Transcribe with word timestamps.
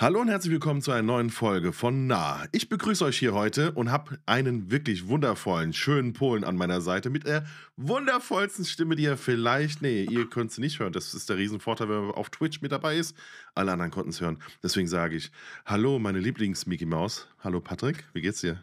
Hallo 0.00 0.20
und 0.20 0.28
herzlich 0.28 0.52
willkommen 0.52 0.80
zu 0.80 0.92
einer 0.92 1.02
neuen 1.02 1.28
Folge 1.28 1.72
von 1.72 2.06
Nah. 2.06 2.46
Ich 2.52 2.68
begrüße 2.68 3.04
euch 3.04 3.18
hier 3.18 3.34
heute 3.34 3.72
und 3.72 3.90
habe 3.90 4.20
einen 4.26 4.70
wirklich 4.70 5.08
wundervollen, 5.08 5.72
schönen 5.72 6.12
Polen 6.12 6.44
an 6.44 6.54
meiner 6.54 6.80
Seite 6.80 7.10
mit 7.10 7.26
der 7.26 7.44
wundervollsten 7.76 8.64
Stimme, 8.64 8.94
die 8.94 9.02
ihr 9.02 9.16
vielleicht, 9.16 9.82
nee, 9.82 10.04
ihr 10.04 10.30
könnt 10.30 10.52
sie 10.52 10.60
nicht 10.60 10.78
hören. 10.78 10.92
Das 10.92 11.14
ist 11.14 11.28
der 11.28 11.36
Riesenvorteil, 11.36 11.88
wenn 11.88 12.06
man 12.06 12.10
auf 12.12 12.30
Twitch 12.30 12.60
mit 12.60 12.70
dabei 12.70 12.96
ist. 12.96 13.16
Alle 13.56 13.72
anderen 13.72 13.90
konnten 13.90 14.10
es 14.10 14.20
hören. 14.20 14.38
Deswegen 14.62 14.86
sage 14.86 15.16
ich, 15.16 15.32
hallo 15.66 15.98
meine 15.98 16.20
Lieblings-Mickey 16.20 16.86
Maus. 16.86 17.26
Hallo 17.40 17.60
Patrick, 17.60 18.04
wie 18.12 18.20
geht's 18.20 18.40
dir? 18.40 18.62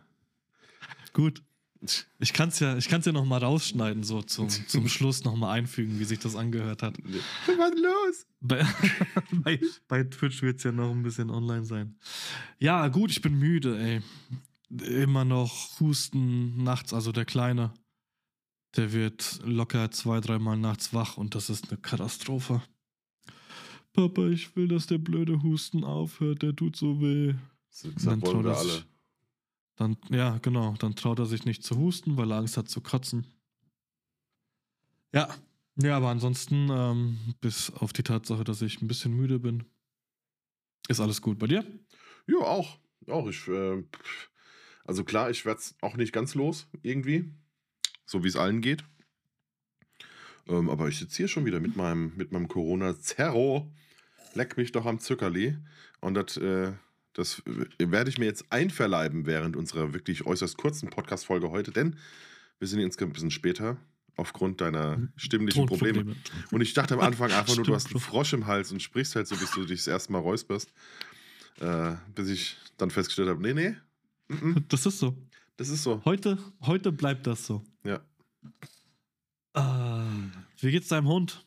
Gut. 1.11 1.43
Ich 2.19 2.33
kann 2.33 2.49
es 2.49 2.59
ja, 2.59 2.77
ja 2.77 3.11
noch 3.11 3.25
mal 3.25 3.43
rausschneiden, 3.43 4.03
so 4.03 4.21
zum, 4.21 4.49
zum 4.49 4.87
Schluss 4.87 5.23
noch 5.23 5.35
mal 5.35 5.51
einfügen, 5.51 5.99
wie 5.99 6.05
sich 6.05 6.19
das 6.19 6.35
angehört 6.35 6.81
hat. 6.81 6.97
Was 6.97 7.73
los? 7.75 8.27
Bei, 8.41 8.65
bei, 9.31 9.59
bei 9.87 10.03
Twitch 10.03 10.41
wird 10.41 10.57
es 10.57 10.63
ja 10.63 10.71
noch 10.71 10.91
ein 10.91 11.03
bisschen 11.03 11.29
online 11.29 11.65
sein. 11.65 11.97
Ja, 12.59 12.87
gut, 12.87 13.11
ich 13.11 13.21
bin 13.21 13.37
müde, 13.37 13.77
ey. 13.77 14.01
Immer 15.01 15.25
noch 15.25 15.79
Husten 15.79 16.63
nachts, 16.63 16.93
also 16.93 17.11
der 17.11 17.25
Kleine. 17.25 17.73
Der 18.75 18.91
wird 18.91 19.39
locker 19.43 19.91
zwei, 19.91 20.19
dreimal 20.19 20.57
nachts 20.57 20.93
wach 20.93 21.17
und 21.17 21.35
das 21.35 21.49
ist 21.49 21.69
eine 21.69 21.79
Katastrophe. 21.79 22.61
Papa, 23.93 24.27
ich 24.27 24.55
will, 24.55 24.67
dass 24.67 24.87
der 24.87 24.97
blöde 24.97 25.41
Husten 25.41 25.83
aufhört, 25.83 26.41
der 26.41 26.55
tut 26.55 26.75
so 26.75 27.01
weh. 27.01 27.35
Das 27.69 28.05
wollen 28.05 28.43
wir 28.43 28.57
alle. 28.57 28.83
Dann, 29.75 29.97
ja, 30.09 30.37
genau. 30.39 30.75
Dann 30.79 30.95
traut 30.95 31.19
er 31.19 31.25
sich 31.25 31.45
nicht 31.45 31.63
zu 31.63 31.77
husten, 31.77 32.17
weil 32.17 32.31
er 32.31 32.37
Angst 32.37 32.57
hat 32.57 32.69
zu 32.69 32.81
kotzen. 32.81 33.27
Ja. 35.13 35.29
Ja, 35.77 35.97
aber 35.97 36.09
ansonsten, 36.09 36.69
ähm, 36.71 37.35
bis 37.41 37.69
auf 37.69 37.91
die 37.91 38.03
Tatsache, 38.03 38.45
dass 38.45 38.61
ich 38.61 38.81
ein 38.81 38.87
bisschen 38.87 39.13
müde 39.13 39.39
bin, 39.39 39.65
ist 40.87 41.01
alles 41.01 41.21
gut. 41.21 41.37
Bei 41.37 41.47
dir? 41.47 41.65
Ja, 42.27 42.37
auch. 42.37 42.79
Auch. 43.07 43.27
Ich, 43.27 43.47
äh, 43.49 43.83
also 44.85 45.03
klar, 45.03 45.29
ich 45.29 45.45
werde 45.45 45.59
es 45.59 45.75
auch 45.81 45.97
nicht 45.97 46.13
ganz 46.13 46.33
los, 46.33 46.67
irgendwie. 46.81 47.33
So 48.05 48.23
wie 48.23 48.29
es 48.29 48.37
allen 48.37 48.61
geht. 48.61 48.85
Ähm, 50.47 50.69
aber 50.69 50.87
ich 50.87 50.99
sitze 50.99 51.17
hier 51.17 51.27
schon 51.27 51.45
wieder 51.45 51.59
mit 51.59 51.75
meinem, 51.75 52.15
mit 52.15 52.31
meinem 52.31 52.47
Corona-Zerro. 52.47 53.73
Leck 54.33 54.57
mich 54.57 54.71
doch 54.71 54.85
am 54.85 54.99
Zuckerli. 54.99 55.57
Und 56.01 56.13
das 56.13 56.37
äh, 56.37 56.73
das 57.15 57.41
werde 57.79 58.09
ich 58.09 58.17
mir 58.17 58.25
jetzt 58.25 58.51
einverleiben 58.51 59.25
während 59.25 59.55
unserer 59.55 59.93
wirklich 59.93 60.25
äußerst 60.25 60.57
kurzen 60.57 60.89
Podcast-Folge 60.89 61.49
heute, 61.49 61.71
denn 61.71 61.95
wir 62.59 62.67
sind 62.67 62.81
jetzt 62.81 63.01
ein 63.01 63.11
bisschen 63.13 63.31
später 63.31 63.77
aufgrund 64.17 64.61
deiner 64.61 64.95
hm. 64.95 65.09
stimmlichen 65.15 65.65
Probleme. 65.65 66.15
Und 66.51 66.61
ich 66.61 66.73
dachte 66.73 66.93
am 66.93 66.99
Anfang 66.99 67.31
einfach 67.31 67.55
nur, 67.55 67.65
du 67.65 67.73
hast 67.73 67.91
einen 67.91 67.99
Frosch 67.99 68.33
im 68.33 68.47
Hals 68.47 68.71
und 68.71 68.81
sprichst 68.81 69.15
halt 69.15 69.27
so, 69.27 69.35
bis 69.35 69.51
du 69.51 69.65
dich 69.65 69.79
das 69.79 69.87
erste 69.87 70.11
Mal 70.11 70.19
räusperst. 70.19 70.71
Äh, 71.59 71.95
bis 72.13 72.29
ich 72.29 72.57
dann 72.77 72.91
festgestellt 72.91 73.29
habe, 73.29 73.41
nee, 73.41 73.53
nee. 73.53 73.75
M 74.29 74.65
Das 74.67 74.85
ist 74.85 74.99
so. 74.99 75.15
Das 75.55 75.69
ist 75.69 75.83
so. 75.83 76.01
Heute, 76.03 76.37
heute 76.61 76.91
bleibt 76.91 77.27
das 77.27 77.45
so. 77.45 77.63
Ja. 77.85 78.01
Uh, 79.57 80.03
wie 80.59 80.71
geht's 80.71 80.89
deinem 80.89 81.07
Hund? 81.07 81.45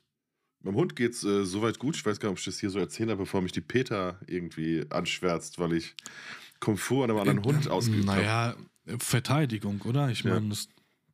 Meinem 0.61 0.75
Hund 0.75 0.97
geht's 0.97 1.23
äh, 1.25 1.45
soweit 1.45 1.78
gut. 1.78 1.97
Ich 1.97 2.05
weiß 2.05 2.19
gar 2.19 2.28
nicht, 2.28 2.34
ob 2.34 2.39
ich 2.39 2.45
das 2.45 2.59
hier 2.59 2.70
so 2.70 2.78
erzähle, 2.78 3.17
bevor 3.17 3.42
mich 3.42 3.53
die 3.53 3.61
Peter 3.61 4.19
irgendwie 4.27 4.84
anschwärzt, 4.91 5.59
weil 5.59 5.73
ich 5.73 5.95
Komfort 6.61 7.05
an 7.05 7.11
einem 7.11 7.20
anderen 7.20 7.45
Hund 7.45 7.67
äh, 7.67 7.70
ausgeübt 7.70 8.09
habe. 8.09 8.20
Naja, 8.20 8.56
Verteidigung, 8.98 9.83
oder? 9.83 10.11
Ich 10.11 10.23
ja. 10.23 10.34
meine, 10.34 10.48
das 10.48 10.69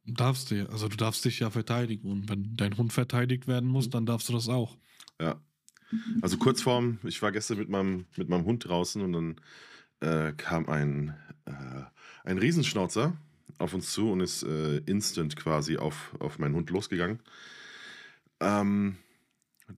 darfst 0.06 0.51
du, 0.51 0.69
also 0.70 0.89
du 0.89 0.97
darfst 0.97 1.25
dich 1.25 1.41
ja 1.41 1.51
verteidigen. 1.51 2.11
Und 2.11 2.28
wenn 2.28 2.56
dein 2.56 2.77
Hund 2.77 2.92
verteidigt 2.92 3.46
werden 3.46 3.69
muss, 3.69 3.91
dann 3.91 4.07
darfst 4.07 4.29
du 4.29 4.33
das 4.33 4.48
auch. 4.48 4.77
Ja. 5.20 5.41
Also 6.23 6.39
kurz 6.39 6.63
vorm, 6.63 6.98
ich 7.05 7.20
war 7.23 7.30
gestern 7.30 7.58
mit 7.58 7.69
meinem, 7.69 8.07
mit 8.17 8.29
meinem 8.29 8.45
Hund 8.45 8.67
draußen 8.67 9.02
und 9.02 9.13
dann 9.13 9.40
äh, 10.01 10.33
kam 10.33 10.69
ein, 10.69 11.14
äh, 11.45 11.83
ein 12.24 12.39
Riesenschnauzer 12.39 13.17
auf 13.58 13.74
uns 13.74 13.92
zu 13.92 14.11
und 14.11 14.20
ist 14.20 14.42
äh, 14.42 14.79
instant 14.79 15.36
quasi 15.36 15.77
auf, 15.77 16.14
auf 16.19 16.39
meinen 16.39 16.55
Hund 16.55 16.70
losgegangen. 16.70 17.20
Ähm, 18.40 18.96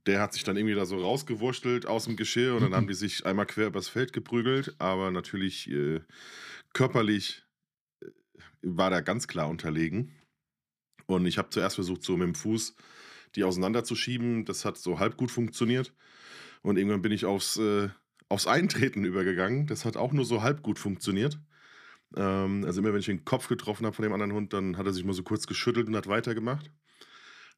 der 0.07 0.21
hat 0.21 0.33
sich 0.33 0.45
dann 0.45 0.57
irgendwie 0.57 0.75
da 0.75 0.85
so 0.85 1.01
rausgewurschtelt 1.01 1.87
aus 1.87 2.05
dem 2.05 2.17
Geschirr 2.17 2.55
und 2.55 2.63
dann 2.63 2.75
haben 2.75 2.87
die 2.89 2.95
sich 2.95 3.25
einmal 3.25 3.47
quer 3.47 3.69
übers 3.69 3.89
Feld 3.89 4.13
geprügelt, 4.13 4.75
aber 4.79 5.11
natürlich 5.11 5.71
äh, 5.71 6.01
körperlich 6.73 7.45
äh, 8.03 8.07
war 8.63 8.91
der 8.91 9.03
ganz 9.03 9.29
klar 9.29 9.49
unterlegen. 9.49 10.13
Und 11.07 11.27
ich 11.27 11.39
habe 11.39 11.51
zuerst 11.51 11.77
versucht, 11.77 12.03
so 12.03 12.17
mit 12.17 12.27
dem 12.27 12.35
Fuß 12.35 12.75
die 13.37 13.45
auseinanderzuschieben. 13.45 14.45
Das 14.45 14.65
hat 14.65 14.79
so 14.79 14.99
halb 14.99 15.17
gut 15.17 15.31
funktioniert. 15.31 15.93
Und 16.63 16.79
irgendwann 16.79 17.03
bin 17.03 17.13
ich 17.13 17.25
aufs, 17.25 17.59
äh, 17.59 17.89
aufs 18.29 18.47
Eintreten 18.47 19.05
übergegangen. 19.05 19.67
Das 19.67 19.85
hat 19.85 19.97
auch 19.97 20.13
nur 20.13 20.25
so 20.25 20.43
halb 20.43 20.63
gut 20.63 20.79
funktioniert. 20.79 21.39
Ähm, 22.17 22.65
also 22.65 22.81
immer 22.81 22.93
wenn 22.93 23.01
ich 23.01 23.07
den 23.07 23.25
Kopf 23.25 23.49
getroffen 23.49 23.87
habe 23.87 23.95
von 23.95 24.03
dem 24.03 24.13
anderen 24.13 24.33
Hund, 24.33 24.53
dann 24.53 24.77
hat 24.77 24.87
er 24.87 24.93
sich 24.93 25.05
mal 25.05 25.13
so 25.13 25.23
kurz 25.23 25.47
geschüttelt 25.47 25.87
und 25.87 25.97
hat 25.97 26.09
weitergemacht. 26.09 26.71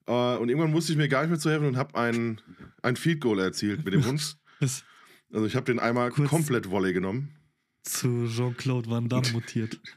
Uh, 0.08 0.38
und 0.40 0.48
irgendwann 0.48 0.70
musste 0.70 0.92
ich 0.92 0.96
mir 0.96 1.08
gar 1.08 1.20
nicht 1.20 1.30
mehr 1.30 1.38
zu 1.38 1.50
helfen 1.50 1.66
und 1.66 1.76
habe 1.76 1.94
ein, 1.94 2.40
ein 2.80 2.96
Field 2.96 3.20
Goal 3.20 3.38
erzielt 3.40 3.84
mit 3.84 3.92
dem 3.92 4.06
Hund. 4.06 4.38
also 5.32 5.46
ich 5.46 5.54
habe 5.54 5.66
den 5.66 5.78
einmal 5.78 6.10
Kurz 6.10 6.30
komplett 6.30 6.70
Volley 6.70 6.94
genommen. 6.94 7.36
Zu 7.82 8.26
Jean-Claude 8.26 8.88
Van 8.88 9.08
Damme 9.08 9.30
mutiert. 9.32 9.78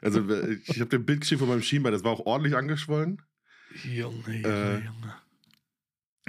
Also 0.00 0.20
ich 0.66 0.80
habe 0.80 0.88
den 0.88 1.04
Bild 1.04 1.20
geschrieben 1.20 1.40
von 1.40 1.48
meinem 1.48 1.62
Schienbein, 1.62 1.92
das 1.92 2.04
war 2.04 2.12
auch 2.12 2.24
ordentlich 2.24 2.56
angeschwollen. 2.56 3.20
Junge, 3.82 4.14
Junge, 4.26 4.48
äh, 4.48 4.74
Junge. 4.76 5.14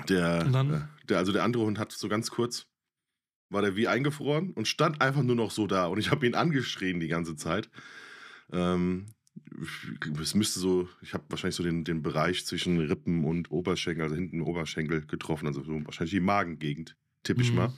Der, 0.09 0.42
äh, 0.42 1.06
der, 1.07 1.18
also 1.19 1.31
der 1.31 1.44
andere 1.44 1.63
Hund 1.63 1.80
hat 1.80 1.92
so 1.92 2.09
ganz 2.09 2.31
kurz, 2.31 2.68
war 3.50 3.62
der 3.62 3.75
wie 3.75 3.88
eingefroren 3.88 4.52
und 4.52 4.68
stand 4.68 5.00
einfach 5.00 5.22
nur 5.22 5.36
noch 5.36 5.52
so 5.52 5.68
da. 5.68 5.86
Und 5.86 6.00
ich 6.00 6.12
habe 6.12 6.25
ihn 6.25 6.36
angeschrien 6.36 7.00
die 7.00 7.07
ganze 7.07 7.36
Zeit. 7.36 7.69
Ähm, 8.52 9.14
es 10.22 10.35
müsste 10.35 10.59
so, 10.59 10.90
ich 11.01 11.13
habe 11.13 11.23
wahrscheinlich 11.29 11.56
so 11.56 11.63
den, 11.63 11.84
den 11.84 12.01
Bereich 12.01 12.46
zwischen 12.46 12.79
Rippen 12.79 13.23
und 13.23 13.51
Oberschenkel, 13.51 14.03
also 14.03 14.16
hinten 14.16 14.41
Oberschenkel 14.41 15.06
getroffen, 15.06 15.47
also 15.47 15.63
so 15.63 15.85
wahrscheinlich 15.85 16.12
die 16.12 16.19
Magengegend, 16.19 16.96
tippe 17.23 17.41
ich 17.41 17.51
mhm. 17.51 17.57
mal. 17.57 17.74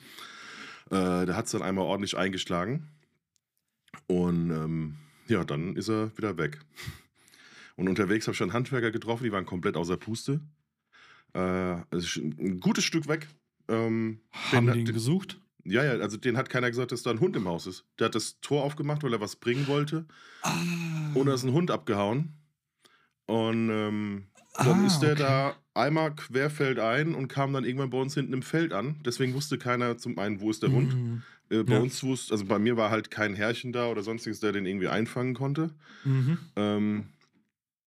Äh, 0.89 1.25
da 1.25 1.35
hat 1.35 1.45
es 1.45 1.51
dann 1.51 1.61
einmal 1.61 1.85
ordentlich 1.85 2.17
eingeschlagen. 2.17 2.87
Und 4.07 4.51
ähm, 4.51 4.95
ja, 5.27 5.43
dann 5.43 5.75
ist 5.75 5.89
er 5.89 6.15
wieder 6.17 6.37
weg. 6.37 6.59
Und 7.75 7.87
unterwegs 7.87 8.25
habe 8.25 8.33
ich 8.33 8.37
schon 8.37 8.53
Handwerker 8.53 8.91
getroffen, 8.91 9.23
die 9.23 9.31
waren 9.31 9.45
komplett 9.45 9.75
außer 9.75 9.97
Puste. 9.97 10.41
Äh, 11.33 11.39
also 11.39 12.21
ein 12.21 12.59
gutes 12.59 12.83
Stück 12.83 13.07
weg. 13.07 13.27
Ähm, 13.67 14.21
Haben 14.31 14.71
die 14.71 14.79
ihn 14.79 14.85
gesucht? 14.85 15.39
Ja, 15.69 15.83
ja, 15.83 15.91
also 16.01 16.17
den 16.17 16.37
hat 16.37 16.49
keiner 16.49 16.69
gesagt, 16.69 16.91
dass 16.91 17.03
da 17.03 17.11
ein 17.11 17.19
Hund 17.19 17.35
im 17.35 17.47
Haus 17.47 17.67
ist. 17.67 17.85
Der 17.99 18.05
hat 18.05 18.15
das 18.15 18.39
Tor 18.41 18.63
aufgemacht, 18.63 19.03
weil 19.03 19.13
er 19.13 19.21
was 19.21 19.35
bringen 19.35 19.67
wollte. 19.67 20.05
Ah. 20.41 20.53
Und 21.13 21.27
da 21.27 21.33
ist 21.33 21.43
ein 21.43 21.53
Hund 21.53 21.71
abgehauen. 21.71 22.33
Und 23.25 23.69
ähm, 23.69 24.27
dann 24.57 24.83
ah, 24.83 24.87
ist 24.87 24.99
der 24.99 25.13
okay. 25.13 25.21
da 25.23 25.55
einmal 25.73 26.15
querfeldein 26.15 27.13
und 27.13 27.27
kam 27.27 27.53
dann 27.53 27.65
irgendwann 27.65 27.89
bei 27.89 27.99
uns 27.99 28.13
hinten 28.13 28.33
im 28.33 28.41
Feld 28.41 28.73
an. 28.73 29.01
Deswegen 29.05 29.33
wusste 29.33 29.57
keiner 29.57 29.97
zum 29.97 30.17
einen, 30.17 30.41
wo 30.41 30.49
ist 30.49 30.63
der 30.63 30.71
Hund. 30.71 30.93
Mhm. 30.93 31.21
Äh, 31.49 31.63
bei 31.63 31.73
ja. 31.73 31.79
uns 31.79 32.03
wusste, 32.03 32.33
also 32.33 32.45
bei 32.45 32.59
mir 32.59 32.77
war 32.77 32.89
halt 32.89 33.11
kein 33.11 33.35
Herrchen 33.35 33.71
da 33.71 33.87
oder 33.87 34.03
sonstiges, 34.03 34.39
der 34.39 34.51
den 34.51 34.65
irgendwie 34.65 34.87
einfangen 34.87 35.33
konnte. 35.33 35.71
Mhm. 36.03 36.37
Ähm, 36.55 37.05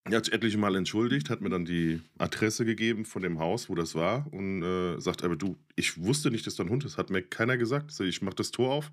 er 0.05 0.17
hat 0.17 0.25
sich 0.25 0.35
etliche 0.35 0.59
Mal 0.59 0.75
entschuldigt, 0.77 1.29
hat 1.31 1.41
mir 1.41 1.51
dann 1.51 1.65
die 1.65 2.01
Adresse 2.19 2.65
gegeben 2.65 3.05
von 3.05 3.23
dem 3.23 3.39
Haus, 3.39 3.69
wo 3.69 3.75
das 3.75 3.95
war 3.95 4.33
und 4.33 4.63
äh, 4.63 4.99
sagt, 4.99 5.23
aber 5.23 5.37
du, 5.37 5.59
ich 5.77 6.03
wusste 6.03 6.31
nicht, 6.31 6.47
dass 6.47 6.55
da 6.55 6.65
ein 6.65 6.71
Hund 6.71 6.85
ist, 6.85 6.97
hat 6.97 7.11
mir 7.11 7.23
keiner 7.23 7.57
gesagt. 7.59 7.91
Also 7.91 8.05
ich 8.05 8.23
mach 8.23 8.35
das 8.35 8.51
Tor 8.51 8.73
auf 8.73 8.93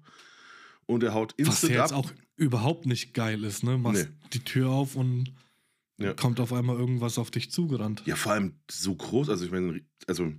und 0.85 1.03
er 1.03 1.13
haut 1.13 1.34
instant 1.38 1.63
Was 1.63 1.69
ja 1.69 1.81
jetzt 1.81 1.94
auch 1.94 2.12
überhaupt 2.35 2.86
nicht 2.86 3.13
geil 3.13 3.44
ist, 3.44 3.63
ne? 3.63 3.77
Machst 3.77 4.09
nee. 4.09 4.30
die 4.33 4.44
Tür 4.44 4.69
auf 4.69 4.95
und 4.95 5.33
ja. 5.98 6.13
kommt 6.13 6.39
auf 6.39 6.51
einmal 6.51 6.77
irgendwas 6.77 7.18
auf 7.18 7.31
dich 7.31 7.51
zugerannt. 7.51 8.03
Ja, 8.06 8.15
vor 8.15 8.33
allem 8.33 8.56
so 8.69 8.94
groß, 8.94 9.30
also 9.30 9.45
ich 9.45 9.51
meine, 9.51 9.81
also 10.07 10.31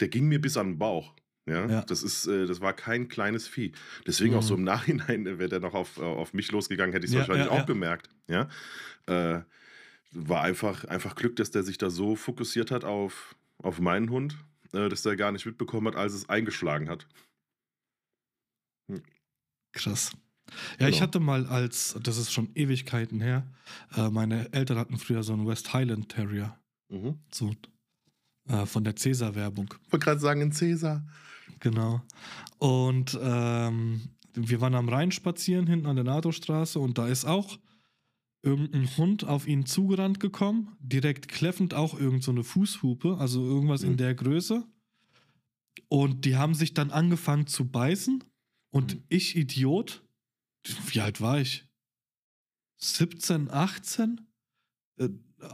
der 0.00 0.08
ging 0.08 0.26
mir 0.26 0.40
bis 0.40 0.56
an 0.56 0.72
den 0.72 0.78
Bauch. 0.78 1.14
Ja, 1.46 1.66
ja. 1.66 1.82
Das, 1.82 2.02
ist, 2.02 2.26
äh, 2.26 2.46
das 2.46 2.60
war 2.60 2.72
kein 2.72 3.08
kleines 3.08 3.48
Vieh. 3.48 3.72
Deswegen 4.06 4.32
mhm. 4.32 4.38
auch 4.38 4.42
so 4.42 4.54
im 4.54 4.64
Nachhinein, 4.64 5.24
wäre 5.24 5.48
der 5.48 5.60
noch 5.60 5.74
auf, 5.74 5.98
auf 5.98 6.32
mich 6.32 6.52
losgegangen, 6.52 6.92
hätte 6.92 7.06
ich 7.06 7.10
es 7.10 7.14
ja, 7.14 7.20
wahrscheinlich 7.20 7.48
auch 7.48 7.66
gemerkt. 7.66 8.08
Ja. 8.28 8.48
Äh, 9.06 9.42
war 10.12 10.42
einfach, 10.42 10.84
einfach 10.84 11.14
Glück, 11.14 11.36
dass 11.36 11.50
der 11.50 11.62
sich 11.62 11.78
da 11.78 11.90
so 11.90 12.16
fokussiert 12.16 12.70
hat 12.70 12.84
auf, 12.84 13.36
auf 13.58 13.80
meinen 13.80 14.10
Hund, 14.10 14.36
äh, 14.72 14.88
dass 14.88 15.02
der 15.02 15.16
gar 15.16 15.32
nicht 15.32 15.46
mitbekommen 15.46 15.88
hat, 15.88 15.96
als 15.96 16.14
es 16.14 16.28
eingeschlagen 16.28 16.88
hat. 16.88 17.06
Hm. 18.90 19.02
Krass. 19.72 20.12
Ja, 20.72 20.86
genau. 20.86 20.88
ich 20.90 21.02
hatte 21.02 21.20
mal 21.20 21.46
als, 21.46 21.96
das 22.02 22.16
ist 22.18 22.32
schon 22.32 22.50
Ewigkeiten 22.54 23.20
her, 23.20 23.46
äh, 23.96 24.10
meine 24.10 24.52
Eltern 24.52 24.78
hatten 24.78 24.98
früher 24.98 25.22
so 25.22 25.32
einen 25.32 25.46
West 25.46 25.72
Highland 25.72 26.08
Terrier. 26.08 26.58
Mhm. 26.88 27.20
So 27.30 27.54
äh, 28.48 28.66
von 28.66 28.82
der 28.82 28.96
Cäsar-Werbung. 28.96 29.72
Ich 29.86 29.92
wollte 29.92 30.04
gerade 30.04 30.20
sagen, 30.20 30.40
in 30.40 30.52
Cäsar. 30.52 31.06
Genau. 31.60 32.02
Und 32.58 33.18
ähm, 33.22 34.00
wir 34.34 34.60
waren 34.60 34.74
am 34.74 34.88
Rhein 34.88 35.12
spazieren, 35.12 35.66
hinten 35.66 35.86
an 35.86 35.96
der 35.96 36.04
NATO-Straße, 36.04 36.78
und 36.78 36.98
da 36.98 37.06
ist 37.06 37.24
auch 37.24 37.58
irgendein 38.42 38.96
Hund 38.96 39.24
auf 39.24 39.46
ihn 39.46 39.66
zugerannt 39.66 40.20
gekommen, 40.20 40.76
direkt 40.80 41.28
kläffend 41.28 41.74
auch 41.74 41.94
irgendeine 41.98 42.42
so 42.42 42.48
Fußhupe, 42.48 43.18
also 43.18 43.44
irgendwas 43.44 43.82
mhm. 43.82 43.90
in 43.92 43.96
der 43.98 44.14
Größe. 44.14 44.66
Und 45.88 46.24
die 46.24 46.36
haben 46.36 46.54
sich 46.54 46.72
dann 46.74 46.90
angefangen 46.90 47.46
zu 47.46 47.68
beißen. 47.68 48.24
Und 48.70 48.94
Mhm. 48.94 49.02
ich, 49.08 49.36
Idiot, 49.36 50.02
wie 50.92 51.00
alt 51.00 51.20
war 51.20 51.40
ich? 51.40 51.66
17, 52.78 53.50
18? 53.50 54.20
Äh, 54.98 55.08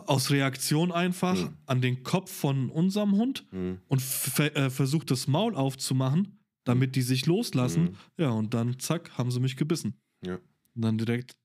aus 0.07 0.31
Reaktion 0.31 0.91
einfach 0.93 1.37
Mhm. 1.37 1.57
an 1.67 1.81
den 1.81 2.03
Kopf 2.03 2.31
von 2.31 2.71
unserem 2.71 3.13
Hund 3.13 3.47
Mhm. 3.53 3.81
und 3.89 4.03
ver 4.03 4.55
äh, 4.57 4.71
versucht 4.71 5.11
das 5.11 5.27
Maul 5.29 5.55
aufzumachen, 5.55 6.39
damit 6.65 6.97
die 6.97 7.03
sich 7.03 7.27
loslassen. 7.27 7.83
Mhm. 7.85 7.97
Ja, 8.19 8.31
und 8.31 8.53
dann 8.55 8.79
zack, 8.79 9.17
haben 9.17 9.31
sie 9.31 9.41
mich 9.41 9.57
gebissen. 9.57 9.95
Ja. 10.25 10.39
Und 10.75 10.83
dann 10.83 10.99
direkt 10.99 11.37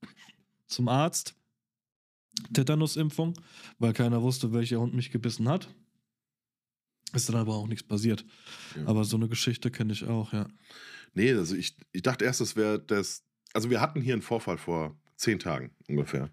zum 0.71 0.87
Arzt. 0.87 1.35
Tetanusimpfung, 2.53 3.33
weil 3.77 3.93
keiner 3.93 4.21
wusste, 4.21 4.53
welcher 4.53 4.79
Hund 4.79 4.93
mich 4.93 5.11
gebissen 5.11 5.49
hat. 5.49 5.69
Ist 7.13 7.27
dann 7.27 7.35
aber 7.35 7.55
auch 7.55 7.67
nichts 7.67 7.83
passiert. 7.83 8.25
Ja. 8.75 8.87
Aber 8.87 9.03
so 9.03 9.17
eine 9.17 9.27
Geschichte 9.27 9.69
kenne 9.69 9.91
ich 9.93 10.05
auch, 10.05 10.31
ja. 10.31 10.47
Nee, 11.13 11.33
also 11.33 11.55
ich, 11.55 11.75
ich 11.91 12.01
dachte 12.03 12.23
erst, 12.23 12.39
das 12.39 12.55
wäre 12.55 12.79
das. 12.79 13.23
Also 13.53 13.69
wir 13.69 13.81
hatten 13.81 14.01
hier 14.01 14.13
einen 14.13 14.21
Vorfall 14.21 14.57
vor 14.57 14.97
zehn 15.17 15.39
Tagen 15.39 15.71
ungefähr. 15.89 16.31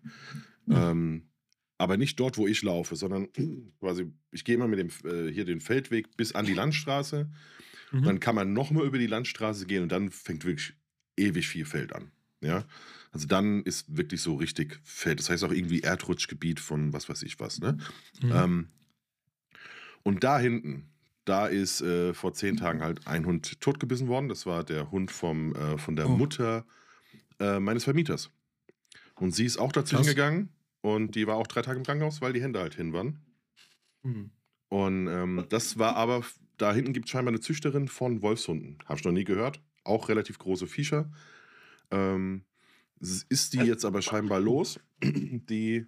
Ähm, 0.71 1.31
aber 1.79 1.97
nicht 1.97 2.19
dort, 2.21 2.37
wo 2.37 2.47
ich 2.47 2.63
laufe, 2.63 2.95
sondern 2.95 3.29
quasi, 3.81 4.13
ich 4.31 4.45
gehe 4.45 4.55
immer 4.55 4.69
mit 4.69 4.79
dem 4.79 4.91
äh, 5.05 5.33
hier 5.33 5.45
den 5.45 5.61
Feldweg 5.61 6.17
bis 6.17 6.33
an 6.33 6.47
die 6.47 6.55
Landstraße. 6.55 7.31
Mhm. 7.93 8.03
Dann 8.03 8.21
kann 8.21 8.35
man 8.35 8.53
nochmal 8.53 8.87
über 8.87 8.99
die 8.99 9.07
Landstraße 9.07 9.67
gehen 9.67 9.83
und 9.83 9.91
dann 9.91 10.11
fängt 10.11 10.45
wirklich 10.45 10.75
ewig 11.17 11.49
viel 11.49 11.65
Feld 11.65 11.93
an. 11.93 12.13
Ja. 12.41 12.65
Also 13.11 13.27
dann 13.27 13.63
ist 13.63 13.97
wirklich 13.97 14.21
so 14.21 14.35
richtig 14.37 14.81
Feld. 14.85 15.19
Das 15.19 15.31
heißt 15.31 15.45
auch 15.45 15.53
irgendwie 15.53 15.81
Erdrutschgebiet 15.81 16.61
von 16.61 16.93
was 16.93 17.09
weiß 17.09 17.23
ich 17.23 17.41
was. 17.41 17.61
Ne? 17.61 17.79
Mhm. 18.23 18.33
Ähm, 18.33 18.69
und 20.03 20.25
da 20.25 20.39
hinten, 20.39 20.89
da 21.25 21.47
ist 21.47 21.81
äh, 21.81 22.15
vor 22.15 22.33
zehn 22.35 22.57
Tagen 22.57 22.83
halt 22.83 23.07
ein 23.07 23.27
Hund 23.27 23.61
totgebissen 23.61 24.09
worden. 24.09 24.29
Das 24.29 24.47
war 24.47 24.65
der 24.65 24.91
Hund 24.91 25.11
vom, 25.11 25.55
äh, 25.55 25.79
von 25.79 25.97
der 25.97 26.07
Oh. 26.09 26.17
Mutter 26.17 26.65
äh, 27.41 27.59
meines 27.61 27.85
Vermieters. 27.85 28.31
Und 29.17 29.35
sie 29.35 29.45
ist 29.45 29.59
auch 29.59 29.73
dazwischen 29.73 30.05
Krass. 30.05 30.15
gegangen 30.15 30.51
und 30.81 31.15
die 31.15 31.27
war 31.27 31.37
auch 31.37 31.47
drei 31.47 31.63
Tage 31.63 31.79
im 31.79 31.85
Krankenhaus, 31.85 32.21
weil 32.21 32.33
die 32.33 32.43
Hände 32.43 32.61
halt 32.61 32.75
hin 32.75 32.93
waren. 32.93 33.21
Mhm. 34.03 34.31
Und 34.69 35.09
ähm, 35.09 35.45
das 35.49 35.79
war 35.79 35.97
aber, 35.97 36.25
da 36.57 36.73
hinten 36.73 36.93
gibt 36.93 37.07
es 37.07 37.11
scheinbar 37.11 37.33
eine 37.33 37.41
Züchterin 37.41 37.89
von 37.89 38.23
Wolfshunden. 38.23 38.79
Habe 38.85 38.99
ich 38.99 39.05
noch 39.05 39.13
nie 39.13 39.25
gehört. 39.25 39.61
Auch 39.83 40.09
relativ 40.09 40.39
große 40.39 40.67
Viecher. 40.67 41.11
Ähm, 41.91 42.45
ist 43.01 43.53
die 43.55 43.59
jetzt 43.61 43.85
aber 43.85 44.03
scheinbar 44.03 44.41
los, 44.41 44.81
die, 45.03 45.87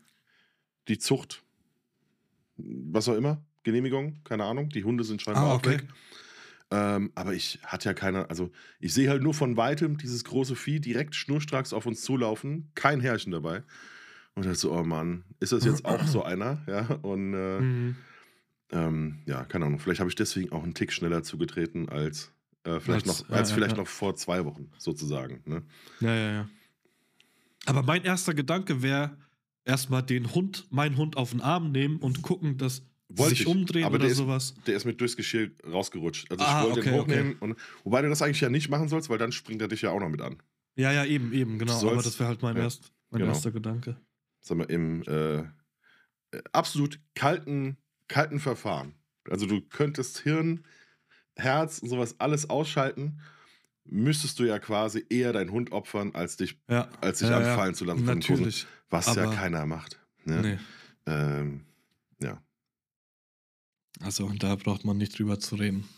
die 0.89 0.99
Zucht, 0.99 1.43
was 2.57 3.09
auch 3.09 3.17
immer, 3.17 3.43
Genehmigung, 3.63 4.21
keine 4.25 4.45
Ahnung. 4.45 4.69
Die 4.71 4.85
Hunde 4.85 5.05
sind 5.05 5.23
scheinbar 5.23 5.45
Ah, 5.45 5.53
auch 5.53 5.59
okay. 5.59 5.71
weg. 5.79 5.85
Ähm, 6.73 7.11
aber 7.17 7.35
ich 7.35 7.59
hatte 7.65 7.89
ja 7.89 7.95
keine, 7.95 8.31
also 8.31 8.53
ich 8.79 8.95
sehe 8.95 9.09
halt 9.11 9.23
nur 9.23 9.35
von 9.35 9.57
weitem 9.57 9.99
dieses 9.99 10.23
große 10.25 10.55
Vieh 10.55 10.79
direkt 10.81 11.15
schnurstracks 11.17 11.73
auf 11.73 11.85
uns 11.87 12.03
zulaufen, 12.03 12.71
kein 12.75 13.01
Härchen 13.01 13.33
dabei. 13.33 13.65
Und 14.37 14.45
dachte 14.47 14.57
so, 14.59 14.73
oh 14.73 14.85
Mann, 14.85 15.25
ist 15.41 15.51
das 15.53 15.65
jetzt 15.65 15.85
auch 15.85 16.07
so 16.07 16.23
einer? 16.23 16.63
Ja, 16.69 16.83
und 17.03 17.35
äh, 17.35 17.61
Mhm. 17.61 17.97
ähm, 18.71 19.19
ja, 19.27 19.45
keine 19.45 19.67
Ahnung, 19.67 19.81
vielleicht 19.81 19.99
habe 19.99 20.09
ich 20.11 20.15
deswegen 20.15 20.53
auch 20.53 20.63
einen 20.63 20.75
Tick 20.75 20.93
schneller 20.93 21.25
zugetreten 21.25 21.89
als 21.89 22.33
äh, 22.63 22.79
vielleicht, 22.79 23.09
Als- 23.09 23.23
noch, 23.23 23.31
als 23.31 23.49
ja, 23.49 23.53
ja, 23.53 23.55
vielleicht 23.57 23.77
ja. 23.77 23.83
noch 23.83 23.89
vor 23.89 24.15
zwei 24.15 24.45
Wochen, 24.45 24.71
sozusagen. 24.79 25.43
Ne? 25.47 25.63
Ja, 26.01 26.15
ja, 26.15 26.33
ja. 26.33 26.49
Aber 27.67 27.83
mein 27.83 28.05
erster 28.05 28.35
Gedanke 28.35 28.83
wäre, 28.83 29.17
erstmal 29.65 30.03
den 30.03 30.35
Hund, 30.35 30.67
meinen 30.71 30.97
Hund 30.97 31.17
auf 31.17 31.31
den 31.31 31.41
Arm 31.41 31.73
nehmen 31.73 31.99
und 31.99 32.23
gucken, 32.23 32.57
dass 32.59 32.83
Wollte 33.09 33.31
sich 33.31 33.41
ich, 33.43 33.47
umdrehen 33.47 33.85
aber 33.85 33.95
oder 33.97 34.05
der 34.05 34.13
ist- 34.13 34.19
sowas. 34.19 34.55
Der 34.67 34.77
ist 34.77 34.85
mit 34.85 35.01
durchs 35.01 35.17
Geschirr 35.17 35.51
rausgerutscht. 35.67 36.31
Also 36.31 36.45
ich 36.45 36.51
Ah, 36.51 36.63
wollte 36.65 36.81
okay, 36.81 36.89
ihn 36.91 36.95
hochnehmen. 37.01 37.37
Und, 37.41 37.57
wobei 37.85 38.03
du 38.03 38.09
das 38.09 38.23
eigentlich 38.23 38.41
ja 38.41 38.49
nicht 38.49 38.69
machen 38.71 38.89
sollst, 38.89 39.11
weil 39.11 39.19
dann 39.19 39.33
springt 39.33 39.61
er 39.63 39.69
dich 39.69 39.83
ja 39.83 39.91
auch 39.91 40.01
noch 40.01 40.09
mit 40.09 40.21
an. 40.21 40.37
Ja, 40.77 40.93
ja, 40.93 41.05
eben, 41.05 41.33
eben, 41.33 41.59
genau. 41.59 41.73
Sollst- 41.79 41.93
aber 41.93 42.03
das 42.03 42.19
wäre 42.19 42.29
halt 42.29 42.43
mein, 42.43 42.57
ja, 42.57 42.63
erst, 42.63 42.93
mein 43.11 43.21
genau. 43.21 43.33
erster 43.33 43.51
Gedanke. 43.51 43.97
Sag 44.41 44.57
mal, 44.59 44.65
im 44.65 45.03
äh, 45.03 45.43
absolut 46.53 47.01
kalten, 47.15 47.77
kalten 48.09 48.39
Verfahren. 48.41 48.95
Also 49.29 49.47
du 49.47 49.61
könntest 49.61 50.21
Hirn, 50.21 50.65
Herz 51.37 51.81
und 51.81 51.89
sowas 51.89 52.15
alles 52.19 52.49
ausschalten, 52.49 53.21
müsstest 53.85 54.39
du 54.39 54.45
ja 54.45 54.59
quasi 54.59 55.05
eher 55.09 55.33
deinen 55.33 55.51
Hund 55.51 55.73
opfern, 55.73 56.15
als 56.15 56.37
dich, 56.37 56.57
Ja. 56.69 56.89
als 57.01 57.19
dich 57.19 57.29
ja, 57.29 57.41
ja. 57.41 57.51
anfallen 57.51 57.75
zu 57.75 57.85
lassen. 57.85 58.05
Natürlich. 58.05 58.67
Was 58.89 59.07
ja 59.15 59.23
aber- 59.25 59.35
keiner 59.35 59.67
macht. 59.67 59.99
Ne? 60.25 60.41
Nee. 60.43 60.59
Ähm, 61.07 61.65
ja. 62.21 62.43
Also 64.01 64.29
da 64.39 64.57
braucht 64.57 64.85
man 64.85 64.97
nicht 64.99 65.19
drüber 65.19 65.39
zu 65.41 65.57
reden. 65.57 65.89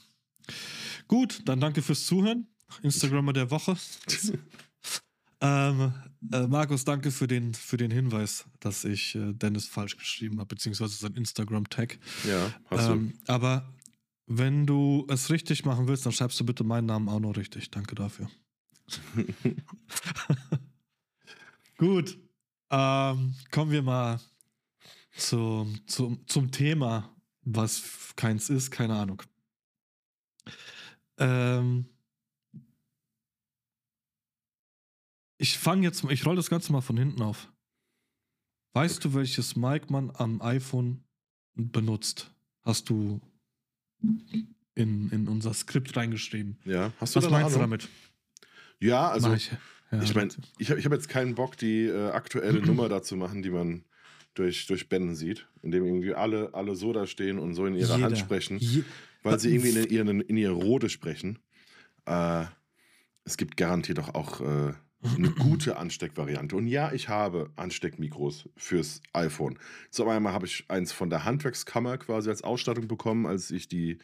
Gut, 1.08 1.42
dann 1.46 1.60
danke 1.60 1.82
fürs 1.82 2.06
Zuhören. 2.06 2.46
Instagrammer 2.82 3.32
der 3.32 3.50
Woche. 3.50 3.76
ähm, 5.40 5.92
äh, 6.32 6.46
Markus, 6.46 6.84
danke 6.84 7.10
für 7.10 7.26
den, 7.26 7.52
für 7.54 7.76
den 7.76 7.90
Hinweis, 7.90 8.44
dass 8.60 8.84
ich 8.84 9.14
äh, 9.14 9.32
Dennis 9.34 9.66
falsch 9.66 9.96
geschrieben 9.96 10.38
habe, 10.38 10.46
beziehungsweise 10.54 10.96
sein 10.96 11.14
Instagram-Tag. 11.14 11.98
Ja, 12.26 12.52
hast 12.70 12.88
du. 12.88 12.92
Ähm, 12.92 13.12
aber 13.26 13.68
wenn 14.38 14.66
du 14.66 15.06
es 15.08 15.30
richtig 15.30 15.64
machen 15.64 15.88
willst, 15.88 16.06
dann 16.06 16.12
schreibst 16.12 16.40
du 16.40 16.46
bitte 16.46 16.64
meinen 16.64 16.86
Namen 16.86 17.08
auch 17.08 17.20
noch 17.20 17.36
richtig. 17.36 17.70
Danke 17.70 17.94
dafür. 17.94 18.30
Gut. 21.76 22.18
Ähm, 22.70 23.34
kommen 23.50 23.70
wir 23.70 23.82
mal 23.82 24.18
zum, 25.16 25.86
zum, 25.86 26.26
zum 26.26 26.50
Thema, 26.50 27.14
was 27.42 28.14
keins 28.16 28.48
ist, 28.48 28.70
keine 28.70 28.94
Ahnung. 28.94 29.22
Ähm, 31.18 31.86
ich 35.36 35.58
fange 35.58 35.82
jetzt, 35.82 36.04
ich 36.04 36.24
roll 36.24 36.36
das 36.36 36.48
Ganze 36.48 36.72
mal 36.72 36.80
von 36.80 36.96
hinten 36.96 37.20
auf. 37.20 37.52
Weißt 38.72 39.04
du, 39.04 39.12
welches 39.12 39.54
Mic 39.54 39.90
man 39.90 40.10
am 40.12 40.40
iPhone 40.40 41.04
benutzt? 41.54 42.32
Hast 42.62 42.88
du 42.88 43.20
in, 44.74 45.10
in 45.10 45.28
unser 45.28 45.52
Skript 45.54 45.96
reingeschrieben. 45.96 46.56
Ja, 46.64 46.92
hast 46.98 47.14
du 47.14 47.22
Was 47.22 47.30
meinst 47.30 47.54
du 47.54 47.58
Ahnung? 47.60 47.70
damit? 47.70 47.88
Ja, 48.80 49.10
also 49.10 49.32
ich, 49.32 49.50
Ja, 49.90 49.98
meine, 50.14 50.30
ich 50.58 50.70
habe 50.70 50.80
ich 50.80 50.86
hab 50.86 50.92
jetzt 50.92 51.08
keinen 51.08 51.34
Bock, 51.34 51.56
die 51.56 51.84
äh, 51.86 52.10
aktuelle 52.10 52.60
Nummer 52.66 52.88
da 52.88 53.02
zu 53.02 53.16
machen, 53.16 53.42
die 53.42 53.50
man 53.50 53.84
durch, 54.34 54.66
durch 54.66 54.88
Bänden 54.88 55.14
sieht, 55.14 55.46
indem 55.62 55.84
irgendwie 55.84 56.14
alle, 56.14 56.54
alle 56.54 56.74
so 56.74 56.92
da 56.92 57.06
stehen 57.06 57.38
und 57.38 57.54
so 57.54 57.66
in 57.66 57.74
ihrer 57.74 57.92
Hand 57.94 58.02
jeder- 58.04 58.16
sprechen, 58.16 58.58
je- 58.58 58.82
weil 59.22 59.38
sie 59.38 59.54
irgendwie 59.54 59.78
in, 59.78 59.90
ihren, 59.90 60.20
in 60.22 60.36
ihre 60.36 60.52
Rode 60.54 60.88
sprechen. 60.88 61.38
Äh, 62.06 62.44
es 63.24 63.36
gibt 63.36 63.56
garantiert 63.56 63.98
auch, 64.00 64.14
auch 64.14 64.40
äh, 64.40 64.72
eine 65.16 65.30
gute 65.30 65.76
Ansteckvariante. 65.76 66.56
Und 66.56 66.66
ja, 66.66 66.92
ich 66.92 67.08
habe 67.08 67.50
Ansteckmikros 67.56 68.48
fürs 68.56 69.02
iPhone. 69.12 69.58
Zum 69.90 70.08
einmal 70.08 70.32
habe 70.32 70.46
ich 70.46 70.64
eins 70.68 70.92
von 70.92 71.10
der 71.10 71.24
Handwerkskammer 71.24 71.98
quasi 71.98 72.30
als 72.30 72.42
Ausstattung 72.42 72.88
bekommen, 72.88 73.26
als 73.26 73.50
ich 73.50 73.68
die 73.68 73.98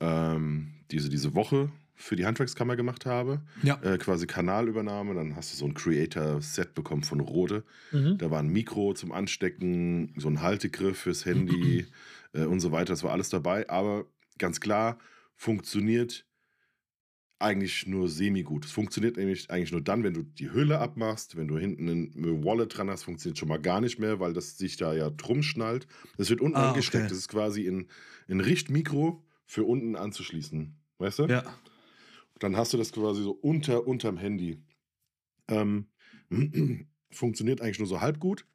ähm, 0.00 0.72
diese, 0.90 1.08
diese 1.08 1.34
Woche 1.34 1.70
für 1.94 2.14
die 2.14 2.26
Handwerkskammer 2.26 2.76
gemacht 2.76 3.06
habe. 3.06 3.40
Ja. 3.62 3.80
Äh, 3.82 3.96
quasi 3.98 4.26
Kanalübernahme. 4.26 5.14
Dann 5.14 5.34
hast 5.34 5.52
du 5.52 5.56
so 5.56 5.64
ein 5.64 5.74
Creator-Set 5.74 6.74
bekommen 6.74 7.02
von 7.02 7.20
Rode. 7.20 7.64
Mhm. 7.90 8.18
Da 8.18 8.30
war 8.30 8.40
ein 8.40 8.48
Mikro 8.48 8.92
zum 8.92 9.12
Anstecken, 9.12 10.12
so 10.16 10.28
ein 10.28 10.42
Haltegriff 10.42 10.98
fürs 10.98 11.24
Handy 11.24 11.86
äh, 12.34 12.44
und 12.44 12.60
so 12.60 12.70
weiter. 12.70 12.92
Das 12.92 13.02
war 13.02 13.12
alles 13.12 13.30
dabei. 13.30 13.68
Aber 13.70 14.04
ganz 14.38 14.60
klar, 14.60 14.98
funktioniert 15.36 16.25
eigentlich 17.38 17.86
nur 17.86 18.08
semi-gut. 18.08 18.64
Es 18.64 18.72
funktioniert 18.72 19.16
nämlich 19.16 19.50
eigentlich 19.50 19.72
nur 19.72 19.82
dann, 19.82 20.02
wenn 20.02 20.14
du 20.14 20.22
die 20.22 20.52
Hülle 20.52 20.78
abmachst, 20.78 21.36
wenn 21.36 21.48
du 21.48 21.58
hinten 21.58 21.88
ein 21.88 22.44
Wallet 22.44 22.76
dran 22.76 22.88
hast, 22.88 23.04
funktioniert 23.04 23.38
schon 23.38 23.48
mal 23.48 23.60
gar 23.60 23.80
nicht 23.80 23.98
mehr, 23.98 24.20
weil 24.20 24.32
das 24.32 24.56
sich 24.56 24.76
da 24.76 24.94
ja 24.94 25.10
drum 25.10 25.42
schnallt. 25.42 25.86
Das 26.16 26.30
wird 26.30 26.40
unten 26.40 26.56
Ah, 26.56 26.70
angesteckt. 26.70 27.04
okay. 27.04 27.08
Das 27.10 27.18
ist 27.18 27.28
quasi 27.28 27.66
ein, 27.68 27.88
ein 28.28 28.40
Richtmikro 28.40 29.22
für 29.44 29.64
unten 29.64 29.96
anzuschließen. 29.96 30.76
Weißt 30.98 31.18
du? 31.18 31.24
Ja. 31.26 31.44
Dann 32.38 32.56
hast 32.56 32.72
du 32.72 32.78
das 32.78 32.92
quasi 32.92 33.22
so 33.22 33.32
unter 33.32 33.86
unterm 33.86 34.16
Handy. 34.16 34.62
Ähm, 35.48 35.86
funktioniert 37.10 37.60
eigentlich 37.60 37.78
nur 37.78 37.88
so 37.88 38.00
halb 38.00 38.18
gut. 38.18 38.46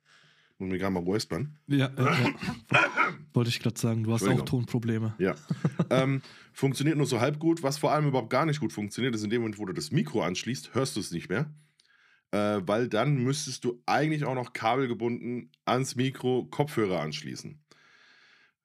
Muss 0.62 0.70
mir 0.70 0.77
gerade 0.77 0.94
mal 0.94 1.00
räuspern. 1.01 1.58
Ja, 1.65 1.89
ja, 1.98 2.03
ja. 2.20 2.34
Wollte 3.34 3.50
ich 3.50 3.60
gerade 3.60 3.80
sagen, 3.80 4.03
du 4.03 4.13
hast 4.13 4.27
auch. 4.27 4.41
Tonprobleme. 4.46 5.15
Ja. 5.18 5.34
ähm, 5.89 6.22
funktioniert 6.53 6.98
nur 6.98 7.08
so 7.08 7.20
halb 7.20 7.39
gut. 7.39 7.63
Was 7.63 7.80
vor 7.80 7.91
allem 7.91 8.08
überhaupt 8.08 8.30
gar 8.30 8.46
nicht 8.46 8.60
gut 8.60 8.72
funktioniert, 8.72 9.15
ist 9.15 9.24
in 9.24 9.32
dem 9.32 9.41
Moment, 9.41 9.58
wo 9.58 9.65
du 9.65 9.74
das 9.74 9.89
Mikro 9.89 10.22
anschließt, 10.22 10.75
hörst 10.75 10.96
du 10.96 11.00
es 11.00 11.12
nicht 11.12 11.30
mehr. 11.30 11.51
Äh, 12.30 12.62
weil 12.68 12.89
dann 12.89 13.15
müsstest 13.24 13.63
du 13.65 13.82
eigentlich 13.88 14.24
auch 14.24 14.36
noch 14.36 14.53
kabelgebunden 14.53 15.50
ans 15.65 15.96
Mikro 15.96 16.46
Kopfhörer 16.46 17.00
anschließen. 17.01 17.60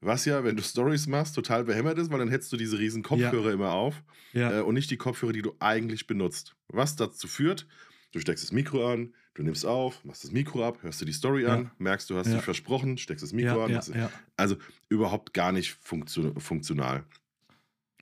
Was 0.02 0.26
ja, 0.26 0.44
wenn 0.44 0.54
du 0.56 0.62
Stories 0.62 1.06
machst, 1.06 1.34
total 1.34 1.64
behämmert 1.64 1.96
ist, 1.98 2.10
weil 2.12 2.18
dann 2.18 2.28
hättest 2.28 2.52
du 2.52 2.58
diese 2.58 2.78
riesen 2.78 3.02
Kopfhörer 3.02 3.52
immer 3.52 3.72
auf 3.72 4.02
Ja. 4.34 4.58
äh, 4.58 4.60
und 4.60 4.74
nicht 4.74 4.90
die 4.90 4.98
Kopfhörer, 4.98 5.32
die 5.32 5.40
du 5.40 5.54
eigentlich 5.60 6.06
benutzt. 6.06 6.56
Was 6.68 6.94
dazu 6.94 7.26
führt, 7.26 7.66
du 8.12 8.20
steckst 8.20 8.44
das 8.44 8.52
Mikro 8.52 8.92
an, 8.92 9.14
du 9.36 9.42
nimmst 9.42 9.64
auf, 9.66 10.04
machst 10.04 10.24
das 10.24 10.32
Mikro 10.32 10.66
ab, 10.66 10.82
hörst 10.82 11.00
du 11.00 11.04
die 11.04 11.12
Story 11.12 11.44
Ja. 11.44 11.54
an, 11.54 11.70
merkst, 11.78 12.10
du 12.10 12.16
hast 12.16 12.28
Ja. 12.28 12.34
dich 12.34 12.42
versprochen, 12.42 12.98
steckst 12.98 13.22
das 13.22 13.32
Mikro 13.32 13.66
ja, 13.68 13.80
an. 13.80 14.12
Also 14.36 14.56
überhaupt 14.88 15.32
gar 15.34 15.52
nicht 15.52 15.76
funktio 15.80 16.32
funktional. 16.38 17.04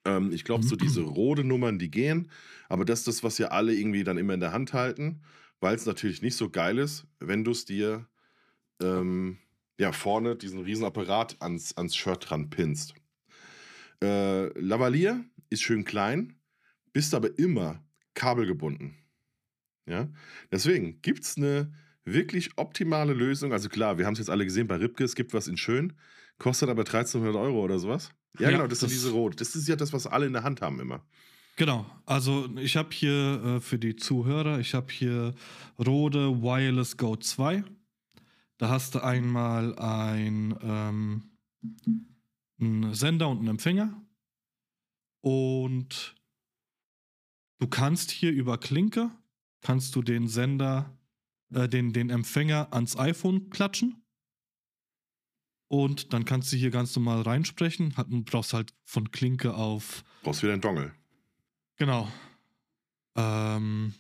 Ähm, 0.05 0.33
ich 0.33 0.45
glaube, 0.45 0.64
so 0.64 0.76
diese 0.76 1.03
rote 1.03 1.45
Nummern, 1.45 1.79
die 1.79 1.91
gehen. 1.91 2.31
Aber 2.69 2.85
das 2.85 3.00
ist 3.00 3.09
das, 3.09 3.23
was 3.25 3.38
ja 3.38 3.49
alle 3.49 3.75
irgendwie 3.75 4.05
dann 4.05 4.17
immer 4.19 4.35
in 4.35 4.41
der 4.41 4.53
Hand 4.53 4.73
halten, 4.73 5.23
weil 5.61 5.75
es 5.75 5.87
natürlich 5.87 6.23
nicht 6.23 6.37
so 6.37 6.50
geil 6.50 6.79
ist, 6.79 7.07
wenn 7.21 7.45
du 7.45 7.50
es 7.50 7.64
dir 7.64 8.07
ähm, 8.81 9.38
ja, 9.79 9.93
vorne 9.93 10.37
diesen 10.37 10.61
riesen 10.61 10.85
Apparat 10.85 11.37
ans, 11.41 11.76
ans 11.76 11.97
Shirt 11.97 12.31
dran 12.31 12.50
pinst. 12.50 12.95
Äh, 14.03 14.49
Lavalier 14.59 15.25
ist 15.50 15.62
schön 15.62 15.85
klein, 15.85 16.37
bist 16.93 17.14
aber 17.14 17.38
immer 17.38 17.83
kabelgebunden. 18.14 18.97
Ja? 19.87 20.09
Deswegen 20.50 21.00
gibt 21.03 21.25
es 21.25 21.37
eine 21.37 21.73
wirklich 22.05 22.57
optimale 22.59 23.12
Lösung. 23.14 23.53
Also 23.53 23.69
klar, 23.69 23.99
wir 23.99 24.07
haben 24.07 24.12
es 24.14 24.19
jetzt 24.19 24.31
alle 24.31 24.45
gesehen 24.45 24.67
bei 24.67 24.76
Ripke, 24.76 25.05
es 25.05 25.14
gibt 25.14 25.33
was 25.35 25.47
in 25.49 25.57
schön, 25.57 25.93
kostet 26.38 26.69
aber 26.69 26.83
1300 26.83 27.35
Euro 27.37 27.62
oder 27.62 27.79
sowas. 27.79 28.11
Ja, 28.38 28.50
Ja, 28.50 28.57
genau, 28.57 28.67
das, 28.67 28.81
das- 28.81 28.91
ist 28.93 29.03
diese 29.03 29.12
Rot. 29.12 29.41
Das 29.41 29.55
ist 29.55 29.69
ja 29.69 29.76
das, 29.76 29.93
was 29.93 30.07
alle 30.07 30.26
in 30.26 30.33
der 30.33 30.43
Hand 30.43 30.61
haben 30.61 30.81
immer. 30.81 31.05
Genau, 31.57 31.87
also 32.05 32.49
ich 32.57 32.76
habe 32.76 32.88
hier 32.93 33.43
äh, 33.45 33.61
für 33.61 33.79
die 33.79 33.95
Zuhörer, 33.95 34.59
ich 34.59 34.75
habe 34.75 34.93
hier 34.93 35.35
Rode 35.79 36.43
Wireless 36.43 36.97
Go 36.97 37.14
2. 37.17 37.62
Da 38.59 38.69
hast 38.69 38.97
du 38.97 38.99
einmal 39.05 39.79
ein, 39.79 40.59
ähm, 40.62 41.23
einen 42.61 42.93
Sender 42.95 43.29
und 43.29 43.38
einen 43.38 43.49
Empfänger. 43.49 44.00
Und 45.21 46.17
du 47.61 47.67
kannst 47.69 48.11
hier 48.11 48.33
über 48.33 48.59
Klinke, 48.59 49.11
kannst 49.64 49.97
du 49.97 50.02
den 50.02 50.28
Sender, 50.28 50.97
äh, 51.52 51.68
den, 51.68 51.92
den 51.92 52.11
Empfänger 52.11 52.68
ans 52.73 52.97
iPhone 52.97 53.50
klatschen. 53.50 53.97
Und 55.68 56.12
dann 56.12 56.25
kannst 56.25 56.52
du 56.52 56.56
hier 56.56 56.71
ganz 56.71 56.94
normal 56.94 57.23
reinsprechen. 57.23 57.97
Hat, 57.97 58.09
brauchst 58.09 58.52
halt 58.52 58.73
von 58.85 59.11
Klinke 59.11 59.54
auf 59.54 60.04
Brauchst 60.23 60.42
wieder 60.42 60.52
einen 60.52 60.62
Dongle. 60.62 60.92
Genau. 61.76 62.09
Ähm, 63.16 63.94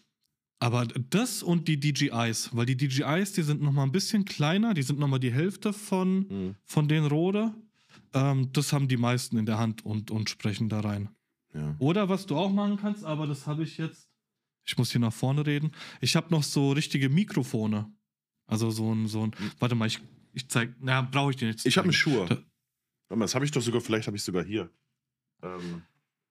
aber 0.60 0.86
das 0.86 1.42
und 1.42 1.66
die 1.66 1.80
DJIs, 1.80 2.50
weil 2.54 2.66
die 2.66 2.76
DJIs, 2.76 3.32
die 3.32 3.42
sind 3.42 3.60
noch 3.60 3.72
mal 3.72 3.82
ein 3.82 3.92
bisschen 3.92 4.24
kleiner, 4.24 4.74
die 4.74 4.82
sind 4.82 4.98
noch 4.98 5.08
mal 5.08 5.18
die 5.18 5.32
Hälfte 5.32 5.72
von, 5.72 6.20
Mhm. 6.28 6.54
von 6.64 6.88
den 6.88 7.06
Rode. 7.06 7.54
Ähm, 8.12 8.52
das 8.52 8.72
haben 8.72 8.86
die 8.88 8.96
meisten 8.96 9.36
in 9.36 9.46
der 9.46 9.58
Hand 9.58 9.84
und, 9.84 10.10
und 10.10 10.30
sprechen 10.30 10.68
da 10.68 10.80
rein. 10.80 11.08
Ja. 11.52 11.74
Oder 11.78 12.08
was 12.08 12.26
du 12.26 12.36
auch 12.36 12.52
machen 12.52 12.76
kannst, 12.76 13.04
aber 13.04 13.26
das 13.26 13.46
habe 13.46 13.62
ich 13.64 13.78
jetzt. 13.78 14.08
Ich 14.64 14.76
muss 14.78 14.90
hier 14.92 15.00
nach 15.00 15.12
vorne 15.12 15.44
reden. 15.46 15.72
Ich 16.00 16.16
habe 16.16 16.30
noch 16.30 16.42
so 16.42 16.72
richtige 16.72 17.08
Mikrofone. 17.08 17.90
Also 18.46 18.70
so 18.70 18.92
ein, 18.94 19.06
so 19.08 19.22
ein. 19.26 19.32
Warte 19.58 19.74
mal, 19.74 19.86
ich, 19.86 20.00
ich 20.32 20.48
zeig. 20.48 20.74
Na, 20.80 21.02
brauche 21.02 21.30
ich 21.30 21.36
den 21.36 21.48
jetzt. 21.48 21.64
Hm. 21.64 21.68
Ich 21.68 21.76
habe 21.78 21.86
zeigen. 21.88 21.92
Schuhe. 21.96 22.26
Da- 22.26 22.34
Warte 23.08 23.18
mal, 23.18 23.24
das 23.24 23.34
habe 23.34 23.44
ich 23.44 23.50
doch 23.50 23.60
sogar, 23.62 23.80
vielleicht 23.80 24.06
habe 24.06 24.16
ich 24.16 24.22
sogar 24.22 24.42
hier. 24.44 24.70
Ähm, 25.42 25.82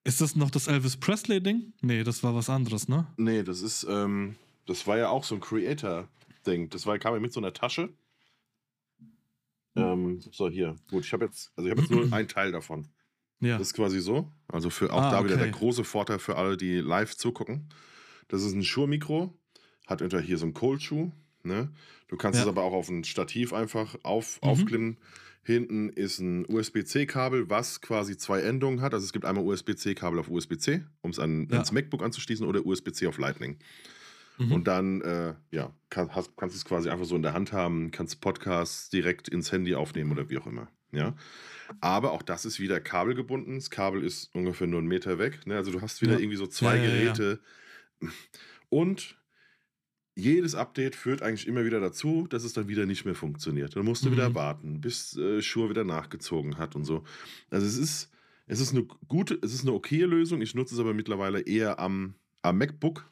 Ist 0.03 0.21
das 0.21 0.35
noch 0.35 0.49
das 0.49 0.67
Elvis 0.67 0.97
Presley-Ding? 0.97 1.73
Nee, 1.81 2.03
das 2.03 2.23
war 2.23 2.33
was 2.35 2.49
anderes, 2.49 2.87
ne? 2.87 3.05
nee, 3.17 3.43
das 3.43 3.61
ist, 3.61 3.85
ähm, 3.87 4.35
das 4.65 4.85
war 4.87 4.97
ja 4.97 5.09
auch 5.09 5.23
so 5.23 5.35
ein 5.35 5.41
Creator-Ding. 5.41 6.69
Das 6.69 6.85
war, 6.87 6.97
kam 6.97 7.13
ja 7.13 7.19
mit 7.19 7.31
so 7.31 7.39
einer 7.39 7.53
Tasche. 7.53 7.89
Ähm, 9.75 10.21
so, 10.31 10.49
hier. 10.49 10.75
Gut, 10.89 11.05
ich 11.05 11.13
habe 11.13 11.25
jetzt, 11.25 11.51
also 11.55 11.67
ich 11.67 11.71
habe 11.71 11.81
jetzt 11.81 11.91
nur 11.91 12.01
einen 12.13 12.27
Teil 12.27 12.51
davon. 12.51 12.87
Ja. 13.39 13.57
Das 13.57 13.67
ist 13.67 13.73
quasi 13.73 13.99
so. 13.99 14.31
Also 14.47 14.69
für 14.69 14.91
auch 14.93 15.01
Ah, 15.01 15.11
da 15.11 15.23
wieder 15.23 15.37
der 15.37 15.49
große 15.49 15.83
Vorteil 15.83 16.19
für 16.19 16.37
alle, 16.37 16.55
die 16.57 16.75
live 16.77 17.15
zugucken. 17.15 17.67
Das 18.27 18.43
ist 18.43 18.53
ein 18.53 18.63
Schuhe-Mikro, 18.63 19.33
hat 19.87 20.01
unter 20.01 20.19
hier 20.21 20.37
so 20.37 20.45
einen 20.45 20.53
Cold-Schuh. 20.53 21.11
Ne? 21.43 21.69
Du 22.07 22.15
kannst 22.17 22.37
Ja. 22.37 22.43
es 22.43 22.47
aber 22.49 22.63
auch 22.63 22.73
auf 22.73 22.89
ein 22.89 23.03
Stativ 23.03 23.53
einfach 23.53 23.95
auf, 24.03 24.39
Mhm. 24.41 24.49
aufklimmen. 24.49 24.97
Hinten 25.45 25.89
ist 25.89 26.19
ein 26.19 26.45
USB-C-Kabel, 26.47 27.49
was 27.49 27.81
quasi 27.81 28.15
zwei 28.17 28.39
Endungen 28.41 28.79
hat. 28.79 28.93
Also 28.93 29.03
es 29.05 29.11
gibt 29.11 29.25
einmal 29.25 29.43
USB-C-Kabel 29.43 30.17
auf 30.19 30.29
USB-C, 30.29 30.83
um 31.01 31.11
es 31.11 31.19
an, 31.19 31.47
Ja. 31.49 31.55
ans 31.57 31.73
MacBook 31.73 32.01
anzuschließen, 32.01 32.45
oder 32.47 32.65
USB-C 32.65 33.07
auf 33.07 33.17
Lightning. 33.17 33.57
Mhm. 34.37 34.51
Und 34.53 34.67
dann, 34.67 35.01
äh, 35.01 35.33
ja, 35.51 35.73
kann, 35.89 36.15
hast, 36.15 36.35
kannst 36.37 36.55
du 36.55 36.57
es 36.57 36.65
quasi 36.65 36.89
einfach 36.89 37.05
so 37.05 37.15
in 37.17 37.21
der 37.23 37.33
Hand 37.33 37.51
haben, 37.51 37.91
kannst 37.91 38.21
Podcasts 38.21 38.89
direkt 38.89 39.27
ins 39.27 39.51
Handy 39.51 39.75
aufnehmen 39.75 40.11
oder 40.13 40.29
wie 40.29 40.37
auch 40.37 40.47
immer. 40.47 40.69
Ja. 40.93 41.13
Aber 41.81 42.11
auch 42.13 42.21
das 42.21 42.45
ist 42.45 42.59
wieder 42.59 42.79
kabelgebunden. 42.79 43.55
Das 43.55 43.69
Kabel 43.69 44.03
ist 44.03 44.33
ungefähr 44.33 44.67
nur 44.67 44.79
einen 44.79 44.87
Meter 44.87 45.19
weg. 45.19 45.45
Ne? 45.45 45.55
Also 45.57 45.71
du 45.71 45.81
hast 45.81 46.01
wieder 46.01 46.13
Ja. 46.13 46.19
irgendwie 46.19 46.37
so 46.37 46.47
zwei 46.47 46.77
Ja, 46.77 46.83
ja, 46.85 47.13
ja. 47.13 47.37
Und 48.69 49.17
jedes 50.15 50.53
Update 50.55 50.95
führt 50.95 51.21
eigentlich 51.23 51.47
immer 51.47 51.65
wieder 51.65 51.79
dazu, 51.79 52.27
dass 52.27 52.43
es 52.43 52.53
dann 52.53 52.67
wieder 52.67 52.85
nicht 52.85 53.03
mehr 53.05 53.15
funktioniert. 53.15 53.75
Dann 53.75 53.85
musst 53.85 54.05
du 54.05 54.11
wieder 54.11 54.29
Mhm. 54.29 54.35
warten, 54.35 54.81
bis 54.81 55.15
äh, 55.17 55.41
Shure 55.41 55.69
wieder 55.69 55.83
nachgezogen 55.83 56.57
hat 56.57 56.75
und 56.75 56.85
so. 56.85 57.03
Also 57.49 57.65
es 57.65 57.77
ist, 57.77 58.11
es 58.45 58.59
ist 58.59 58.73
eine 58.73 58.83
gute, 59.07 59.39
es 59.41 59.53
ist 59.53 59.61
eine 59.61 59.71
okaye 59.73 60.05
Lösung. 60.05 60.41
Ich 60.41 60.53
nutze 60.53 60.75
es 60.75 60.79
aber 60.79 60.93
mittlerweile 60.93 61.41
eher 61.41 61.79
am, 61.79 62.13
am 62.43 62.57
MacBook. 62.57 63.09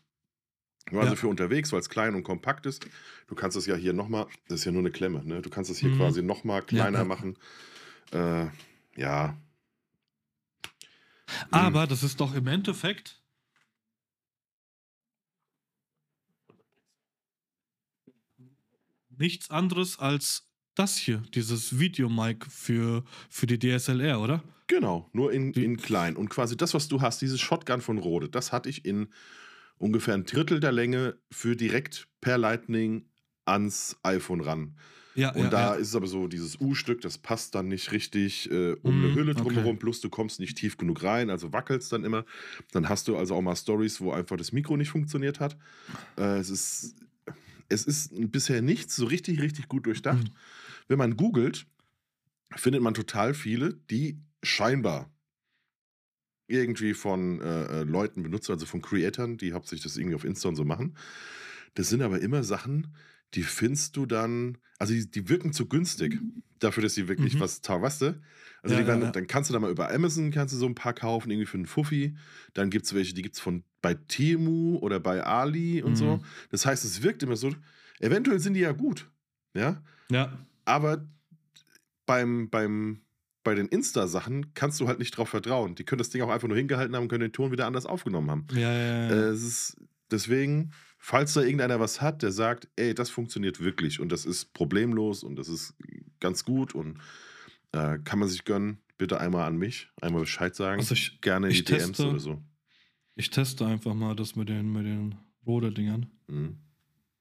Also 0.91 1.09
Ja. 1.11 1.15
für 1.15 1.27
unterwegs, 1.27 1.71
weil 1.71 1.79
es 1.79 1.89
klein 1.89 2.15
und 2.15 2.23
kompakt 2.23 2.65
ist. 2.65 2.85
Du 3.27 3.35
kannst 3.35 3.55
es 3.55 3.65
ja 3.65 3.75
hier 3.75 3.93
nochmal, 3.93 4.27
das 4.47 4.59
ist 4.59 4.65
ja 4.65 4.71
nur 4.71 4.81
eine 4.81 4.91
Klemme, 4.91 5.23
ne? 5.23 5.41
Du 5.41 5.49
kannst 5.49 5.69
es 5.71 5.77
hier 5.79 5.89
Mhm. 5.89 5.97
quasi 5.97 6.21
nochmal 6.21 6.61
kleiner 6.63 6.99
ja. 6.99 7.05
machen. 7.05 7.37
Äh, 8.11 8.47
ja. 8.97 9.37
Aber 11.49 11.87
das 11.87 12.03
ist 12.03 12.19
doch 12.19 12.35
im 12.35 12.47
Endeffekt. 12.47 13.20
Nichts 19.21 19.51
anderes 19.51 19.99
als 19.99 20.47
das 20.75 20.97
hier, 20.97 21.21
dieses 21.35 21.77
Videomic 21.77 22.45
für, 22.45 23.03
für 23.29 23.45
die 23.45 23.59
DSLR, 23.59 24.19
oder? 24.19 24.43
Genau, 24.67 25.09
nur 25.13 25.31
in, 25.31 25.53
in 25.53 25.77
klein. 25.77 26.15
Und 26.15 26.29
quasi 26.29 26.57
das, 26.57 26.73
was 26.73 26.87
du 26.87 27.01
hast, 27.01 27.21
dieses 27.21 27.39
Shotgun 27.39 27.81
von 27.81 27.97
Rode, 27.99 28.29
das 28.29 28.51
hatte 28.51 28.69
ich 28.69 28.83
in 28.83 29.09
ungefähr 29.77 30.15
ein 30.15 30.23
Drittel 30.23 30.59
der 30.59 30.71
Länge 30.71 31.17
für 31.29 31.55
direkt 31.55 32.07
per 32.19 32.37
Lightning 32.37 33.05
ans 33.45 33.97
iPhone 34.03 34.41
ran. 34.41 34.75
Ja, 35.13 35.31
Und 35.31 35.43
ja, 35.43 35.49
da 35.49 35.73
ja. 35.73 35.73
ist 35.73 35.89
es 35.89 35.95
aber 35.95 36.07
so, 36.07 36.27
dieses 36.27 36.59
U-Stück, 36.59 37.01
das 37.01 37.17
passt 37.17 37.53
dann 37.53 37.67
nicht 37.67 37.91
richtig 37.91 38.49
äh, 38.49 38.73
um 38.81 39.01
Mm, 39.01 39.03
eine 39.03 39.15
Hülle 39.15 39.31
okay. 39.33 39.41
drumherum, 39.41 39.77
plus 39.77 39.99
du 39.99 40.09
kommst 40.09 40.39
nicht 40.39 40.57
tief 40.57 40.77
genug 40.77 41.03
rein, 41.03 41.29
also 41.29 41.51
wackelst 41.51 41.91
dann 41.91 42.05
immer. 42.05 42.25
Dann 42.71 42.87
hast 42.87 43.07
du 43.07 43.17
also 43.17 43.35
auch 43.35 43.41
mal 43.41 43.55
Stories, 43.55 43.99
wo 43.99 44.13
einfach 44.13 44.37
das 44.37 44.51
Mikro 44.51 44.77
nicht 44.77 44.89
funktioniert 44.89 45.39
hat. 45.39 45.57
Äh, 46.17 46.39
es 46.39 46.49
ist, 46.49 46.95
es 47.71 47.85
ist 47.85 48.11
bisher 48.31 48.61
nichts 48.61 48.95
so 48.95 49.05
richtig, 49.05 49.41
richtig 49.41 49.67
gut 49.67 49.85
durchdacht. 49.85 50.23
Mhm. 50.23 50.35
Wenn 50.87 50.97
man 50.97 51.17
googelt, 51.17 51.65
findet 52.55 52.81
man 52.81 52.93
total 52.93 53.33
viele, 53.33 53.73
die 53.89 54.19
scheinbar 54.43 55.11
irgendwie 56.47 56.93
von 56.93 57.39
äh, 57.39 57.81
äh, 57.81 57.83
Leuten 57.83 58.23
benutzt, 58.23 58.49
also 58.49 58.65
von 58.65 58.81
Creatoren, 58.81 59.37
die 59.37 59.53
hauptsächlich 59.53 59.83
das 59.83 59.97
irgendwie 59.97 60.15
auf 60.15 60.25
Insta 60.25 60.49
und 60.49 60.55
so 60.57 60.65
machen. 60.65 60.97
Das 61.75 61.89
sind 61.89 62.01
aber 62.01 62.19
immer 62.19 62.43
Sachen, 62.43 62.93
die 63.33 63.43
findest 63.43 63.95
du 63.95 64.05
dann, 64.05 64.57
also 64.77 64.93
die, 64.93 65.09
die 65.09 65.29
wirken 65.29 65.53
zu 65.53 65.67
günstig 65.67 66.19
dafür, 66.59 66.83
dass 66.83 66.95
sie 66.95 67.07
wirklich 67.07 67.35
Mhm. 67.35 67.39
was 67.39 67.61
weißt 67.63 68.01
du? 68.01 68.21
Also 68.61 68.75
Ja, 68.75 68.85
werden, 68.85 69.01
ja, 69.01 69.11
dann 69.11 69.27
kannst 69.27 69.49
du 69.49 69.53
da 69.53 69.59
mal 69.59 69.71
über 69.71 69.91
Amazon 69.91 70.31
kannst 70.31 70.53
du 70.53 70.57
so 70.57 70.67
ein 70.67 70.75
paar 70.75 70.93
kaufen, 70.93 71.31
irgendwie 71.31 71.47
für 71.47 71.57
einen 71.57 71.65
Fuffi. 71.65 72.15
Dann 72.53 72.69
gibt 72.69 72.85
es 72.85 72.93
welche, 72.93 73.13
die 73.13 73.21
gibt 73.21 73.35
es 73.35 73.41
von 73.41 73.63
bei 73.81 73.95
Temu 73.95 74.77
oder 74.77 74.99
bei 74.99 75.23
Ali 75.23 75.81
und 75.81 75.95
so. 75.95 76.17
Mhm. 76.17 76.23
Das 76.51 76.65
heißt, 76.65 76.85
es 76.85 77.01
wirkt 77.01 77.23
immer 77.23 77.35
so, 77.35 77.51
eventuell 77.99 78.39
sind 78.39 78.53
die 78.53 78.59
ja 78.59 78.71
gut, 78.71 79.09
ja, 79.53 79.81
Ja, 80.09 80.37
aber 80.65 81.07
beim, 82.05 82.49
beim, 82.49 83.01
bei 83.43 83.55
den 83.55 83.67
Insta-Sachen 83.67 84.53
kannst 84.53 84.79
du 84.79 84.87
halt 84.87 84.99
nicht 84.99 85.17
drauf 85.17 85.29
vertrauen. 85.29 85.73
Die 85.75 85.83
können 85.83 85.99
das 85.99 86.09
Ding 86.09 86.21
auch 86.21 86.29
einfach 86.29 86.47
nur 86.47 86.57
hingehalten 86.57 86.95
haben 86.95 87.03
und 87.03 87.09
können 87.09 87.21
den 87.21 87.33
Ton 87.33 87.51
wieder 87.51 87.65
anders 87.65 87.85
aufgenommen 87.85 88.29
haben. 88.29 88.47
ja, 88.53 88.71
ja. 88.71 89.09
Äh, 89.09 89.09
ja. 89.09 89.29
es 89.29 89.41
ist 89.41 89.77
deswegen, 90.11 90.71
falls 90.99 91.33
da 91.33 91.41
irgendeiner 91.41 91.79
was 91.79 92.01
hat, 92.01 92.21
der 92.21 92.31
sagt, 92.31 92.67
ey, 92.75 92.93
das 92.93 93.09
funktioniert 93.09 93.59
wirklich 93.59 93.99
und 93.99 94.11
das 94.11 94.25
ist 94.25 94.53
problemlos 94.53 95.23
und 95.23 95.37
das 95.37 95.47
ist 95.47 95.73
ganz 96.19 96.45
gut 96.45 96.75
und 96.75 96.99
äh, 97.73 97.99
kann 97.99 98.19
man 98.19 98.27
sich 98.29 98.43
gönnen, 98.43 98.79
bitte 98.97 99.19
einmal 99.19 99.45
an 99.47 99.57
mich, 99.57 99.89
einmal 100.01 100.21
Bescheid 100.21 100.55
sagen. 100.55 100.79
Also 100.79 100.93
ich, 100.93 101.21
Gerne 101.21 101.49
die 101.49 101.55
ich 101.55 101.63
DMs 101.63 101.97
teste- 101.97 102.09
oder 102.09 102.19
so. 102.19 102.43
ich 103.15 103.29
teste 103.29 103.65
einfach 103.65 103.93
mal 103.93 104.15
das 104.15 104.35
mit 104.35 104.49
den, 104.49 104.71
mit 104.71 104.85
den 104.85 105.15
Rode-Dingern, 105.45 106.07
Mhm. 106.27 106.57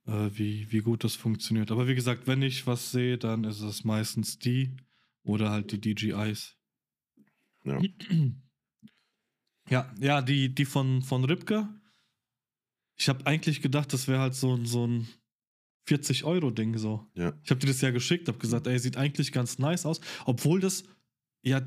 äh, 0.06 0.30
wie, 0.34 0.70
wie 0.72 0.80
gut 0.80 1.04
das 1.04 1.14
funktioniert. 1.16 1.70
Aber 1.70 1.88
wie 1.88 1.94
gesagt, 1.94 2.26
wenn 2.26 2.42
ich 2.42 2.66
was 2.66 2.90
sehe, 2.92 3.16
dann 3.18 3.44
ist 3.44 3.60
es 3.60 3.84
meistens 3.84 4.38
die 4.38 4.76
oder 5.22 5.50
halt 5.50 5.72
die 5.72 5.80
DJIs. 5.80 6.56
Ja. 7.64 7.80
Ja, 9.68 9.88
ja, 10.00 10.20
die, 10.20 10.52
die 10.52 10.64
von, 10.64 11.00
von 11.02 11.24
Ripke. 11.24 11.68
Ich 12.96 13.08
habe 13.08 13.24
eigentlich 13.26 13.62
gedacht, 13.62 13.92
das 13.92 14.08
wäre 14.08 14.18
halt 14.20 14.34
so, 14.34 14.56
so 14.64 14.84
ein 14.86 15.06
40-Euro-Ding 15.86 16.76
so. 16.78 17.06
Ja. 17.14 17.32
Ich 17.44 17.50
habe 17.50 17.60
dir 17.60 17.66
das 17.68 17.80
ja 17.80 17.90
geschickt, 17.90 18.28
habe 18.28 18.38
gesagt, 18.38 18.66
ey, 18.66 18.78
sieht 18.78 18.96
eigentlich 18.96 19.32
ganz 19.32 19.58
nice 19.58 19.86
aus, 19.86 20.00
obwohl 20.26 20.60
das 20.60 20.84
ja 21.42 21.62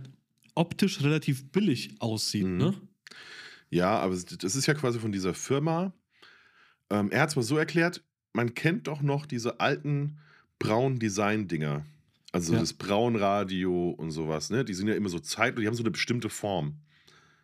optisch 0.56 1.02
relativ 1.02 1.52
billig 1.52 1.96
aussieht, 2.00 2.46
Mhm. 2.46 2.58
ne? 2.58 2.74
Ja, 3.70 3.98
aber 4.00 4.14
es- 4.14 4.26
das 4.26 4.56
ist 4.56 4.68
ja 4.68 4.76
quasi 4.76 5.00
von 5.00 5.12
dieser 5.12 5.34
Firma. 5.34 5.94
Ähm, 6.92 7.10
er 7.12 7.22
hat 7.22 7.30
es 7.30 7.36
mal 7.36 7.42
so 7.42 7.58
erklärt, 7.58 8.04
man 8.34 8.54
kennt 8.54 8.88
doch 8.88 9.02
noch 9.02 9.26
diese 9.26 9.60
alten 9.60 10.20
braunen 10.60 11.00
Design-Dinger. 11.00 11.86
Also 12.32 12.54
Ja. 12.54 12.60
das 12.60 12.74
Braunradio 12.74 13.90
und 13.92 14.12
sowas, 14.12 14.50
ne? 14.50 14.64
Die 14.66 14.74
sind 14.74 14.88
ja 14.88 14.96
immer 14.96 15.10
so 15.10 15.20
zeit, 15.20 15.58
die 15.58 15.68
haben 15.68 15.76
so 15.76 15.84
eine 15.84 15.92
bestimmte 15.92 16.30
Form. 16.30 16.78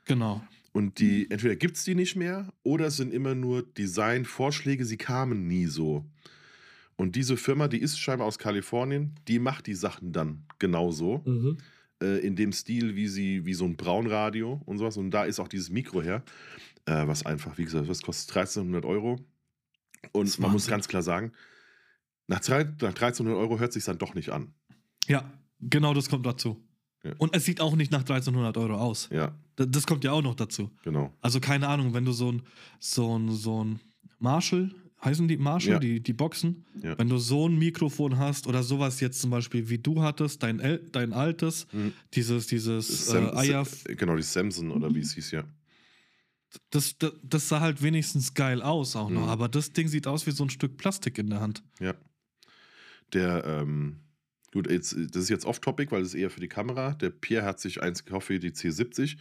Genau. 0.05 0.43
Und 0.71 0.99
die, 0.99 1.29
entweder 1.31 1.55
gibt 1.55 1.77
es 1.77 1.83
die 1.83 1.95
nicht 1.95 2.15
mehr 2.15 2.51
oder 2.63 2.87
es 2.87 2.97
sind 2.97 3.11
immer 3.11 3.33
nur 3.35 3.63
Designvorschläge, 3.63 4.85
sie 4.85 4.97
kamen 4.97 5.47
nie 5.47 5.65
so. 5.65 6.05
Und 6.99 7.15
diese 7.15 7.37
Firma, 7.37 7.69
die 7.69 7.77
ist 7.79 7.97
scheinbar 7.97 8.27
aus 8.27 8.37
Kalifornien, 8.37 9.15
die 9.29 9.39
macht 9.39 9.67
die 9.67 9.73
Sachen 9.73 10.11
dann 10.11 10.43
genauso. 10.59 11.21
Mhm. 11.25 11.57
Äh, 12.03 12.19
in 12.19 12.35
dem 12.35 12.51
Stil, 12.51 12.95
wie 12.97 13.07
sie, 13.07 13.45
wie 13.45 13.53
so 13.53 13.63
ein 13.63 13.77
Braunradio 13.77 14.61
und 14.65 14.77
sowas. 14.79 14.97
Und 14.97 15.11
da 15.11 15.23
ist 15.23 15.39
auch 15.39 15.47
dieses 15.47 15.69
Mikro 15.69 16.01
her, 16.01 16.23
äh, 16.85 17.07
was 17.07 17.25
einfach, 17.25 17.57
wie 17.57 17.63
gesagt, 17.63 17.87
was 17.87 18.01
kostet 18.01 18.35
1300 18.35 18.83
Euro. 18.83 19.15
Und 20.11 20.27
Das 20.27 20.39
man 20.39 20.51
muss 20.51 20.67
ganz 20.67 20.87
klar 20.89 21.01
sagen, 21.01 21.31
nach, 22.27 22.41
drei, 22.41 22.63
nach 22.65 22.89
1300 22.89 23.37
Euro 23.37 23.59
hört 23.59 23.71
sich 23.71 23.85
dann 23.85 23.97
doch 23.97 24.13
nicht 24.13 24.29
an. 24.31 24.53
Ja, 25.07 25.23
genau 25.61 25.93
das 25.93 26.09
kommt 26.09 26.25
dazu. 26.25 26.61
Ja. 27.03 27.13
Und 27.17 27.33
es 27.33 27.45
sieht 27.45 27.61
auch 27.61 27.75
nicht 27.77 27.91
nach 27.93 28.01
1300 28.01 28.57
Euro 28.57 28.75
aus. 28.75 29.07
Ja, 29.09 29.33
D- 29.57 29.65
Das 29.67 29.87
kommt 29.87 30.03
ja 30.03 30.11
auch 30.11 30.21
noch 30.21 30.35
dazu. 30.35 30.69
genau. 30.83 31.13
Also 31.21 31.39
keine 31.39 31.69
Ahnung, 31.69 31.93
wenn 31.93 32.03
du 32.03 32.11
so 32.11 32.29
ein, 32.33 32.41
so 32.79 33.17
ein, 33.17 33.31
so 33.31 33.63
ein 33.63 33.79
Marshall, 34.19 34.75
heißen 35.03 35.27
die 35.27 35.37
Marshall, 35.37 35.73
Ja. 35.73 35.79
die, 35.79 35.99
die 36.01 36.13
Boxen, 36.13 36.65
Ja. 36.81 36.97
wenn 36.97 37.07
du 37.09 37.17
so 37.17 37.47
ein 37.47 37.57
Mikrofon 37.57 38.17
hast 38.17 38.47
oder 38.47 38.63
sowas 38.63 38.99
jetzt 38.99 39.21
zum 39.21 39.29
Beispiel 39.29 39.69
wie 39.69 39.77
du 39.77 40.01
hattest, 40.01 40.43
dein, 40.43 40.59
El 40.59 40.79
dein 40.91 41.13
altes, 41.13 41.67
Mhm. 41.71 41.93
dieses, 42.13 42.47
dieses 42.47 43.05
Sam, 43.07 43.27
äh, 43.27 43.35
Eier, 43.37 43.67
genau, 43.97 44.15
die 44.17 44.23
Samson 44.23 44.71
oder 44.71 44.93
wie 44.93 44.99
es 44.99 45.13
hieß, 45.13 45.31
ja. 45.31 45.43
das, 46.71 46.97
das, 46.97 47.13
das 47.23 47.47
sah 47.47 47.59
halt 47.61 47.81
wenigstens 47.83 48.33
geil 48.33 48.61
aus 48.61 48.95
auch 48.95 49.09
noch, 49.09 49.23
Mhm. 49.23 49.29
aber 49.29 49.47
das 49.47 49.71
Ding 49.71 49.87
sieht 49.87 50.07
aus 50.07 50.25
wie 50.27 50.31
so 50.31 50.43
ein 50.43 50.49
Stück 50.49 50.77
Plastik 50.77 51.17
in 51.19 51.29
der 51.29 51.39
Hand. 51.41 51.63
Ja. 51.79 51.93
Der, 53.13 53.43
ähm, 53.45 53.97
gut, 54.51 54.69
jetzt, 54.69 54.93
das 55.11 55.23
ist 55.23 55.29
jetzt 55.29 55.45
off-topic, 55.45 55.91
weil 55.91 56.01
es 56.01 56.13
eher 56.13 56.29
für 56.29 56.39
die 56.41 56.47
Kamera. 56.47 56.93
Der 56.95 57.09
Pierre 57.11 57.45
hat 57.45 57.59
sich 57.59 57.81
eins 57.81 58.03
gekauft 58.05 58.27
für 58.27 58.39
die 58.39 58.51
C70, 58.51 59.17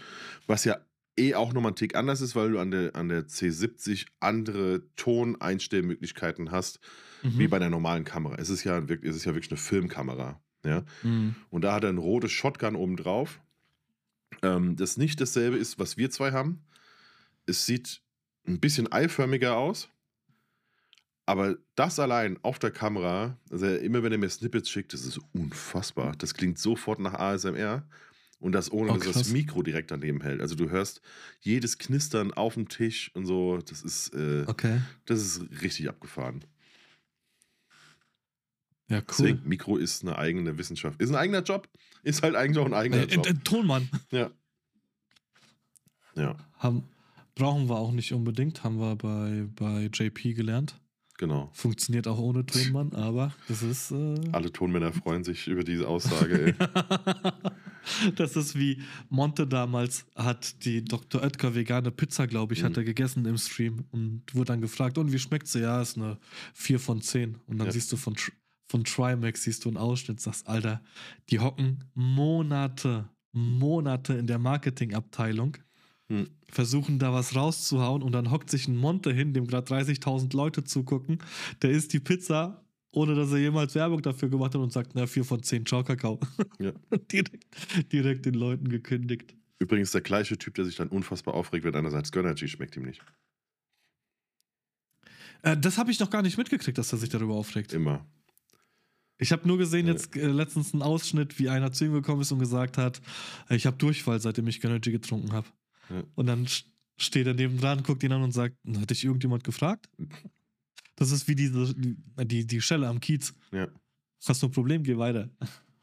was 0.46 0.64
ja 0.64 0.78
eh 1.18 1.34
auch 1.34 1.52
nochmal 1.52 1.72
ein 1.72 1.76
Tick 1.76 1.94
anders 1.94 2.20
ist, 2.20 2.34
weil 2.36 2.50
du 2.52 2.58
an 2.58 2.70
der, 2.70 2.94
an 2.96 3.08
der 3.08 3.26
C70 3.26 4.06
andere 4.20 4.82
Toneinstellmöglichkeiten 4.96 6.50
hast, 6.50 6.80
Mhm. 7.22 7.38
wie 7.38 7.48
bei 7.48 7.58
der 7.58 7.68
normalen 7.70 8.04
Kamera. 8.04 8.36
Es 8.36 8.48
ist 8.48 8.62
ja 8.64 8.88
wirklich, 8.88 9.10
es 9.10 9.16
ist 9.16 9.24
ja 9.24 9.34
wirklich 9.34 9.50
eine 9.50 9.58
Filmkamera. 9.58 10.40
Ja? 10.64 10.84
Mhm. 11.02 11.34
Und 11.50 11.62
da 11.62 11.74
hat 11.74 11.82
er 11.84 11.90
ein 11.90 11.98
rotes 11.98 12.30
Shotgun 12.30 12.76
oben 12.76 12.96
drauf. 12.96 13.40
Ähm, 14.42 14.76
das 14.76 14.96
nicht 14.96 15.20
dasselbe 15.20 15.56
ist, 15.56 15.78
was 15.80 15.96
wir 15.96 16.10
zwei 16.10 16.30
haben. 16.32 16.62
Es 17.46 17.66
sieht 17.66 18.02
ein 18.46 18.60
bisschen 18.60 18.90
eiförmiger 18.92 19.56
aus. 19.56 19.88
Aber 21.26 21.56
das 21.74 21.98
allein 21.98 22.38
auf 22.42 22.58
der 22.58 22.70
Kamera, 22.70 23.36
also 23.50 23.66
immer 23.66 24.02
wenn 24.02 24.12
er 24.12 24.18
mir 24.18 24.30
Snippets 24.30 24.70
schickt, 24.70 24.92
das 24.94 25.04
ist 25.04 25.20
unfassbar. 25.34 26.14
Das 26.16 26.32
klingt 26.34 26.58
sofort 26.58 27.00
nach 27.00 27.14
ASMR. 27.14 27.86
Und 28.40 28.52
das 28.52 28.70
ohne, 28.70 28.92
Oh, 28.92 28.96
dass 28.96 29.12
das. 29.14 29.30
Mikro 29.30 29.62
direkt 29.62 29.90
daneben 29.90 30.20
hält. 30.22 30.40
Also 30.40 30.54
du 30.54 30.70
hörst 30.70 31.00
jedes 31.40 31.76
Knistern 31.78 32.32
auf 32.32 32.54
dem 32.54 32.68
Tisch 32.68 33.10
und 33.14 33.26
so. 33.26 33.58
Das 33.58 33.82
ist, 33.82 34.14
äh, 34.14 34.44
Okay. 34.46 34.80
das 35.06 35.20
ist 35.22 35.62
richtig 35.62 35.88
abgefahren. 35.88 36.44
Ja, 38.88 38.98
cool. 38.98 39.04
Deswegen, 39.08 39.40
Mikro 39.48 39.76
ist 39.76 40.02
eine 40.02 40.16
eigene 40.16 40.56
Wissenschaft. 40.56 41.00
Ist 41.02 41.10
ein 41.10 41.16
eigener 41.16 41.42
Job. 41.42 41.68
Ist 42.04 42.22
halt 42.22 42.36
eigentlich 42.36 42.58
auch 42.58 42.66
ein 42.66 42.74
eigener 42.74 43.02
Äh, 43.02 43.14
Job. 43.14 43.26
äh, 43.26 43.34
Tonmann. 43.44 43.88
Ja. 44.10 44.30
Ja, 46.14 46.36
Haben, 46.58 46.84
brauchen 47.34 47.68
wir 47.68 47.76
auch 47.76 47.92
nicht 47.92 48.12
unbedingt, 48.12 48.64
haben 48.64 48.78
wir 48.80 48.96
bei, 48.96 49.46
bei 49.54 49.88
JP 49.92 50.34
gelernt. 50.34 50.80
genau. 51.16 51.50
Funktioniert 51.54 52.08
auch 52.08 52.18
ohne 52.18 52.44
Tonmann, 52.46 52.92
aber 52.94 53.32
das 53.46 53.62
ist. 53.62 53.90
Äh, 53.92 54.14
Alle 54.32 54.50
Tonmänner 54.50 54.92
freuen 54.92 55.22
sich 55.22 55.46
über 55.48 55.62
diese 55.64 55.86
Aussage. 55.86 56.54
Das 58.16 58.36
ist 58.36 58.58
wie 58.58 58.80
Monte 59.08 59.46
damals 59.46 60.06
hat 60.14 60.64
die 60.64 60.84
Dr. 60.84 61.22
Oetker 61.22 61.54
vegane 61.54 61.90
Pizza, 61.90 62.26
glaube 62.26 62.54
ich, 62.54 62.62
hat 62.62 62.72
Mhm. 62.72 62.78
er 62.78 62.84
gegessen 62.84 63.24
im 63.26 63.38
Stream 63.38 63.84
und 63.90 64.22
wurde 64.34 64.46
dann 64.52 64.60
gefragt, 64.60 64.98
und 64.98 65.12
wie 65.12 65.18
schmeckt 65.18 65.48
sie? 65.48 65.60
Ja, 65.60 65.80
ist 65.82 65.96
eine 65.96 66.18
4 66.54 66.78
von 66.80 67.00
10. 67.00 67.36
Und 67.46 67.58
dann 67.58 67.66
Ja. 67.68 67.72
siehst 67.72 67.90
du 67.92 67.96
von, 67.96 68.14
von 68.70 68.84
Trimax, 68.84 69.42
siehst 69.44 69.64
du 69.64 69.68
einen 69.68 69.76
Ausschnitt, 69.78 70.20
sagst, 70.20 70.46
Alter, 70.48 70.82
die 71.30 71.38
hocken 71.40 71.84
Monate, 71.94 73.08
Monate 73.32 74.14
in 74.14 74.26
der 74.26 74.38
Marketingabteilung, 74.38 75.56
Hm. 76.10 76.26
versuchen 76.50 76.98
da 76.98 77.12
was 77.12 77.34
rauszuhauen 77.36 78.02
und 78.02 78.12
dann 78.12 78.30
hockt 78.30 78.48
sich 78.50 78.66
ein 78.68 78.76
Monte 78.76 79.12
hin, 79.12 79.34
dem 79.34 79.46
gerade 79.46 79.66
30.000 79.66 80.32
Leute 80.32 80.64
zugucken, 80.64 81.18
der 81.60 81.70
isst 81.70 81.92
die 81.92 82.00
Pizza, 82.00 82.64
ohne 82.98 83.14
dass 83.14 83.30
er 83.30 83.38
jemals 83.38 83.74
Werbung 83.74 84.02
dafür 84.02 84.28
gemacht 84.28 84.54
hat 84.54 84.60
und 84.60 84.72
sagt, 84.72 84.90
na, 84.94 85.06
4 85.06 85.24
von 85.24 85.42
10, 85.42 85.64
ciao, 85.66 85.84
Kakao. 85.84 86.18
Ja. 86.58 86.72
direkt, 87.12 87.46
direkt 87.92 88.26
den 88.26 88.34
Leuten 88.34 88.68
gekündigt. 88.68 89.34
Übrigens 89.60 89.92
der 89.92 90.00
gleiche 90.02 90.36
Typ, 90.38 90.54
der 90.54 90.64
sich 90.64 90.76
dann 90.76 90.88
unfassbar 90.88 91.34
aufregt, 91.34 91.64
wenn 91.64 91.74
einer 91.74 91.90
sagt, 91.90 92.12
Gönnergy 92.12 92.48
schmeckt 92.48 92.76
ihm 92.76 92.84
nicht. 92.84 93.00
Äh, 95.42 95.56
das 95.56 95.78
habe 95.78 95.90
ich 95.90 96.00
noch 96.00 96.10
gar 96.10 96.22
nicht 96.22 96.38
mitgekriegt, 96.38 96.78
dass 96.78 96.92
er 96.92 96.98
sich 96.98 97.08
darüber 97.08 97.34
aufregt. 97.34 97.72
Immer. 97.72 98.06
Ich 99.20 99.32
habe 99.32 99.46
nur 99.48 99.58
gesehen 99.58 99.86
jetzt 99.86 100.14
äh, 100.16 100.26
letztens 100.28 100.72
einen 100.72 100.82
Ausschnitt, 100.82 101.38
wie 101.38 101.48
einer 101.48 101.72
zu 101.72 101.84
ihm 101.84 101.92
gekommen 101.92 102.20
ist 102.22 102.30
und 102.32 102.38
gesagt 102.38 102.78
hat, 102.78 103.00
äh, 103.48 103.56
ich 103.56 103.66
habe 103.66 103.76
Durchfall, 103.76 104.20
seitdem 104.20 104.46
ich 104.46 104.62
Energy 104.62 104.92
getrunken 104.92 105.32
habe. 105.32 105.48
Ja. 105.90 106.02
Und 106.14 106.26
dann 106.26 106.46
st- 106.46 106.66
steht 106.96 107.26
er 107.26 107.34
nebendran, 107.34 107.82
guckt 107.82 108.02
ihn 108.02 108.12
an 108.12 108.22
und 108.22 108.32
sagt, 108.32 108.56
hat 108.80 108.90
dich 108.90 109.04
irgendjemand 109.04 109.44
gefragt? 109.44 109.88
Das 110.98 111.12
ist 111.12 111.28
wie 111.28 111.34
diese, 111.36 111.74
die, 111.76 112.46
die 112.46 112.60
Schelle 112.60 112.88
am 112.88 112.98
Kiez. 113.00 113.32
Ja. 113.52 113.68
Hast 114.26 114.42
du 114.42 114.48
ein 114.48 114.52
Problem, 114.52 114.82
geh 114.82 114.96
weiter. 114.98 115.30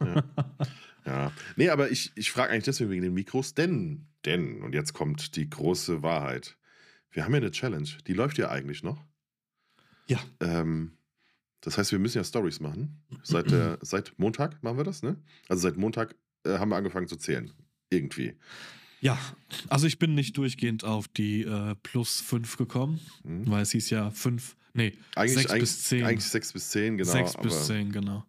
Ja. 0.02 0.24
ja. 1.06 1.32
Nee, 1.56 1.70
aber 1.70 1.90
ich, 1.90 2.12
ich 2.16 2.32
frage 2.32 2.52
eigentlich 2.52 2.66
deswegen 2.66 2.92
wegen 2.92 3.02
den 3.04 3.14
Mikros, 3.14 3.54
denn, 3.54 4.08
denn, 4.26 4.62
und 4.62 4.74
jetzt 4.74 4.94
kommt 4.94 5.36
die 5.38 5.50
große 5.50 6.02
Wahrheit. 6.04 6.58
Wir 7.12 7.24
haben 7.24 7.32
ja 7.32 7.38
eine 7.38 7.52
Challenge, 7.52 7.88
die 8.08 8.14
läuft 8.14 8.38
ja 8.38 8.50
eigentlich 8.50 8.84
noch. 8.84 9.02
Ja. 10.08 10.20
Ähm, 10.42 10.98
das 11.62 11.78
heißt, 11.78 11.94
wir 11.94 12.00
müssen 12.00 12.18
ja 12.18 12.24
Stories 12.26 12.60
machen. 12.60 13.02
Seit, 13.24 13.50
der, 13.52 13.80
seit 13.82 14.20
Montag 14.20 14.62
machen 14.64 14.78
wir 14.78 14.84
das, 14.84 15.02
ne? 15.02 15.16
Also 15.48 15.62
seit 15.62 15.78
Montag 15.78 16.16
äh, 16.44 16.58
haben 16.60 16.70
wir 16.70 16.76
angefangen 16.76 17.08
zu 17.08 17.16
zählen. 17.16 17.52
Irgendwie. 17.90 18.34
Ja, 19.00 19.18
also 19.70 19.88
ich 19.88 19.98
bin 19.98 20.14
nicht 20.14 20.36
durchgehend 20.38 20.84
auf 20.84 21.08
die 21.08 21.44
äh, 21.44 21.76
plus 21.84 22.20
5 22.22 22.58
gekommen, 22.58 23.00
Mhm. 23.24 23.50
weil 23.50 23.62
es 23.62 23.72
hieß 23.72 23.90
ja 23.92 24.12
5, 24.12 24.56
nee, 24.76 24.94
Eigentlich, 25.16 25.34
Sechs 25.38 25.50
eigentlich, 25.52 25.62
bis 25.62 25.84
zehn. 25.84 26.04
eigentlich 26.06 26.26
sechs 26.26 26.54
bis 26.54 26.70
zehn, 26.70 26.98
genau. 26.98 27.12
6 27.12 27.36
aber, 27.36 27.44
bis 27.44 27.66
10, 27.68 27.92
genau. 27.92 28.24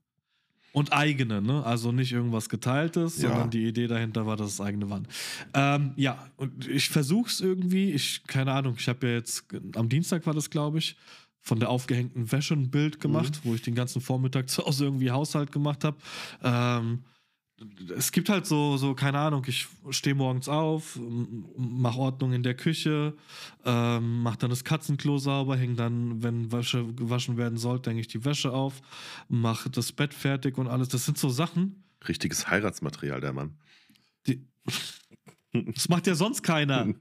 Und 0.73 0.93
eigene, 0.93 1.41
ne? 1.41 1.65
Also 1.65 1.91
nicht 1.93 2.13
irgendwas 2.13 2.49
geteiltes, 2.51 3.17
Ja. 3.23 3.29
sondern 3.31 3.51
die 3.51 3.67
Idee 3.67 3.87
dahinter 3.87 4.27
war, 4.27 4.37
dass 4.37 4.53
es 4.53 4.61
eigene 4.61 4.89
waren. 4.91 5.09
Ähm, 5.55 5.93
ja, 5.97 6.31
und 6.37 6.69
ich 6.69 6.89
versuch's 6.91 7.41
irgendwie, 7.41 7.93
ich, 7.93 8.23
keine 8.27 8.53
Ahnung, 8.53 8.77
ich 8.79 8.87
habe 8.89 9.07
ja 9.07 9.15
jetzt, 9.15 9.45
am 9.75 9.89
Dienstag 9.89 10.27
war 10.27 10.35
das, 10.35 10.51
glaube 10.51 10.79
ich, 10.79 10.97
von 11.41 11.61
der 11.61 11.71
aufgehängten 11.71 12.31
Wäsche 12.31 12.55
ein 12.55 12.71
Bild 12.71 13.01
gemacht, 13.01 13.41
wo 13.45 13.55
ich 13.55 13.63
den 13.63 13.75
ganzen 13.75 14.01
Vormittag 14.03 14.51
zu 14.51 14.67
Hause 14.67 14.85
irgendwie 14.85 15.11
Haushalt 15.11 15.51
gemacht 15.53 15.83
habe. 15.85 15.97
Ähm, 16.43 17.05
es 17.97 18.13
gibt 18.13 18.29
halt 18.29 18.47
so, 18.47 18.77
so, 18.77 18.95
keine 18.95 19.19
Ahnung, 19.19 19.45
ich 19.47 19.67
stehe 19.91 20.15
morgens 20.15 20.49
auf, 20.49 20.99
mache 21.57 21.99
Ordnung 21.99 22.33
in 22.33 22.43
der 22.43 22.55
Küche, 22.55 23.15
ähm, 23.65 24.23
mache 24.23 24.39
dann 24.39 24.51
das 24.51 24.63
Katzenklo 24.65 25.17
sauber, 25.19 25.57
hänge 25.57 25.75
dann, 25.75 26.23
wenn 26.23 26.53
Wäsche 26.53 26.85
gewaschen 26.93 27.39
werden 27.39 27.57
sollte, 27.57 27.91
hänge 27.91 28.01
ich 28.01 28.09
die 28.09 28.25
Wäsche 28.25 28.53
auf, 28.53 28.83
mache 29.29 29.71
das 29.71 29.93
Bett 29.93 30.13
fertig 30.13 30.59
und 30.59 30.69
alles. 30.69 30.89
Das 30.89 31.07
sind 31.07 31.17
so 31.17 31.31
Sachen, 31.31 31.83
Richtiges 32.07 32.49
Heiratsmaterial, 32.49 33.21
der 33.21 33.33
Mann. 33.33 33.57
die. 34.27 34.47
Das 35.75 35.89
macht 35.89 36.07
ja 36.07 36.15
sonst 36.15 36.43
keiner. 36.43 36.87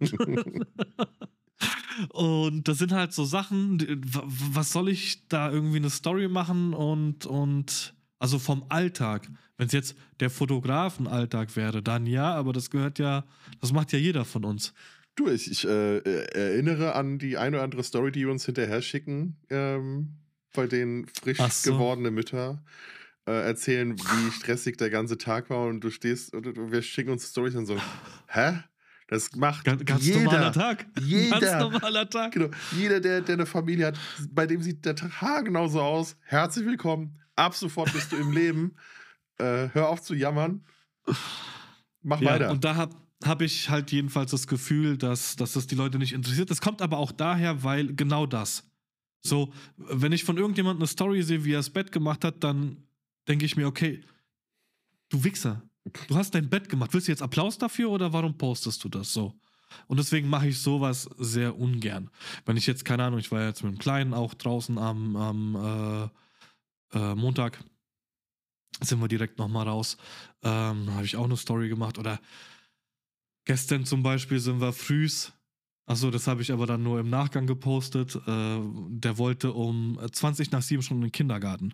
Und 2.09 2.67
das 2.69 2.77
sind 2.77 2.93
halt 2.93 3.11
so 3.11 3.25
Sachen, 3.25 4.01
was 4.05 4.71
soll 4.71 4.87
ich 4.87 5.27
da 5.27 5.51
irgendwie 5.51 5.75
eine 5.77 5.89
Story 5.89 6.29
machen 6.29 6.73
und, 6.73 7.25
und 7.25 7.93
also 8.19 8.39
vom 8.39 8.65
Alltag. 8.69 9.27
Wenn 9.57 9.67
es 9.67 9.73
jetzt 9.73 9.95
der 10.19 10.29
Fotografenalltag 10.29 11.55
wäre, 11.55 11.81
dann 11.81 12.05
ja, 12.05 12.33
aber 12.33 12.53
das 12.53 12.69
gehört 12.69 12.99
ja, 12.99 13.25
das 13.61 13.71
macht 13.71 13.91
ja 13.93 13.99
jeder 13.99 14.25
von 14.25 14.43
uns. 14.43 14.73
Du, 15.15 15.29
ich, 15.29 15.49
ich 15.49 15.65
äh, 15.65 15.97
äh, 15.97 16.25
erinnere 16.33 16.95
an 16.95 17.19
die 17.19 17.37
eine 17.37 17.57
oder 17.57 17.63
andere 17.63 17.83
Story, 17.83 18.11
die 18.11 18.21
wir 18.21 18.31
uns 18.31 18.45
hinterher 18.45 18.81
schicken, 18.81 19.37
ähm, 19.49 20.17
bei 20.53 20.67
denen 20.67 21.07
frisch 21.07 21.39
so. 21.39 21.71
gewordene 21.71 22.11
Mütter 22.11 22.61
äh, 23.25 23.31
erzählen, 23.31 23.97
wie 23.97 24.31
stressig 24.31 24.77
der 24.77 24.89
ganze 24.89 25.17
Tag 25.17 25.49
war 25.49 25.67
und 25.67 25.81
du 25.81 25.89
stehst 25.89 26.33
und 26.33 26.71
wir 26.71 26.81
schicken 26.81 27.11
uns 27.11 27.29
Stories 27.29 27.55
und 27.55 27.65
so, 27.65 27.77
hä? 28.27 28.59
Das 29.07 29.35
macht 29.35 29.63
Ganz, 29.65 29.85
ganz 29.85 30.03
jeder. 30.03 30.23
normaler 30.23 30.51
Tag. 30.51 30.87
Jeder. 30.99 31.39
Ganz 31.39 31.61
normaler 31.61 32.09
Tag. 32.09 32.31
Genau. 32.31 32.49
Jeder, 32.75 32.99
der, 32.99 33.21
der 33.21 33.35
eine 33.35 33.45
Familie 33.45 33.85
hat, 33.85 33.99
bei 34.31 34.47
dem 34.47 34.63
sieht 34.63 34.83
der 34.83 34.95
Tag 34.95 35.21
haargenau 35.21 35.67
so 35.67 35.79
aus. 35.79 36.17
Herzlich 36.21 36.65
willkommen. 36.65 37.19
Ab 37.35 37.55
sofort 37.55 37.91
bist 37.93 38.11
du 38.11 38.17
im 38.17 38.31
Leben. 38.31 38.75
Äh, 39.37 39.67
hör 39.73 39.89
auf 39.89 40.01
zu 40.01 40.13
jammern. 40.13 40.63
Mach 42.01 42.21
Ja, 42.21 42.35
weiter. 42.35 42.51
und 42.51 42.63
da 42.63 42.75
habe 42.75 42.95
hab 43.25 43.41
ich 43.41 43.69
halt 43.69 43.91
jedenfalls 43.91 44.31
das 44.31 44.47
Gefühl, 44.47 44.97
dass, 44.97 45.35
dass 45.35 45.51
das 45.51 45.67
die 45.67 45.75
Leute 45.75 45.97
nicht 45.97 46.13
interessiert. 46.13 46.49
Das 46.49 46.61
kommt 46.61 46.81
aber 46.81 46.97
auch 46.99 47.11
daher, 47.11 47.61
weil 47.61 47.93
genau 47.95 48.25
das. 48.27 48.63
So, 49.21 49.51
wenn 49.75 50.13
ich 50.13 50.23
von 50.23 50.37
irgendjemandem 50.37 50.83
eine 50.83 50.87
Story 50.87 51.21
sehe, 51.21 51.43
wie 51.43 51.51
er 51.51 51.57
das 51.59 51.69
Bett 51.69 51.91
gemacht 51.91 52.23
hat, 52.23 52.45
dann 52.45 52.77
denke 53.27 53.43
ich 53.43 53.57
mir, 53.57 53.67
okay, 53.67 54.01
du 55.09 55.23
Wichser, 55.25 55.61
du 56.07 56.15
hast 56.15 56.33
dein 56.33 56.49
Bett 56.49 56.69
gemacht. 56.69 56.93
Willst 56.93 57.09
du 57.09 57.11
jetzt 57.11 57.21
Applaus 57.21 57.57
dafür 57.57 57.89
oder 57.89 58.13
warum 58.13 58.37
postest 58.37 58.81
du 58.85 58.87
das 58.87 59.11
so? 59.11 59.33
Und 59.87 59.97
deswegen 59.97 60.29
mache 60.29 60.47
ich 60.47 60.59
sowas 60.61 61.09
sehr 61.17 61.57
ungern. 61.59 62.09
Wenn 62.45 62.55
ich 62.55 62.67
jetzt, 62.67 62.85
keine 62.85 63.03
Ahnung, 63.03 63.19
ich 63.19 63.31
war 63.33 63.45
jetzt 63.45 63.63
mit 63.63 63.73
dem 63.73 63.79
Kleinen 63.79 64.13
auch 64.13 64.33
draußen 64.33 64.77
am, 64.77 65.15
am 65.17 65.55
äh, 65.55 66.09
äh, 66.93 67.15
Montag, 67.15 67.63
sind 68.81 68.99
wir 68.99 69.07
direkt 69.07 69.37
nochmal 69.37 69.67
raus. 69.67 69.97
Ähm, 70.43 70.93
habe 70.93 71.05
ich 71.05 71.15
auch 71.15 71.25
eine 71.25 71.37
Story 71.37 71.69
gemacht. 71.69 71.97
Oder 71.97 72.19
gestern 73.45 73.85
zum 73.85 74.03
Beispiel 74.03 74.39
sind 74.39 74.59
wir 74.59 74.73
frühs. 74.73 75.33
Achso, 75.85 76.09
das 76.09 76.27
habe 76.27 76.41
ich 76.41 76.51
aber 76.51 76.65
dann 76.65 76.83
nur 76.83 76.99
im 76.99 77.09
Nachgang 77.09 77.47
gepostet. 77.47 78.15
Äh, 78.15 78.59
der 78.89 79.17
wollte 79.17 79.53
um 79.53 79.99
20 80.11 80.51
nach 80.51 80.61
7 80.61 80.81
schon 80.81 80.97
in 80.97 81.03
den 81.03 81.11
Kindergarten. 81.11 81.73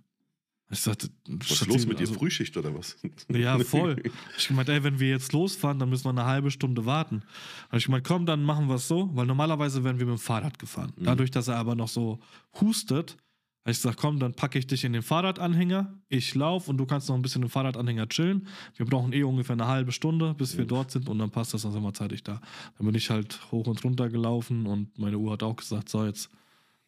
Ich 0.69 0.80
sagte, 0.80 1.10
was 1.28 1.52
ist 1.52 1.67
los 1.67 1.86
mit 1.86 2.00
also, 2.00 2.13
dir? 2.13 2.19
Frühschicht 2.19 2.56
oder 2.56 2.74
was? 2.74 2.97
Ja, 3.30 3.60
voll. 3.60 4.02
Ich 4.38 4.50
meinte, 4.52 4.71
ey, 4.71 4.84
wenn 4.84 5.00
wir 5.00 5.10
jetzt 5.10 5.34
losfahren, 5.34 5.80
dann 5.80 5.89
müssen 5.89 6.06
wir 6.06 6.12
eine 6.12 6.26
halbe 6.26 6.50
Stunde 6.50 6.86
warten. 6.86 7.24
Und 7.71 7.78
ich 7.78 7.89
meinte, 7.89 8.08
komm, 8.08 8.26
dann 8.26 8.43
machen 8.43 8.69
wir 8.69 8.76
es 8.76 8.88
so, 8.88 9.10
weil 9.13 9.26
normalerweise 9.26 9.84
wären 9.84 10.00
wir 10.00 10.06
mit 10.06 10.17
dem 10.17 10.19
Fahrrad 10.19 10.60
gefahren. 10.60 10.93
Mhm. 10.95 11.04
Dadurch, 11.04 11.32
dass 11.32 11.50
er 11.50 11.58
aber 11.58 11.76
noch 11.76 11.89
so 11.89 12.19
hustet, 12.62 13.17
habe 13.62 13.71
ich 13.71 13.78
gesagt, 13.78 13.97
komm, 13.97 14.19
dann 14.19 14.34
packe 14.34 14.58
ich 14.58 14.65
dich 14.65 14.84
in 14.84 14.93
den 14.93 15.04
Fahrradanhänger, 15.04 15.93
ich 16.10 16.34
laufe 16.34 16.69
und 16.71 16.78
du 16.78 16.86
kannst 16.88 17.10
noch 17.10 17.15
ein 17.15 17.21
bisschen 17.21 17.43
im 17.43 17.50
Fahrradanhänger 17.50 18.10
chillen. 18.10 18.47
Wir 18.76 18.88
brauchen 18.88 19.13
eh 19.13 19.24
ungefähr 19.24 19.54
eine 19.54 19.67
halbe 19.67 19.91
Stunde, 19.91 20.34
bis 20.34 20.58
wir 20.58 20.65
dort 20.65 20.89
sind 20.89 21.08
und 21.08 21.19
dann 21.19 21.30
passt 21.30 21.54
das, 21.54 21.62
dann 21.62 21.71
sind 21.71 21.84
wir 21.84 21.93
zeitig 21.93 22.24
da. 22.24 22.41
Dann 22.78 22.88
bin 22.88 22.95
ich 22.95 23.10
halt 23.12 23.39
hoch 23.52 23.67
und 23.67 23.84
runter 23.84 24.10
gelaufen 24.10 24.65
und 24.65 24.97
meine 24.97 25.17
Uhr 25.17 25.34
hat 25.34 25.43
auch 25.43 25.56
gesagt, 25.56 25.89
so, 25.89 26.04
jetzt 26.06 26.32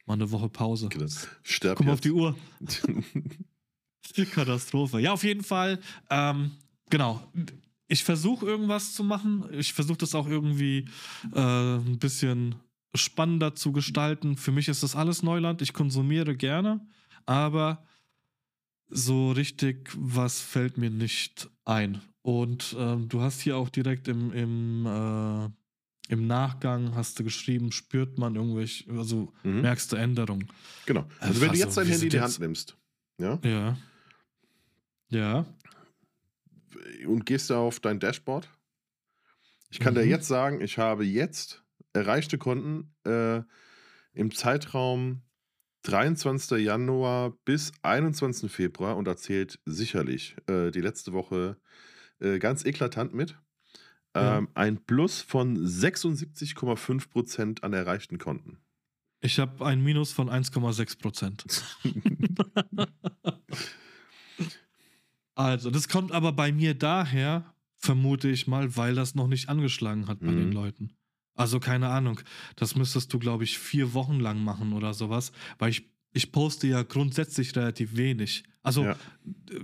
mal 0.07 0.15
eine 0.15 0.31
Woche 0.31 0.49
Pause. 0.49 0.87
Okay, 0.87 1.05
Sterb 1.43 1.77
Guck 1.77 1.85
mal 1.85 1.93
auf 1.93 2.01
die 2.01 2.11
Uhr. 2.11 2.35
Katastrophe. 4.31 4.99
Ja, 4.99 5.13
auf 5.13 5.23
jeden 5.23 5.43
Fall. 5.43 5.79
Ähm, 6.09 6.51
genau. 6.89 7.21
Ich 7.87 8.03
versuche 8.03 8.45
irgendwas 8.45 8.93
zu 8.93 9.03
machen. 9.03 9.45
Ich 9.51 9.73
versuche 9.73 9.97
das 9.99 10.15
auch 10.15 10.27
irgendwie 10.27 10.85
äh, 11.35 11.75
ein 11.77 11.99
bisschen 11.99 12.55
spannender 12.95 13.55
zu 13.55 13.71
gestalten. 13.71 14.37
Für 14.37 14.51
mich 14.51 14.67
ist 14.67 14.83
das 14.83 14.95
alles 14.95 15.23
Neuland. 15.23 15.61
Ich 15.61 15.73
konsumiere 15.73 16.35
gerne, 16.35 16.85
aber 17.25 17.85
so 18.89 19.31
richtig 19.31 19.89
was 19.95 20.41
fällt 20.41 20.77
mir 20.77 20.89
nicht 20.89 21.49
ein. 21.65 22.01
Und 22.21 22.75
ähm, 22.79 23.09
du 23.09 23.21
hast 23.21 23.41
hier 23.41 23.57
auch 23.57 23.69
direkt 23.69 24.07
im, 24.07 24.31
im, 24.31 24.85
äh, 24.85 25.49
im 26.13 26.27
Nachgang 26.27 26.95
hast 26.95 27.19
du 27.19 27.23
geschrieben, 27.23 27.71
spürt 27.71 28.17
man 28.17 28.35
irgendwelche, 28.35 28.89
also 28.91 29.33
mhm. 29.43 29.61
merkst 29.61 29.91
du 29.91 29.95
Änderungen. 29.95 30.47
Genau. 30.85 31.05
Also, 31.19 31.41
wenn 31.41 31.51
du 31.51 31.57
jetzt 31.57 31.75
dein 31.75 31.87
Handy 31.87 32.05
in 32.05 32.09
die 32.11 32.21
Hand 32.21 32.39
nimmst, 32.39 32.77
ja? 33.17 33.39
Ja. 33.43 33.77
Ja. 35.09 35.45
Und 37.05 37.25
gehst 37.25 37.49
du 37.49 37.55
auf 37.55 37.79
dein 37.79 37.99
Dashboard? 37.99 38.47
Ich 39.69 39.79
kann 39.79 39.93
mhm. 39.93 39.99
dir 39.99 40.05
jetzt 40.05 40.27
sagen, 40.27 40.61
ich 40.61 40.77
habe 40.77 41.03
jetzt 41.03 41.62
erreichte 41.93 42.37
Konten 42.37 42.93
äh, 43.05 43.41
im 44.13 44.33
Zeitraum 44.33 45.21
23. 45.83 46.63
Januar 46.63 47.31
bis 47.45 47.71
21. 47.81 48.51
Februar 48.51 48.97
und 48.97 49.07
erzählt 49.07 49.59
sicherlich 49.65 50.35
äh, 50.47 50.71
die 50.71 50.81
letzte 50.81 51.13
Woche 51.13 51.57
äh, 52.19 52.39
ganz 52.39 52.65
eklatant 52.65 53.13
mit. 53.13 53.37
Ähm, 54.15 54.23
ja. 54.23 54.45
Ein 54.53 54.85
Plus 54.85 55.21
von 55.21 55.57
76,5% 55.57 57.63
an 57.63 57.73
erreichten 57.73 58.17
Konten. 58.17 58.59
Ich 59.21 59.39
habe 59.39 59.65
ein 59.65 59.81
Minus 59.81 60.11
von 60.11 60.29
1,6%. 60.29 61.61
Also, 65.35 65.71
das 65.71 65.87
kommt 65.87 66.11
aber 66.11 66.31
bei 66.31 66.51
mir 66.51 66.75
daher, 66.75 67.53
vermute 67.77 68.29
ich 68.29 68.47
mal, 68.47 68.75
weil 68.77 68.95
das 68.95 69.15
noch 69.15 69.27
nicht 69.27 69.49
angeschlagen 69.49 70.07
hat 70.07 70.19
bei 70.19 70.27
mhm. 70.27 70.37
den 70.37 70.51
Leuten. 70.51 70.93
Also 71.35 71.59
keine 71.59 71.89
Ahnung. 71.89 72.19
Das 72.55 72.75
müsstest 72.75 73.11
du, 73.13 73.19
glaube 73.19 73.43
ich, 73.43 73.57
vier 73.57 73.93
Wochen 73.93 74.19
lang 74.19 74.43
machen 74.43 74.73
oder 74.73 74.93
sowas, 74.93 75.31
weil 75.57 75.71
ich, 75.71 75.89
ich 76.11 76.31
poste 76.31 76.67
ja 76.67 76.83
grundsätzlich 76.83 77.55
relativ 77.55 77.95
wenig. 77.95 78.43
Also, 78.61 78.85
ja. 78.85 78.95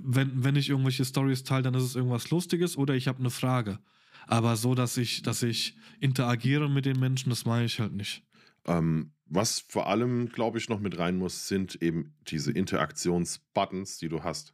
wenn, 0.01 0.43
wenn 0.43 0.55
ich 0.55 0.69
irgendwelche 0.69 1.05
Stories 1.05 1.43
teile, 1.43 1.63
dann 1.63 1.73
ist 1.73 1.83
es 1.83 1.95
irgendwas 1.95 2.29
Lustiges 2.31 2.77
oder 2.77 2.95
ich 2.95 3.07
habe 3.07 3.19
eine 3.19 3.29
Frage. 3.29 3.79
Aber 4.27 4.57
so, 4.57 4.75
dass 4.75 4.97
ich, 4.97 5.21
dass 5.21 5.41
ich 5.41 5.75
interagiere 5.99 6.69
mit 6.69 6.85
den 6.85 6.99
Menschen, 6.99 7.29
das 7.29 7.45
mache 7.45 7.63
ich 7.63 7.79
halt 7.79 7.93
nicht. 7.93 8.23
Ähm, 8.65 9.13
was 9.25 9.59
vor 9.59 9.87
allem, 9.87 10.29
glaube 10.29 10.57
ich, 10.57 10.69
noch 10.69 10.79
mit 10.79 10.97
rein 10.97 11.17
muss, 11.17 11.47
sind 11.47 11.81
eben 11.81 12.13
diese 12.27 12.51
Interaktionsbuttons, 12.51 13.97
die 13.99 14.09
du 14.09 14.23
hast. 14.23 14.53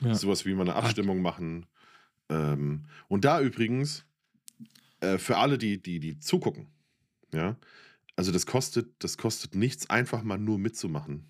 Ja. 0.00 0.14
Sowas 0.14 0.46
wie 0.46 0.54
mal 0.54 0.62
eine 0.62 0.76
Abstimmung 0.76 1.20
machen. 1.20 1.66
Ähm, 2.28 2.86
und 3.08 3.24
da 3.24 3.40
übrigens, 3.40 4.06
äh, 5.00 5.18
für 5.18 5.36
alle, 5.36 5.58
die, 5.58 5.80
die, 5.82 6.00
die 6.00 6.18
zugucken, 6.18 6.68
ja, 7.32 7.56
also 8.16 8.32
das 8.32 8.46
kostet, 8.46 9.02
das 9.02 9.16
kostet 9.16 9.54
nichts, 9.54 9.88
einfach 9.88 10.22
mal 10.22 10.38
nur 10.38 10.58
mitzumachen. 10.58 11.26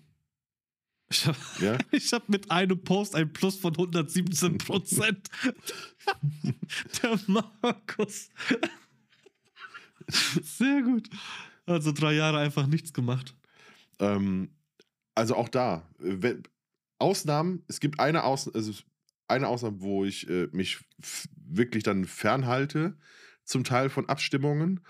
Ich 1.09 1.25
habe 1.25 1.37
ja? 1.59 1.77
hab 2.11 2.29
mit 2.29 2.49
einem 2.49 2.83
Post 2.83 3.15
ein 3.15 3.31
Plus 3.33 3.57
von 3.57 3.73
117 3.73 4.57
Prozent. 4.57 5.29
Der 7.03 7.19
Markus. 7.27 8.29
Sehr 10.07 10.81
gut. 10.81 11.09
Also 11.65 11.91
drei 11.91 12.13
Jahre 12.13 12.39
einfach 12.39 12.65
nichts 12.65 12.93
gemacht. 12.93 13.35
Ähm, 13.99 14.49
also 15.15 15.35
auch 15.35 15.49
da, 15.49 15.87
wenn, 15.99 16.43
Ausnahmen, 16.97 17.63
es 17.67 17.79
gibt 17.79 17.99
eine, 17.99 18.23
Aus, 18.23 18.47
also 18.47 18.71
eine 19.27 19.47
Ausnahme, 19.47 19.81
wo 19.81 20.05
ich 20.05 20.29
äh, 20.29 20.47
mich 20.51 20.79
wirklich 21.35 21.83
dann 21.83 22.05
fernhalte, 22.05 22.97
zum 23.43 23.63
Teil 23.63 23.89
von 23.89 24.07
Abstimmungen, 24.07 24.81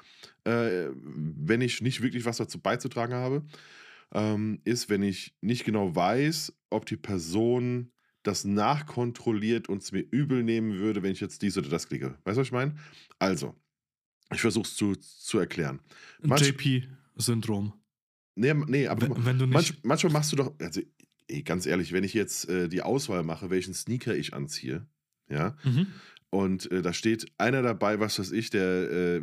äh, 0.43 0.89
wenn 0.93 1.61
ich 1.61 1.81
nicht 1.81 2.01
wirklich 2.01 2.25
was 2.25 2.37
dazu 2.37 2.59
beizutragen 2.59 3.13
habe, 3.13 3.43
ähm, 4.13 4.61
ist, 4.63 4.89
wenn 4.89 5.03
ich 5.03 5.35
nicht 5.41 5.63
genau 5.63 5.95
weiß, 5.95 6.53
ob 6.69 6.85
die 6.85 6.97
Person 6.97 7.91
das 8.23 8.45
nachkontrolliert 8.45 9.67
und 9.69 9.81
es 9.81 9.91
mir 9.91 10.05
übel 10.11 10.43
nehmen 10.43 10.77
würde, 10.77 11.01
wenn 11.01 11.11
ich 11.11 11.21
jetzt 11.21 11.41
dies 11.41 11.57
oder 11.57 11.69
das 11.69 11.87
klicke. 11.87 12.17
Weißt 12.23 12.37
du, 12.37 12.41
was 12.41 12.47
ich 12.47 12.51
meine? 12.51 12.75
Also, 13.19 13.55
ich 14.31 14.41
versuche 14.41 14.67
es 14.67 14.75
zu, 14.75 14.95
zu 14.95 15.39
erklären. 15.39 15.79
JP-Syndrom. 16.23 17.73
Nee, 18.35 18.53
nee, 18.53 18.87
aber 18.87 19.09
wenn, 19.09 19.25
wenn 19.25 19.39
du 19.39 19.45
nicht 19.45 19.53
manch, 19.53 19.73
manchmal 19.83 20.13
machst 20.13 20.31
du 20.31 20.35
doch, 20.37 20.53
also 20.59 20.81
ey, 21.27 21.43
ganz 21.43 21.65
ehrlich, 21.65 21.91
wenn 21.91 22.03
ich 22.03 22.13
jetzt 22.13 22.47
äh, 22.47 22.69
die 22.69 22.81
Auswahl 22.81 23.23
mache, 23.23 23.49
welchen 23.49 23.73
Sneaker 23.73 24.15
ich 24.15 24.33
anziehe, 24.33 24.87
ja, 25.29 25.57
mhm. 25.63 25.87
Und 26.31 26.71
äh, 26.71 26.81
da 26.81 26.93
steht 26.93 27.27
einer 27.37 27.61
dabei, 27.61 27.99
was 27.99 28.17
weiß 28.17 28.31
ich, 28.31 28.49
der, 28.49 28.91
äh, 28.91 29.21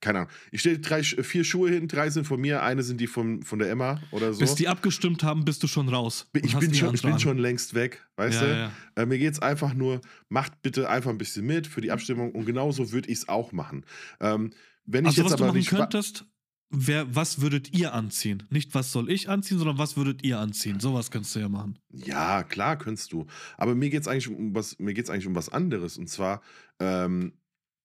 keine 0.00 0.20
Ahnung, 0.20 0.32
ich 0.52 0.60
stelle 0.60 0.78
drei, 0.78 1.02
vier 1.02 1.42
Schuhe 1.42 1.70
hin, 1.70 1.88
drei 1.88 2.10
sind 2.10 2.24
von 2.24 2.40
mir, 2.40 2.62
eine 2.62 2.82
sind 2.82 3.00
die 3.00 3.08
von, 3.08 3.42
von 3.42 3.58
der 3.58 3.70
Emma 3.70 4.00
oder 4.12 4.32
so. 4.32 4.40
Bis 4.40 4.54
die 4.54 4.68
abgestimmt 4.68 5.24
haben, 5.24 5.44
bist 5.44 5.62
du 5.62 5.66
schon 5.66 5.88
raus. 5.88 6.28
Ich, 6.34 6.56
bin 6.56 6.72
schon, 6.72 6.94
ich 6.94 7.02
bin 7.02 7.18
schon 7.18 7.38
längst 7.38 7.74
weg, 7.74 8.06
weißt 8.16 8.42
ja, 8.42 8.46
du? 8.46 8.52
Ja. 8.52 8.72
Äh, 9.02 9.06
mir 9.06 9.18
geht 9.18 9.32
es 9.32 9.40
einfach 9.40 9.74
nur, 9.74 10.00
macht 10.28 10.62
bitte 10.62 10.88
einfach 10.88 11.10
ein 11.10 11.18
bisschen 11.18 11.46
mit 11.46 11.66
für 11.66 11.80
die 11.80 11.90
Abstimmung 11.90 12.32
und 12.32 12.44
genauso 12.44 12.92
würde 12.92 13.08
ich 13.08 13.18
es 13.18 13.28
auch 13.28 13.50
machen. 13.52 13.84
Ähm, 14.20 14.52
wenn 14.84 15.04
ich 15.04 15.08
also, 15.08 15.22
jetzt 15.22 15.32
was 15.32 15.40
aber 15.40 15.52
du 15.52 15.58
machen 15.58 15.76
könntest, 15.76 16.26
wer, 16.70 17.14
was 17.14 17.40
würdet 17.40 17.72
ihr 17.72 17.94
anziehen? 17.94 18.44
Nicht, 18.50 18.74
was 18.74 18.92
soll 18.92 19.10
ich 19.10 19.28
anziehen, 19.28 19.58
sondern 19.58 19.78
was 19.78 19.96
würdet 19.96 20.24
ihr 20.24 20.38
anziehen? 20.38 20.80
Sowas 20.80 21.10
könntest 21.10 21.34
du 21.34 21.40
ja 21.40 21.48
machen. 21.48 21.78
Ja, 21.90 22.42
klar, 22.44 22.76
könntest 22.76 23.12
du. 23.12 23.26
Aber 23.56 23.74
mir 23.74 23.90
geht 23.90 24.02
es 24.02 24.08
eigentlich 24.08 24.28
um 24.28 24.54
was, 24.54 24.76
eigentlich 24.78 25.26
um 25.26 25.34
was 25.34 25.48
anderes. 25.48 25.98
Und 25.98 26.08
zwar, 26.08 26.42
ähm, 26.78 27.32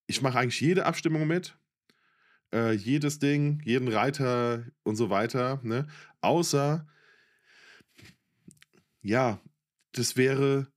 ich 0.07 0.21
mache 0.21 0.39
eigentlich 0.39 0.61
jede 0.61 0.85
Abstimmung 0.85 1.27
mit. 1.27 1.57
Äh, 2.53 2.73
jedes 2.73 3.19
Ding, 3.19 3.61
jeden 3.65 3.87
Reiter 3.87 4.65
und 4.83 4.95
so 4.95 5.09
weiter. 5.09 5.59
Ne? 5.63 5.87
Außer, 6.21 6.87
ja, 9.01 9.39
das 9.93 10.17
wäre, 10.17 10.67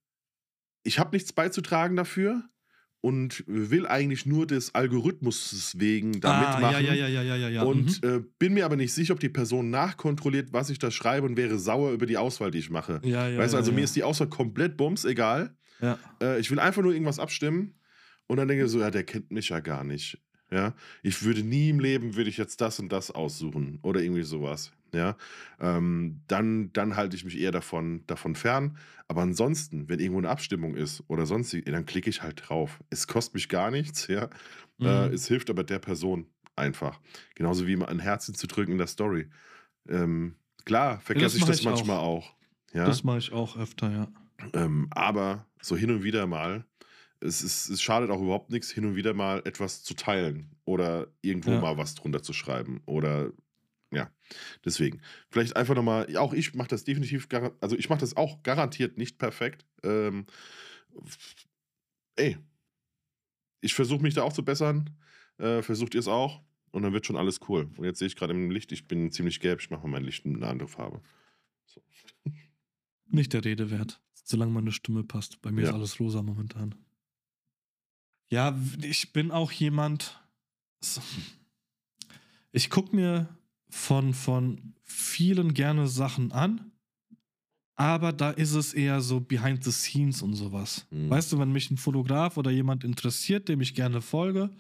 ich 0.85 0.99
habe 0.99 1.15
nichts 1.15 1.33
beizutragen 1.33 1.97
dafür 1.97 2.49
und 3.07 3.45
will 3.47 3.87
eigentlich 3.87 4.27
nur 4.27 4.49
des 4.49 4.75
Algorithmus 4.75 5.77
wegen 5.79 6.21
da 6.21 6.33
ah, 6.33 6.41
mitmachen. 6.41 6.85
Ja, 6.85 6.93
ja, 6.93 7.07
ja, 7.07 7.23
ja, 7.23 7.37
ja, 7.37 7.49
ja. 7.49 7.63
Und 7.63 8.03
mhm. 8.03 8.09
äh, 8.09 8.21
bin 8.41 8.55
mir 8.55 8.65
aber 8.65 8.75
nicht 8.75 8.93
sicher, 8.93 9.15
ob 9.15 9.21
die 9.21 9.29
Person 9.29 9.71
nachkontrolliert, 9.71 10.53
was 10.53 10.71
ich 10.71 10.81
da 10.81 10.91
schreibe 10.91 11.25
und 11.25 11.37
wäre 11.37 11.57
sauer 11.57 11.93
über 11.93 12.07
die 12.07 12.17
Auswahl, 12.17 12.51
die 12.51 12.59
ich 12.59 12.69
mache. 12.69 13.01
Ja, 13.05 13.29
ja, 13.29 13.39
weißt 13.39 13.55
du, 13.55 13.59
also 13.59 13.71
ja, 13.71 13.77
mir 13.77 13.85
ist 13.85 13.95
die 13.95 14.03
Auswahl 14.03 14.29
komplett 14.29 14.77
bums, 14.77 15.05
egal. 15.05 15.55
Ja. 15.81 16.01
Äh, 16.21 16.41
ich 16.41 16.51
will 16.51 16.59
einfach 16.59 16.83
nur 16.83 16.93
irgendwas 16.93 17.21
abstimmen 17.21 17.79
und 18.27 18.39
dann 18.39 18.49
denke 18.49 18.65
ich 18.65 18.71
so, 18.73 18.81
ja, 18.81 18.91
der 18.91 19.05
kennt 19.05 19.31
mich 19.31 19.51
ja 19.51 19.61
gar 19.61 19.85
nicht. 19.85 20.21
Ja, 20.51 20.75
ich 21.05 21.23
würde 21.23 21.45
nie 21.45 21.71
im 21.71 21.79
Leben, 21.79 22.17
würde 22.17 22.29
ich 22.29 22.39
jetzt 22.39 22.61
das 22.61 22.81
und 22.81 22.91
das 22.91 23.13
aussuchen 23.13 23.79
oder 23.83 24.01
irgendwie 24.01 24.25
sowas. 24.25 24.73
Ja, 24.93 25.17
ähm, 25.61 26.21
dann, 26.29 26.73
dann 26.73 26.97
halte 26.97 27.17
ich 27.17 27.25
mich 27.25 27.39
eher 27.39 27.51
davon, 27.53 28.05
davon 28.07 28.35
fern. 28.35 28.79
Aber 29.09 29.23
ansonsten, 29.23 29.89
wenn 29.89 30.01
irgendwo 30.01 30.19
eine 30.19 30.29
Abstimmung 30.31 30.75
ist 30.75 31.03
oder 31.09 31.27
sonst, 31.27 31.55
dann 31.67 31.87
klicke 31.87 32.11
ich 32.11 32.23
halt 32.23 32.49
drauf. 32.49 32.81
Es 32.91 33.07
kostet 33.07 33.35
mich 33.35 33.49
gar 33.49 33.71
nichts, 33.71 34.07
ja. 34.07 34.25
Äh, 34.25 34.29
mhm. 34.79 34.87
Äh, 34.87 35.07
es 35.09 35.29
hilft 35.29 35.51
aber 35.51 35.65
der 35.65 35.79
Person 35.79 36.27
einfach. 36.55 37.01
Genauso 37.35 37.67
wie 37.67 37.77
ein 37.77 37.99
Herz 37.99 38.27
zu 38.27 38.47
drücken 38.47 38.73
in 38.73 38.79
der 38.79 38.87
Story. 38.87 39.29
Ähm, 39.89 40.37
klar, 40.65 41.01
vergesse 41.01 41.37
ja, 41.37 41.43
ich 41.43 41.49
das 41.49 41.61
ich 41.61 41.65
manchmal 41.65 41.99
auch. 41.99 42.31
auch. 42.31 42.35
ja? 42.75 42.87
Das 42.87 43.05
mache 43.05 43.19
ich 43.19 43.33
auch 43.33 43.57
öfter, 43.57 43.91
ja. 43.91 44.09
Ähm, 44.53 44.89
aber 44.91 45.47
so 45.61 45.77
hin 45.77 45.91
und 45.91 46.03
wieder 46.03 46.27
mal 46.27 46.65
es, 47.21 47.43
ist, 47.43 47.69
es 47.69 47.83
schadet 47.83 48.11
auch 48.11 48.21
überhaupt 48.21 48.51
nichts, 48.51 48.71
hin 48.71 48.85
und 48.85 48.97
wieder 48.97 49.15
mal 49.15 49.43
etwas 49.45 49.83
zu 49.83 49.95
teilen 49.95 50.51
oder 50.65 51.09
irgendwo 51.23 51.53
Ja. 51.53 51.61
mal 51.61 51.77
was 51.79 51.95
drunter 51.95 52.23
zu 52.23 52.33
schreiben 52.33 52.83
oder 52.87 53.31
ja, 53.93 54.11
deswegen. 54.65 55.01
Vielleicht 55.31 55.57
einfach 55.57 55.75
nochmal, 55.75 56.15
auch 56.17 56.33
ich 56.33 56.55
mache 56.55 56.69
das 56.69 56.85
definitiv, 56.85 57.29
also 57.61 57.77
ich 57.77 57.89
mache 57.89 58.01
das 58.01 58.17
auch 58.17 58.43
garantiert 58.43 58.99
nicht 58.99 59.19
perfekt. 59.19 59.65
Ähm, 59.83 60.27
ey, 62.17 62.37
ich 63.61 63.75
versuche 63.75 64.03
mich 64.03 64.15
da 64.15 64.23
auch 64.23 64.33
zu 64.33 64.45
bessern. 64.45 64.91
Äh, 65.39 65.63
versucht 65.63 65.95
ihr 65.95 66.01
es 66.01 66.09
auch 66.09 66.43
und 66.71 66.83
dann 66.83 66.93
wird 66.93 67.05
schon 67.07 67.17
alles 67.17 67.41
cool. 67.49 67.71
Und 67.77 67.85
jetzt 67.85 67.99
sehe 67.99 68.09
ich 68.09 68.17
gerade 68.17 68.33
im 68.33 68.51
Licht, 68.51 68.73
ich 68.73 68.89
bin 68.89 69.13
ziemlich 69.13 69.39
gelb, 69.41 69.61
ich 69.61 69.71
mache 69.71 69.83
mal 69.83 69.93
mein 69.99 70.05
Licht 70.05 70.25
in 70.25 70.37
eine 70.37 70.47
andere 70.49 70.69
Farbe. 70.69 71.03
So. 71.67 71.83
Nicht 73.09 73.33
der 73.35 73.45
Rede 73.45 73.71
wert, 73.71 74.01
solange 74.25 74.53
meine 74.53 74.73
Stimme 74.73 75.05
passt. 75.05 75.41
Bei 75.43 75.53
mir 75.53 75.63
Ja. 75.63 75.69
ist 75.69 75.75
alles 75.75 76.01
rosa 76.01 76.23
momentan. 76.23 76.75
Ja, 78.29 78.59
ich 78.83 79.13
bin 79.13 79.31
auch 79.31 79.53
jemand. 79.53 80.21
so- 80.81 81.01
Ich 82.53 82.71
gucke 82.71 82.95
mir 82.97 83.29
von, 83.69 84.15
von 84.15 84.75
vielen 84.83 85.55
gerne 85.55 85.89
Sachen 85.89 86.33
an, 86.33 86.73
aber 87.79 88.15
da 88.15 88.31
ist 88.31 88.55
es 88.55 88.73
eher 88.73 89.03
so 89.03 89.21
behind 89.21 89.63
the 89.63 89.71
scenes 89.71 90.23
und 90.23 90.33
sowas. 90.33 90.87
Mhm. 90.91 91.11
Weißt 91.11 91.31
du, 91.31 91.39
wenn 91.39 91.53
mich 91.53 91.71
ein 91.71 91.77
Fotograf 91.77 92.39
oder 92.39 92.51
jemand 92.51 92.85
interessiert, 92.85 93.49
dem 93.51 93.61
ich 93.61 93.75
gerne 93.75 94.01
folge, 94.01 94.51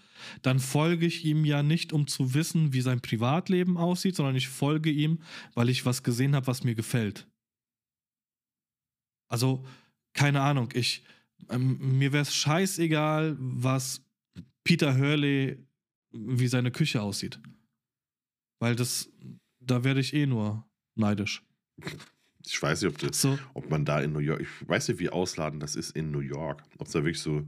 dann 0.42 0.58
folge 0.58 1.06
ich 1.06 1.24
ihm 1.24 1.46
ja 1.46 1.62
nicht, 1.62 1.94
um 1.94 2.06
zu 2.06 2.34
wissen, 2.34 2.74
wie 2.74 2.82
sein 2.82 3.00
Privatleben 3.00 3.78
aussieht, 3.78 4.16
sondern 4.16 4.36
ich 4.36 4.48
folge 4.48 4.90
ihm, 4.90 5.20
weil 5.54 5.70
ich 5.70 5.86
was 5.86 6.02
gesehen 6.02 6.34
habe, 6.36 6.46
was 6.46 6.62
mir 6.62 6.74
gefällt. 6.74 7.26
Also, 9.28 9.64
keine 10.12 10.42
Ahnung, 10.42 10.68
ich, 10.74 11.02
ähm, 11.48 11.98
mir 11.98 12.12
wäre 12.12 12.22
es 12.22 12.34
scheißegal, 12.34 13.36
was 13.38 14.04
Peter 14.62 14.96
Hurley, 14.96 15.66
wie 16.12 16.48
seine 16.48 16.70
Küche 16.70 17.00
aussieht. 17.00 17.40
Weil 18.58 18.74
das, 18.76 19.08
da 19.60 19.84
werde 19.84 20.00
ich 20.00 20.14
eh 20.14 20.26
nur 20.26 20.64
neidisch. 20.94 21.42
Ich 22.44 22.62
weiß 22.62 22.82
nicht, 22.82 22.90
ob, 22.92 22.98
das, 22.98 23.20
So, 23.20 23.38
ob 23.54 23.68
man 23.70 23.84
da 23.84 24.00
in 24.00 24.12
New 24.12 24.20
York, 24.20 24.40
ich 24.40 24.68
weiß 24.68 24.88
nicht, 24.88 24.98
wie 25.00 25.10
ausladend 25.10 25.62
das 25.62 25.74
ist 25.76 25.90
in 25.96 26.10
New 26.10 26.20
York. 26.20 26.62
Ob 26.78 26.86
es 26.86 26.92
da 26.92 27.00
wirklich 27.00 27.20
so. 27.20 27.42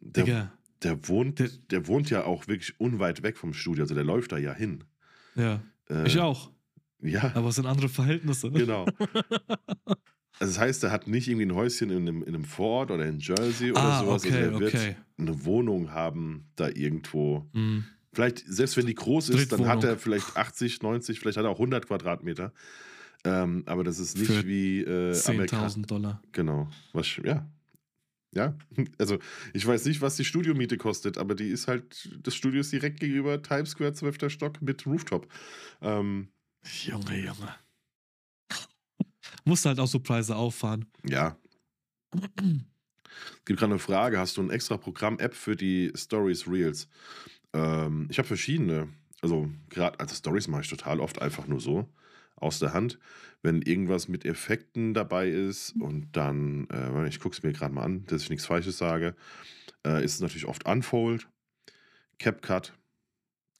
Der, 0.00 0.24
Digga, 0.24 0.52
der, 0.82 1.08
wohnt, 1.08 1.38
Der- 1.38 1.48
der 1.70 1.86
wohnt 1.86 2.10
ja 2.10 2.24
auch 2.24 2.46
wirklich 2.46 2.78
unweit 2.78 3.22
weg 3.22 3.36
vom 3.38 3.54
Studio, 3.54 3.84
also 3.84 3.94
der 3.94 4.04
läuft 4.04 4.32
da 4.32 4.38
ja 4.38 4.52
hin. 4.52 4.84
ja, 5.34 5.62
Äh, 5.88 6.06
ich 6.06 6.18
auch. 6.18 6.50
Ja, 7.00 7.32
Aber 7.34 7.48
es 7.48 7.54
sind 7.56 7.66
andere 7.66 7.88
Verhältnisse. 7.88 8.50
genau. 8.50 8.86
Also 10.40 10.52
das 10.54 10.58
heißt, 10.58 10.82
er 10.82 10.90
hat 10.90 11.06
nicht 11.06 11.28
irgendwie 11.28 11.46
ein 11.46 11.54
Häuschen 11.54 11.90
in 11.90 11.98
einem, 12.08 12.22
in 12.24 12.34
einem 12.34 12.44
Vorort 12.44 12.90
oder 12.90 13.06
in 13.06 13.20
Jersey 13.20 13.70
oder 13.70 13.80
ah, 13.80 14.00
sowas. 14.00 14.24
okay, 14.24 14.34
also 14.34 14.50
er 14.50 14.58
wird 14.58 14.74
okay. 14.74 14.96
eine 15.16 15.44
Wohnung 15.44 15.92
haben, 15.92 16.48
da 16.56 16.68
irgendwo. 16.68 17.48
Hm. 17.52 17.84
Vielleicht, 18.14 18.44
selbst 18.46 18.76
wenn 18.76 18.86
die 18.86 18.94
groß 18.94 19.30
ist, 19.30 19.52
dann 19.52 19.66
hat 19.66 19.84
er 19.84 19.98
vielleicht 19.98 20.36
80, 20.36 20.82
90, 20.82 21.18
vielleicht 21.18 21.36
hat 21.36 21.44
er 21.44 21.50
auch 21.50 21.58
100 21.58 21.86
Quadratmeter. 21.86 22.52
Ähm, 23.24 23.62
aber 23.66 23.84
das 23.84 23.98
ist 23.98 24.16
nicht 24.18 24.30
Für 24.30 24.46
wie 24.46 24.80
äh, 24.82 25.18
Amerika. 25.26 25.66
10.000 25.66 25.86
Dollar. 25.86 26.22
Genau. 26.32 26.68
Was, 26.92 27.16
ja. 27.24 27.48
Ja. 28.34 28.56
Also, 28.98 29.18
ich 29.52 29.66
weiß 29.66 29.84
nicht, 29.86 30.00
was 30.00 30.16
die 30.16 30.24
Studiomiete 30.24 30.76
kostet, 30.76 31.18
aber 31.18 31.34
die 31.34 31.48
ist 31.48 31.66
halt, 31.68 32.08
das 32.22 32.34
Studio 32.34 32.60
ist 32.60 32.72
direkt 32.72 33.00
gegenüber 33.00 33.42
Times 33.42 33.70
Square, 33.70 33.94
12. 33.94 34.30
Stock 34.30 34.62
mit 34.62 34.86
Rooftop. 34.86 35.26
Ähm, 35.80 36.28
Junge, 36.84 37.18
Junge. 37.18 37.54
Musst 39.44 39.66
halt 39.66 39.78
auch 39.80 39.88
so 39.88 40.00
Preise 40.00 40.36
auffahren. 40.36 40.86
ja. 41.04 41.36
Es 42.12 43.44
gibt 43.44 43.58
gerade 43.60 43.72
eine 43.72 43.78
Frage: 43.78 44.18
Hast 44.18 44.36
du 44.36 44.42
ein 44.42 44.50
extra 44.50 44.76
Programm-App 44.76 45.34
für 45.34 45.56
die 45.56 45.92
Stories 45.94 46.46
Reels? 46.48 46.88
Ähm, 47.54 48.08
ich 48.10 48.18
habe 48.18 48.28
verschiedene. 48.28 48.88
Also, 49.22 49.48
gerade, 49.70 49.98
also 50.00 50.14
Stories 50.14 50.48
mache 50.48 50.62
ich 50.62 50.68
total 50.68 51.00
oft 51.00 51.22
einfach 51.22 51.46
nur 51.46 51.60
so 51.60 51.88
aus 52.36 52.58
der 52.58 52.74
Hand. 52.74 52.98
Wenn 53.42 53.62
irgendwas 53.62 54.08
mit 54.08 54.26
Effekten 54.26 54.92
dabei 54.92 55.28
ist 55.28 55.74
und 55.80 56.08
dann, 56.12 56.68
äh, 56.70 57.08
ich 57.08 57.20
gucke 57.20 57.34
es 57.34 57.42
mir 57.42 57.52
gerade 57.52 57.74
mal 57.74 57.84
an, 57.84 58.04
dass 58.06 58.22
ich 58.22 58.30
nichts 58.30 58.46
Falsches 58.46 58.76
sage, 58.76 59.14
äh, 59.86 60.04
ist 60.04 60.14
es 60.14 60.20
natürlich 60.20 60.46
oft 60.46 60.66
Unfold, 60.66 61.28
CapCut, 62.18 62.74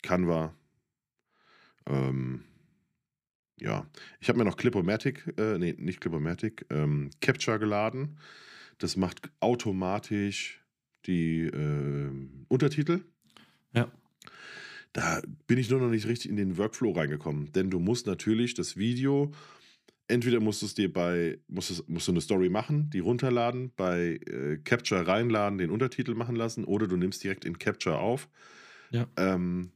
Canva. 0.03 0.55
Ähm, 1.87 2.45
ja, 3.61 3.87
ich 4.21 4.29
habe 4.29 4.39
mir 4.39 4.45
noch 4.45 4.57
Clipomatic, 4.57 5.33
äh, 5.39 5.59
nee, 5.59 5.75
nicht 5.79 6.01
Clipomatic, 6.01 6.67
ähm, 6.71 7.11
Capture 7.21 7.59
geladen. 7.59 8.19
Das 8.79 8.97
macht 8.97 9.31
automatisch 9.41 10.65
die 11.07 11.47
ähm, 11.47 12.47
Untertitel. 12.49 13.05
Ja. 13.75 13.91
Da 14.93 15.21
bin 15.47 15.59
ich 15.59 15.71
nur 15.71 15.81
noch 15.81 15.91
nicht 15.91 16.07
richtig 16.07 16.31
in 16.31 16.37
den 16.37 16.57
Workflow 16.57 16.93
reingekommen, 16.93 17.53
denn 17.53 17.69
du 17.69 17.81
musst 17.81 18.07
natürlich 18.07 18.55
das 18.55 18.77
Video, 18.77 19.33
entweder 20.07 20.39
musst 20.41 20.63
du 20.63 20.67
es 20.67 20.75
dir 20.75 20.93
bei, 20.93 21.39
musst, 21.49 21.73
es, 21.73 21.89
musst 21.89 22.07
du 22.07 22.13
eine 22.13 22.21
Story 22.21 22.49
machen, 22.49 22.91
die 22.91 23.01
runterladen, 23.01 23.73
bei 23.77 24.21
äh, 24.27 24.59
Capture 24.63 25.07
reinladen, 25.07 25.59
den 25.59 25.71
Untertitel 25.71 26.15
machen 26.15 26.37
lassen, 26.37 26.65
oder 26.65 26.87
du 26.87 26.97
nimmst 26.97 27.25
direkt 27.25 27.45
in 27.45 27.59
Capture 27.59 27.99
auf. 27.99 28.29
Ja. 28.91 29.09
Ähm, 29.17 29.73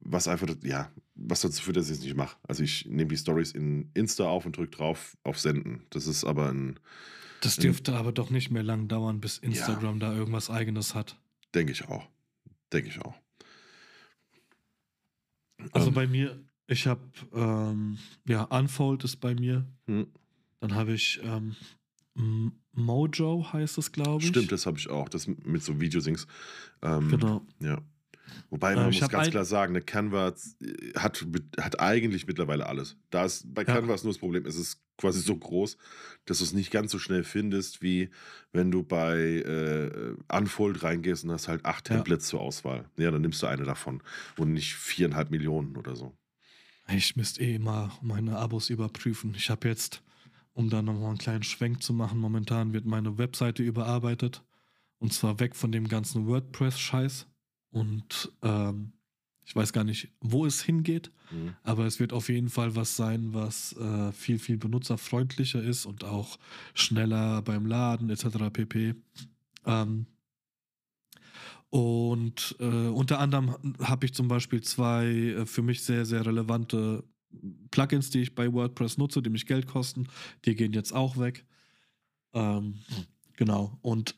was 0.00 0.28
einfach, 0.28 0.48
ja, 0.62 0.90
was 1.14 1.40
dazu 1.42 1.62
führt, 1.62 1.76
dass 1.76 1.90
ich 1.90 1.98
es 1.98 2.02
nicht 2.02 2.16
mache. 2.16 2.36
Also 2.46 2.62
ich 2.62 2.86
nehme 2.86 3.08
die 3.08 3.16
Stories 3.16 3.52
in 3.52 3.90
Insta 3.92 4.24
auf 4.24 4.46
und 4.46 4.56
drücke 4.56 4.76
drauf 4.76 5.16
auf 5.24 5.38
Senden. 5.38 5.82
Das 5.90 6.06
ist 6.06 6.24
aber 6.24 6.50
ein, 6.50 6.78
Das 7.40 7.56
dürfte 7.56 7.94
aber 7.94 8.12
doch 8.12 8.30
nicht 8.30 8.50
mehr 8.50 8.62
lang 8.62 8.88
dauern, 8.88 9.20
bis 9.20 9.38
Instagram 9.38 10.00
da 10.00 10.14
irgendwas 10.14 10.48
eigenes 10.48 10.94
hat. 10.94 11.18
denke 11.54 11.72
ich 11.72 11.88
auch. 11.88 12.08
Denke 12.72 12.88
ich 12.88 13.00
auch. 13.02 13.14
Also 15.72 15.88
Ähm, 15.88 15.94
bei 15.94 16.06
mir, 16.06 16.38
ich 16.66 16.86
habe, 16.86 17.00
ähm, 17.32 17.98
ja, 18.26 18.42
Unfold 18.44 19.04
ist 19.04 19.16
bei 19.16 19.34
mir. 19.34 19.66
hm, 19.86 20.06
Dann 20.60 20.74
habe 20.74 20.92
ich 20.94 21.20
ähm, 21.22 21.54
Mojo 22.72 23.52
heißt 23.52 23.78
es, 23.78 23.92
glaube 23.92 24.22
ich. 24.22 24.28
Stimmt, 24.28 24.52
das 24.52 24.66
habe 24.66 24.78
ich 24.78 24.88
auch. 24.88 25.08
Das 25.08 25.26
mit 25.26 25.62
so 25.62 25.78
Videosings. 25.80 26.26
Ähm, 26.82 27.08
Genau. 27.08 27.42
Ja. 27.60 27.80
Wobei 28.50 28.72
Äh, 28.72 28.76
man 28.76 28.90
ich 28.90 29.00
muss 29.00 29.10
ganz 29.10 29.30
klar 29.30 29.44
sagen, 29.44 29.72
eine 29.72 29.82
Canva 29.82 30.28
äh, 30.60 30.92
hat, 30.98 31.26
hat 31.60 31.80
eigentlich 31.80 32.26
mittlerweile 32.26 32.66
alles. 32.66 32.96
Da 33.10 33.24
ist 33.24 33.52
bei 33.52 33.62
Ja. 33.62 33.74
Canva 33.74 33.94
ist 33.94 34.04
nur 34.04 34.12
das 34.12 34.18
Problem, 34.18 34.46
es 34.46 34.56
ist 34.56 34.80
quasi 34.98 35.20
so 35.20 35.36
groß, 35.36 35.76
dass 36.24 36.38
du 36.38 36.44
es 36.44 36.52
nicht 36.52 36.70
ganz 36.70 36.90
so 36.90 36.98
schnell 36.98 37.22
findest, 37.24 37.82
wie 37.82 38.08
wenn 38.52 38.70
du 38.70 38.82
bei 38.82 39.18
äh, 39.18 40.14
Unfold 40.34 40.82
reingehst 40.82 41.24
und 41.24 41.32
hast 41.32 41.48
halt 41.48 41.64
acht 41.64 41.88
Ja. 41.88 41.96
Templates 41.96 42.28
zur 42.28 42.40
Auswahl. 42.40 42.88
Ja, 42.96 43.10
dann 43.10 43.22
nimmst 43.22 43.42
du 43.42 43.46
eine 43.46 43.64
davon 43.64 44.02
und 44.38 44.52
nicht 44.52 44.74
viereinhalb 44.74 45.30
Millionen 45.30 45.76
oder 45.76 45.96
so. 45.96 46.16
Ich 46.88 47.16
müsste 47.16 47.42
eh 47.42 47.56
immer 47.56 47.92
meine 48.00 48.36
Abos 48.38 48.70
überprüfen. 48.70 49.34
Ich 49.36 49.50
habe 49.50 49.68
jetzt, 49.68 50.02
um 50.52 50.70
da 50.70 50.82
nochmal 50.82 51.08
einen 51.10 51.18
kleinen 51.18 51.42
Schwenk 51.42 51.82
zu 51.82 51.92
machen, 51.92 52.18
momentan 52.20 52.72
wird 52.72 52.86
meine 52.86 53.18
Webseite 53.18 53.62
überarbeitet. 53.62 54.42
Und 54.98 55.12
zwar 55.12 55.40
weg 55.40 55.54
von 55.56 55.72
dem 55.72 55.88
ganzen 55.88 56.26
WordPress-Scheiß. 56.26 57.26
Und 57.70 58.32
ähm, 58.42 58.92
ich 59.44 59.54
weiß 59.54 59.72
gar 59.72 59.84
nicht, 59.84 60.08
wo 60.20 60.46
es 60.46 60.62
hingeht, 60.62 61.12
Mhm. 61.30 61.56
aber 61.64 61.86
es 61.86 61.98
wird 61.98 62.12
auf 62.12 62.28
jeden 62.28 62.48
Fall 62.48 62.76
was 62.76 62.96
sein, 62.96 63.34
was 63.34 63.72
äh, 63.76 64.12
viel, 64.12 64.38
viel 64.38 64.58
benutzerfreundlicher 64.58 65.60
ist 65.62 65.84
und 65.84 66.04
auch 66.04 66.38
schneller 66.74 67.42
beim 67.42 67.66
Laden 67.66 68.10
etc. 68.10 68.50
pp. 68.52 68.94
Ähm, 69.64 70.06
und 71.70 72.56
äh, 72.60 72.64
unter 72.64 73.18
anderem 73.18 73.56
habe 73.80 74.06
ich 74.06 74.14
zum 74.14 74.28
Beispiel 74.28 74.62
zwei 74.62 75.06
äh, 75.06 75.46
für 75.46 75.62
mich 75.62 75.82
sehr, 75.82 76.04
sehr 76.04 76.24
relevante 76.24 77.04
Plugins, 77.70 78.10
die 78.10 78.22
ich 78.22 78.34
bei 78.34 78.52
WordPress 78.52 78.98
nutze, 78.98 79.20
die 79.20 79.30
mich 79.30 79.46
Geld 79.46 79.66
kosten. 79.66 80.06
Die 80.44 80.54
gehen 80.54 80.72
jetzt 80.72 80.92
auch 80.92 81.16
weg. 81.18 81.44
Ähm, 82.32 82.76
genau. 83.34 83.78
Und 83.82 84.14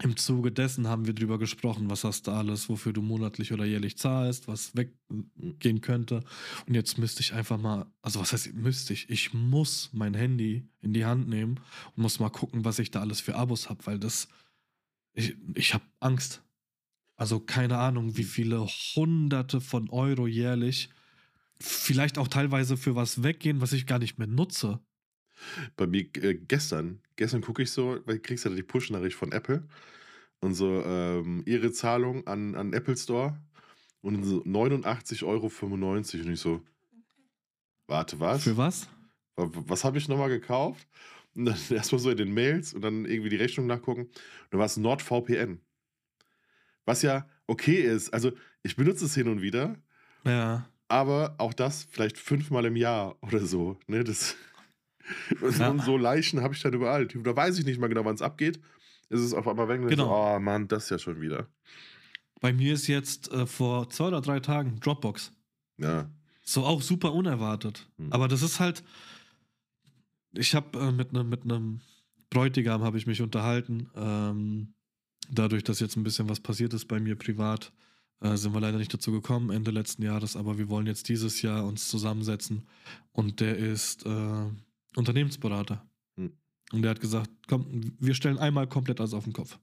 im 0.00 0.16
Zuge 0.16 0.50
dessen 0.50 0.88
haben 0.88 1.06
wir 1.06 1.14
drüber 1.14 1.38
gesprochen, 1.38 1.90
was 1.90 2.04
hast 2.04 2.26
du 2.26 2.30
alles, 2.30 2.68
wofür 2.68 2.92
du 2.92 3.02
monatlich 3.02 3.52
oder 3.52 3.64
jährlich 3.64 3.98
zahlst, 3.98 4.48
was 4.48 4.74
weggehen 4.74 5.80
könnte. 5.82 6.24
Und 6.66 6.74
jetzt 6.74 6.96
müsste 6.98 7.20
ich 7.20 7.34
einfach 7.34 7.58
mal, 7.58 7.86
also 8.00 8.20
was 8.20 8.32
heißt 8.32 8.54
müsste 8.54 8.94
ich? 8.94 9.10
Ich 9.10 9.34
muss 9.34 9.90
mein 9.92 10.14
Handy 10.14 10.66
in 10.80 10.94
die 10.94 11.04
Hand 11.04 11.28
nehmen 11.28 11.60
und 11.94 12.02
muss 12.02 12.20
mal 12.20 12.30
gucken, 12.30 12.64
was 12.64 12.78
ich 12.78 12.90
da 12.90 13.00
alles 13.00 13.20
für 13.20 13.34
Abos 13.34 13.68
habe, 13.68 13.84
weil 13.84 13.98
das, 13.98 14.28
ich, 15.12 15.36
ich 15.54 15.74
habe 15.74 15.84
Angst. 16.00 16.42
Also 17.16 17.38
keine 17.38 17.78
Ahnung, 17.78 18.16
wie 18.16 18.24
viele 18.24 18.66
Hunderte 18.96 19.60
von 19.60 19.90
Euro 19.90 20.26
jährlich 20.26 20.88
vielleicht 21.62 22.18
auch 22.18 22.28
teilweise 22.28 22.76
für 22.76 22.96
was 22.96 23.22
weggehen, 23.22 23.60
was 23.60 23.72
ich 23.72 23.86
gar 23.86 23.98
nicht 23.98 24.18
mehr 24.18 24.26
nutze. 24.26 24.80
Bei 25.76 25.86
mir 25.86 26.02
äh, 26.16 26.34
gestern, 26.34 27.00
gestern 27.16 27.40
gucke 27.42 27.62
ich 27.62 27.70
so, 27.70 27.98
weil 28.04 28.16
du 28.16 28.22
kriegst 28.22 28.44
ja 28.44 28.50
die 28.50 28.62
Push-Nachricht 28.62 29.16
von 29.16 29.32
Apple 29.32 29.66
und 30.40 30.54
so 30.54 30.82
ähm, 30.84 31.42
ihre 31.46 31.72
Zahlung 31.72 32.26
an, 32.26 32.54
an 32.54 32.72
Apple 32.72 32.96
Store 32.96 33.38
und 34.00 34.24
so 34.24 34.42
89,95 34.42 35.22
Euro 35.26 35.46
und 35.46 36.32
ich 36.32 36.40
so, 36.40 36.62
warte, 37.86 38.18
was? 38.20 38.44
Für 38.44 38.56
was? 38.56 38.88
Wa- 39.36 39.50
Was 39.66 39.84
habe 39.84 39.98
ich 39.98 40.08
nochmal 40.08 40.28
gekauft? 40.28 40.86
Und 41.34 41.46
dann 41.46 41.56
erstmal 41.70 42.00
so 42.00 42.10
in 42.10 42.16
den 42.16 42.32
Mails 42.34 42.74
und 42.74 42.82
dann 42.82 43.04
irgendwie 43.04 43.30
die 43.30 43.36
Rechnung 43.36 43.66
nachgucken. 43.66 44.02
Und 44.02 44.12
dann 44.50 44.58
war 44.58 44.66
es 44.66 44.76
NordVPN. 44.76 45.60
Was 46.84 47.02
ja 47.02 47.28
okay 47.46 47.80
ist. 47.82 48.12
Also, 48.12 48.32
ich 48.62 48.76
benutze 48.76 49.04
es 49.04 49.14
hin 49.14 49.28
und 49.28 49.40
wieder, 49.42 49.76
Ja. 50.24 50.68
aber 50.88 51.34
auch 51.38 51.54
das 51.54 51.84
vielleicht 51.84 52.18
fünfmal 52.18 52.64
im 52.66 52.76
Jahr 52.76 53.16
oder 53.22 53.40
so. 53.46 53.78
Ne? 53.86 54.02
Das, 54.04 54.36
und 55.40 55.58
Ja. 55.58 55.76
so 55.84 55.96
Leichen 55.96 56.40
habe 56.42 56.54
ich 56.54 56.60
dann 56.62 56.72
überall. 56.74 57.06
Da 57.06 57.36
weiß 57.36 57.58
ich 57.58 57.64
nicht 57.64 57.78
mal 57.80 57.88
genau, 57.88 58.04
wann 58.04 58.14
es 58.14 58.22
abgeht. 58.22 58.60
Es 59.08 59.20
ist 59.20 59.34
auf 59.34 59.46
einmal 59.46 59.68
weg 59.68 59.80
und 59.80 59.88
Genau. 59.88 60.04
so, 60.06 60.10
oh 60.36 60.38
Mann, 60.40 60.68
das 60.68 60.88
ja 60.90 60.98
schon 60.98 61.20
wieder. 61.20 61.48
Bei 62.40 62.52
mir 62.52 62.74
ist 62.74 62.86
jetzt 62.86 63.30
äh, 63.32 63.46
vor 63.46 63.88
zwei 63.90 64.06
oder 64.08 64.20
drei 64.20 64.40
Tagen 64.40 64.80
Dropbox. 64.80 65.32
Ja. 65.78 66.10
So 66.42 66.64
auch 66.64 66.82
super 66.82 67.12
unerwartet. 67.12 67.88
Hm. 67.98 68.12
Aber 68.12 68.26
das 68.28 68.42
ist 68.42 68.58
halt. 68.58 68.82
Ich 70.34 70.54
habe 70.54 70.78
äh, 70.78 70.92
mit 70.92 71.10
einem 71.10 71.28
mit 71.28 71.44
einem 71.44 71.80
Bräutigam 72.30 72.82
habe 72.82 72.96
ich 72.98 73.06
mich 73.06 73.20
unterhalten. 73.20 73.88
Ähm, 73.94 74.74
dadurch, 75.30 75.62
dass 75.62 75.80
jetzt 75.80 75.96
ein 75.96 76.02
bisschen 76.02 76.28
was 76.28 76.40
passiert 76.40 76.72
ist 76.74 76.88
bei 76.88 76.98
mir 76.98 77.14
privat, 77.16 77.72
äh, 78.20 78.36
sind 78.36 78.54
wir 78.54 78.60
leider 78.60 78.78
nicht 78.78 78.92
dazu 78.94 79.12
gekommen 79.12 79.50
Ende 79.50 79.70
letzten 79.70 80.02
Jahres. 80.02 80.34
Aber 80.36 80.56
wir 80.58 80.68
wollen 80.68 80.86
jetzt 80.86 81.08
dieses 81.10 81.42
Jahr 81.42 81.64
uns 81.66 81.88
zusammensetzen. 81.88 82.66
Und 83.12 83.40
der 83.40 83.56
ist 83.58 84.06
äh, 84.06 84.46
Unternehmensberater. 84.96 85.86
Hm. 86.16 86.32
Und 86.72 86.82
der 86.82 86.90
hat 86.92 87.00
gesagt, 87.00 87.30
komm, 87.48 87.94
wir 87.98 88.14
stellen 88.14 88.38
einmal 88.38 88.66
komplett 88.66 89.00
alles 89.00 89.14
auf 89.14 89.24
den 89.24 89.32
Kopf. 89.32 89.58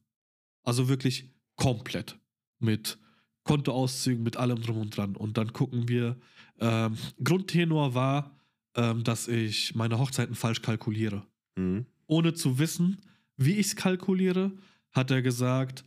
Also 0.63 0.87
wirklich 0.87 1.31
komplett. 1.55 2.17
Mit 2.59 2.97
Kontoauszügen, 3.43 4.23
mit 4.23 4.37
allem 4.37 4.61
drum 4.61 4.77
und 4.77 4.95
dran. 4.95 5.15
Und 5.15 5.37
dann 5.37 5.53
gucken 5.53 5.87
wir. 5.87 6.17
Ähm, 6.59 6.97
Grundtenor 7.23 7.95
war, 7.95 8.37
ähm, 8.75 9.03
dass 9.03 9.27
ich 9.27 9.75
meine 9.75 9.97
Hochzeiten 9.97 10.35
falsch 10.35 10.61
kalkuliere. 10.61 11.25
Mhm. 11.55 11.85
Ohne 12.07 12.33
zu 12.33 12.59
wissen, 12.59 13.01
wie 13.37 13.53
ich 13.53 13.67
es 13.67 13.75
kalkuliere, 13.75 14.51
hat 14.91 15.11
er 15.11 15.21
gesagt, 15.21 15.85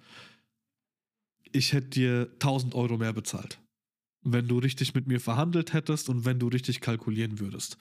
ich 1.53 1.73
hätte 1.73 1.89
dir 1.89 2.31
1000 2.35 2.75
Euro 2.75 2.97
mehr 2.97 3.13
bezahlt. 3.13 3.61
Wenn 4.25 4.47
du 4.47 4.59
richtig 4.59 4.95
mit 4.95 5.07
mir 5.07 5.21
verhandelt 5.21 5.73
hättest 5.73 6.09
und 6.09 6.25
wenn 6.25 6.39
du 6.39 6.49
richtig 6.49 6.81
kalkulieren 6.81 7.41
würdest. 7.41 7.77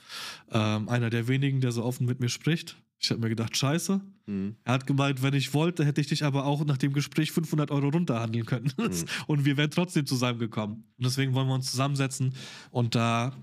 Ähm, 0.51 0.89
einer 0.89 1.09
der 1.09 1.27
wenigen, 1.27 1.61
der 1.61 1.71
so 1.71 1.83
offen 1.83 2.05
mit 2.05 2.19
mir 2.19 2.29
spricht. 2.29 2.77
Ich 2.99 3.09
habe 3.09 3.21
mir 3.21 3.29
gedacht, 3.29 3.57
scheiße. 3.57 3.99
Mhm. 4.27 4.55
Er 4.63 4.73
hat 4.73 4.85
gemeint, 4.85 5.23
wenn 5.23 5.33
ich 5.33 5.53
wollte, 5.53 5.85
hätte 5.85 6.01
ich 6.01 6.07
dich 6.07 6.23
aber 6.23 6.45
auch 6.45 6.63
nach 6.65 6.77
dem 6.77 6.93
Gespräch 6.93 7.31
500 7.31 7.71
Euro 7.71 7.89
runterhandeln 7.89 8.45
können. 8.45 8.71
Mhm. 8.77 9.05
Und 9.27 9.45
wir 9.45 9.57
wären 9.57 9.71
trotzdem 9.71 10.05
zusammengekommen. 10.05 10.77
Und 10.97 11.05
deswegen 11.05 11.33
wollen 11.33 11.47
wir 11.47 11.55
uns 11.55 11.71
zusammensetzen 11.71 12.35
und 12.69 12.95
da, 12.95 13.35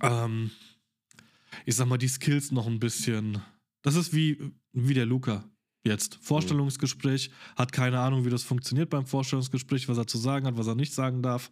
ähm, 0.00 0.50
ich 1.66 1.74
sag 1.74 1.88
mal, 1.88 1.98
die 1.98 2.08
Skills 2.08 2.52
noch 2.52 2.66
ein 2.66 2.78
bisschen. 2.78 3.38
Das 3.82 3.96
ist 3.96 4.14
wie, 4.14 4.52
wie 4.72 4.94
der 4.94 5.06
Luca 5.06 5.44
jetzt. 5.84 6.18
Vorstellungsgespräch, 6.20 7.30
hat 7.56 7.72
keine 7.72 8.00
Ahnung, 8.00 8.24
wie 8.24 8.30
das 8.30 8.42
funktioniert 8.42 8.90
beim 8.90 9.06
Vorstellungsgespräch, 9.06 9.88
was 9.88 9.98
er 9.98 10.06
zu 10.06 10.18
sagen 10.18 10.46
hat, 10.46 10.56
was 10.56 10.66
er 10.66 10.74
nicht 10.74 10.92
sagen 10.92 11.22
darf, 11.22 11.50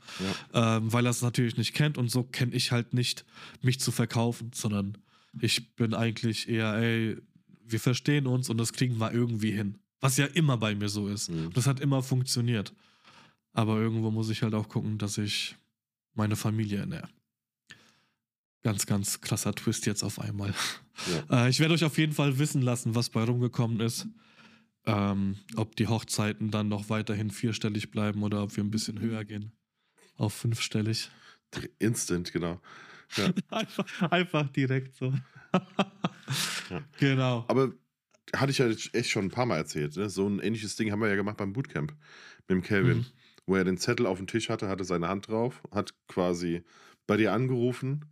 ähm, 0.52 0.92
weil 0.92 1.06
er 1.06 1.10
es 1.10 1.22
natürlich 1.22 1.56
nicht 1.56 1.74
kennt. 1.74 1.98
Und 1.98 2.10
so 2.10 2.22
kenne 2.24 2.54
ich 2.54 2.72
halt 2.72 2.94
nicht, 2.94 3.24
mich 3.62 3.80
zu 3.80 3.90
verkaufen, 3.90 4.50
sondern 4.54 4.98
ich 5.40 5.74
bin 5.76 5.94
eigentlich 5.94 6.48
eher, 6.48 6.74
ey, 6.74 7.16
wir 7.64 7.80
verstehen 7.80 8.26
uns 8.26 8.48
und 8.50 8.58
das 8.58 8.72
kriegen 8.72 8.98
wir 8.98 9.12
irgendwie 9.12 9.52
hin. 9.52 9.78
Was 10.00 10.16
ja 10.16 10.26
immer 10.26 10.56
bei 10.56 10.74
mir 10.74 10.88
so 10.88 11.08
ist. 11.08 11.30
Mhm. 11.30 11.50
Das 11.54 11.66
hat 11.66 11.80
immer 11.80 12.02
funktioniert. 12.02 12.72
Aber 13.52 13.78
irgendwo 13.78 14.10
muss 14.10 14.30
ich 14.30 14.42
halt 14.42 14.54
auch 14.54 14.68
gucken, 14.68 14.98
dass 14.98 15.18
ich 15.18 15.56
meine 16.14 16.36
Familie 16.36 16.78
ernähre. 16.78 17.08
Ganz, 18.62 18.86
ganz 18.86 19.20
krasser 19.20 19.54
Twist 19.54 19.86
jetzt 19.86 20.02
auf 20.02 20.20
einmal. 20.20 20.54
Äh, 21.30 21.48
ich 21.50 21.60
werde 21.60 21.74
euch 21.74 21.84
auf 21.84 21.98
jeden 21.98 22.12
Fall 22.12 22.38
wissen 22.38 22.62
lassen, 22.62 22.94
was 22.94 23.10
bei 23.10 23.22
rumgekommen 23.24 23.80
ist. 23.80 24.06
Ähm, 24.86 25.36
ob 25.56 25.76
die 25.76 25.86
Hochzeiten 25.86 26.50
dann 26.50 26.68
noch 26.68 26.88
weiterhin 26.88 27.30
vierstellig 27.30 27.90
bleiben 27.90 28.22
oder 28.22 28.42
ob 28.42 28.56
wir 28.56 28.64
ein 28.64 28.70
bisschen 28.70 29.00
höher 29.00 29.24
gehen. 29.24 29.52
Auf 30.16 30.32
fünfstellig. 30.34 31.10
Instant, 31.78 32.32
genau. 32.32 32.60
Ja. 33.16 33.30
Einfach, 33.50 34.10
einfach 34.10 34.48
direkt 34.50 34.94
so. 34.96 35.12
Ja. 36.70 36.82
Genau. 36.98 37.44
Aber 37.48 37.72
hatte 38.36 38.50
ich 38.50 38.58
ja 38.58 38.66
echt 38.92 39.08
schon 39.08 39.24
ein 39.26 39.30
paar 39.30 39.46
Mal 39.46 39.56
erzählt. 39.56 39.96
Ne? 39.96 40.10
So 40.10 40.28
ein 40.28 40.40
ähnliches 40.40 40.76
Ding 40.76 40.92
haben 40.92 41.00
wir 41.00 41.08
ja 41.08 41.14
gemacht 41.16 41.38
beim 41.38 41.54
Bootcamp 41.54 41.92
mit 41.92 42.50
dem 42.50 42.62
Kelvin, 42.62 42.98
Mhm. 42.98 43.06
wo 43.46 43.56
er 43.56 43.64
den 43.64 43.78
Zettel 43.78 44.04
auf 44.04 44.18
dem 44.18 44.26
Tisch 44.26 44.50
hatte, 44.50 44.68
hatte 44.68 44.84
seine 44.84 45.08
Hand 45.08 45.28
drauf, 45.28 45.62
hat 45.72 45.94
quasi 46.06 46.62
bei 47.06 47.16
dir 47.16 47.32
angerufen 47.32 48.04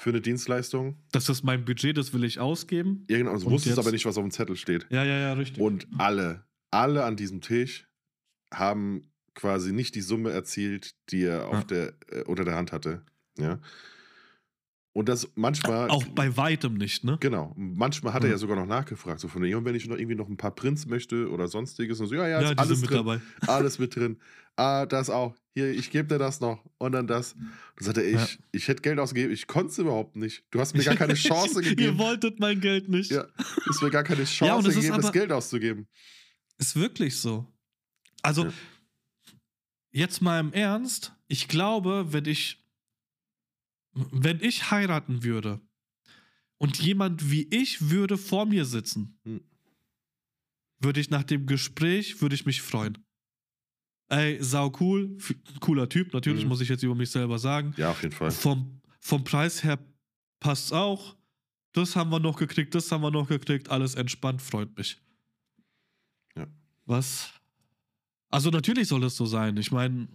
für 0.00 0.10
eine 0.10 0.20
Dienstleistung. 0.20 0.96
Das 1.12 1.28
ist 1.28 1.42
mein 1.44 1.64
Budget, 1.64 1.96
das 1.96 2.12
will 2.12 2.24
ich 2.24 2.38
ausgeben. 2.40 3.04
Du 3.06 3.14
Und 3.16 3.44
wusstest 3.44 3.66
jetzt- 3.66 3.78
aber 3.78 3.92
nicht, 3.92 4.06
was 4.06 4.16
auf 4.16 4.24
dem 4.24 4.30
Zettel 4.30 4.56
steht. 4.56 4.86
Ja, 4.90 5.04
ja, 5.04 5.18
ja, 5.18 5.32
richtig. 5.34 5.60
Und 5.62 5.86
alle, 5.98 6.44
alle 6.70 7.04
an 7.04 7.16
diesem 7.16 7.40
Tisch 7.40 7.86
haben 8.52 9.12
quasi 9.34 9.72
nicht 9.72 9.94
die 9.94 10.00
Summe 10.00 10.30
erzielt, 10.30 10.94
die 11.10 11.22
er 11.24 11.48
auf 11.48 11.54
Ja. 11.54 11.64
der, 11.64 11.94
äh, 12.10 12.22
unter 12.24 12.44
der 12.44 12.56
Hand 12.56 12.72
hatte. 12.72 13.02
Ja. 13.38 13.60
Und 14.92 15.08
das 15.08 15.28
manchmal. 15.36 15.88
Auch 15.88 16.04
bei 16.08 16.36
weitem 16.36 16.74
nicht, 16.74 17.04
ne? 17.04 17.16
Genau. 17.20 17.52
Manchmal 17.56 18.12
hat 18.12 18.22
er 18.24 18.26
Mhm. 18.26 18.32
ja 18.32 18.38
sogar 18.38 18.56
noch 18.56 18.66
nachgefragt, 18.66 19.20
so 19.20 19.28
von 19.28 19.40
der, 19.42 19.50
ja, 19.50 19.56
und 19.56 19.64
wenn 19.64 19.76
ich 19.76 19.86
noch 19.86 19.96
irgendwie 19.96 20.16
noch 20.16 20.28
ein 20.28 20.36
paar 20.36 20.52
Prints 20.54 20.86
möchte 20.86 21.30
oder 21.30 21.46
sonstiges. 21.46 22.00
Und 22.00 22.08
so, 22.08 22.14
ja, 22.16 22.26
ja, 22.28 22.40
ist 22.40 22.50
die 22.50 22.58
alles 22.58 22.80
mit 22.80 22.90
drin. 22.90 22.96
dabei. 22.98 23.20
Alles 23.46 23.78
mit 23.78 23.94
drin. 23.94 24.18
Ah, 24.56 24.86
das 24.86 25.08
auch. 25.08 25.36
Hier, 25.54 25.70
ich 25.70 25.90
gebe 25.92 26.08
dir 26.08 26.18
das 26.18 26.40
noch. 26.40 26.64
Und 26.78 26.90
dann 26.92 27.06
das. 27.06 27.34
Dann 27.34 27.84
sagte 27.84 28.00
er, 28.02 28.08
ich, 28.24 28.32
Ja. 28.34 28.38
ich 28.50 28.66
hätte 28.68 28.82
Geld 28.82 28.98
ausgegeben. 28.98 29.32
Ich 29.32 29.46
konnte 29.46 29.68
es 29.70 29.78
überhaupt 29.78 30.16
nicht. 30.16 30.44
Du 30.50 30.58
hast 30.58 30.74
mir 30.76 30.82
gar 30.82 30.96
keine 30.96 31.14
Chance 31.14 31.62
Ihr 31.62 31.70
gegeben. 31.70 31.98
wolltet 31.98 32.40
mein 32.40 32.60
Geld 32.60 32.88
nicht. 32.88 33.12
Ja, 33.12 33.26
hast 33.68 33.82
mir 33.82 33.90
gar 33.90 34.02
keine 34.02 34.24
Chance 34.24 34.44
Ja, 34.44 34.58
ist 34.58 34.74
gegeben, 34.74 34.96
das 34.96 35.04
aber- 35.06 35.12
Geld 35.12 35.30
auszugeben. 35.32 35.86
Ist 36.58 36.74
wirklich 36.74 37.16
so. 37.16 37.46
Also, 38.22 38.46
Ja. 38.46 38.52
jetzt 39.92 40.20
mal 40.20 40.40
im 40.40 40.52
Ernst, 40.52 41.12
ich 41.28 41.48
glaube, 41.48 42.06
wenn 42.12 42.24
ich, 42.26 42.59
wenn 43.92 44.40
ich 44.40 44.70
heiraten 44.70 45.22
würde 45.24 45.60
und 46.58 46.78
jemand 46.80 47.30
wie 47.30 47.44
ich 47.50 47.90
würde 47.90 48.16
vor 48.18 48.46
mir 48.46 48.64
sitzen, 48.64 49.18
Hm. 49.24 49.40
würde 50.78 51.00
ich 51.00 51.10
nach 51.10 51.24
dem 51.24 51.46
Gespräch, 51.46 52.20
würde 52.22 52.34
ich 52.34 52.46
mich 52.46 52.62
freuen. 52.62 52.98
Ey, 54.08 54.42
sau 54.42 54.72
cool, 54.80 55.16
cooler 55.60 55.88
Typ, 55.88 56.12
natürlich 56.12 56.42
Mhm. 56.44 56.48
muss 56.48 56.60
ich 56.60 56.68
jetzt 56.68 56.82
über 56.82 56.94
mich 56.96 57.10
selber 57.10 57.38
sagen. 57.38 57.74
Ja, 57.76 57.90
auf 57.90 58.02
jeden 58.02 58.14
Fall. 58.14 58.30
Vom, 58.30 58.80
vom 58.98 59.22
Preis 59.22 59.62
her 59.62 59.78
passt's 60.40 60.72
auch. 60.72 61.16
Das 61.72 61.94
haben 61.94 62.10
wir 62.10 62.18
noch 62.18 62.36
gekriegt, 62.36 62.74
das 62.74 62.90
haben 62.90 63.02
wir 63.02 63.12
noch 63.12 63.28
gekriegt, 63.28 63.68
alles 63.68 63.94
entspannt, 63.94 64.42
freut 64.42 64.76
mich. 64.76 65.00
Ja. 66.36 66.48
Was? 66.86 67.30
Also 68.30 68.50
natürlich 68.50 68.88
soll 68.88 69.04
es 69.04 69.16
so 69.16 69.26
sein. 69.26 69.56
Ich 69.56 69.70
meine, 69.70 70.08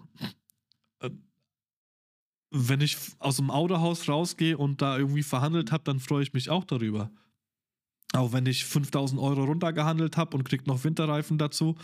wenn 2.58 2.80
ich 2.82 2.98
aus 3.20 3.36
dem 3.36 3.52
Autohaus 3.52 4.08
rausgehe 4.08 4.58
und 4.58 4.82
da 4.82 4.98
irgendwie 4.98 5.24
verhandelt 5.24 5.72
habe, 5.72 5.84
dann 5.84 6.00
freue 6.00 6.24
ich 6.24 6.34
mich 6.34 6.50
auch 6.50 6.64
darüber. 6.64 7.12
Auch 8.14 8.32
wenn 8.32 8.46
ich 8.46 8.64
5000 8.64 9.20
Euro 9.20 9.44
runtergehandelt 9.44 10.16
habe 10.16 10.38
und 10.38 10.46
krieg 10.46 10.68
noch 10.68 10.86
Winterreifen 10.86 11.38
dazu, 11.38 11.76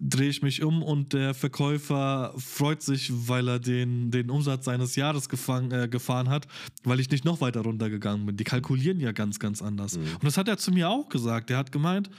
drehe 0.00 0.28
ich 0.28 0.42
mich 0.42 0.64
um 0.64 0.82
und 0.82 1.12
der 1.12 1.34
Verkäufer 1.34 2.34
freut 2.36 2.82
sich, 2.82 3.12
weil 3.28 3.46
er 3.46 3.60
den, 3.60 4.10
den 4.10 4.28
Umsatz 4.28 4.64
seines 4.64 4.96
Jahres 4.96 5.28
gefangen, 5.28 5.70
äh, 5.70 5.86
gefahren 5.88 6.30
hat, 6.30 6.48
weil 6.82 6.98
ich 6.98 7.10
nicht 7.10 7.24
noch 7.24 7.40
weiter 7.40 7.60
runtergegangen 7.60 8.26
bin. 8.26 8.36
Die 8.36 8.44
kalkulieren 8.44 8.98
ja 8.98 9.12
ganz, 9.12 9.38
ganz 9.38 9.62
anders. 9.62 9.96
Mhm. 9.98 10.14
Und 10.14 10.24
das 10.24 10.36
hat 10.36 10.48
er 10.48 10.58
zu 10.58 10.72
mir 10.72 10.88
auch 10.90 11.08
gesagt. 11.10 11.48
Er 11.50 11.58
hat 11.58 11.70
gemeint, 11.70 12.10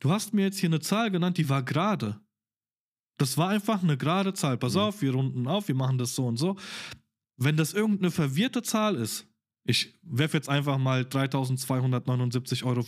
du 0.00 0.10
hast 0.10 0.32
mir 0.32 0.44
jetzt 0.44 0.58
hier 0.58 0.70
eine 0.70 0.80
Zahl 0.80 1.10
genannt, 1.10 1.36
die 1.36 1.50
war 1.50 1.62
gerade. 1.62 2.18
Das 3.18 3.36
war 3.36 3.48
einfach 3.50 3.82
eine 3.82 3.98
gerade 3.98 4.32
Zahl. 4.32 4.56
Pass 4.56 4.74
Mhm. 4.74 4.80
auf, 4.80 5.02
wir 5.02 5.12
runden 5.12 5.46
auf, 5.48 5.68
wir 5.68 5.74
machen 5.74 5.98
das 5.98 6.14
so 6.14 6.26
und 6.26 6.38
so. 6.38 6.56
Wenn 7.36 7.56
das 7.56 7.72
irgendeine 7.74 8.10
verwirrte 8.10 8.62
Zahl 8.62 8.96
ist, 8.96 9.26
ich 9.64 9.98
werfe 10.02 10.36
jetzt 10.36 10.48
einfach 10.48 10.78
mal 10.78 11.02
3.279,95 11.02 12.64
Euro 12.64 12.80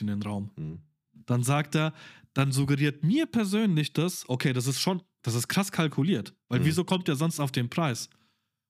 in 0.00 0.06
den 0.06 0.22
Raum, 0.22 0.50
Mhm. 0.56 0.78
dann 1.26 1.42
sagt 1.42 1.74
er, 1.74 1.92
dann 2.34 2.52
suggeriert 2.52 3.02
mir 3.04 3.26
persönlich 3.26 3.92
das, 3.92 4.28
okay, 4.28 4.52
das 4.52 4.66
ist 4.66 4.80
schon, 4.80 5.02
das 5.22 5.34
ist 5.34 5.48
krass 5.48 5.72
kalkuliert. 5.72 6.34
Weil 6.48 6.60
Mhm. 6.60 6.64
wieso 6.66 6.84
kommt 6.84 7.08
der 7.08 7.16
sonst 7.16 7.40
auf 7.40 7.52
den 7.52 7.68
Preis? 7.68 8.10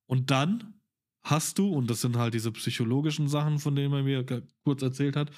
Und 0.07 0.31
dann 0.31 0.75
hast 1.23 1.59
du, 1.59 1.69
und 1.69 1.91
das 1.91 2.01
sind 2.01 2.17
halt 2.17 2.35
diese 2.35 2.53
psychologischen 2.53 3.29
Sachen, 3.29 3.59
von 3.59 3.75
denen 3.75 3.93
er 3.93 4.03
mir 4.05 4.25
kurz 4.63 4.83
erzählt 4.83 5.17
hat, 5.17 5.31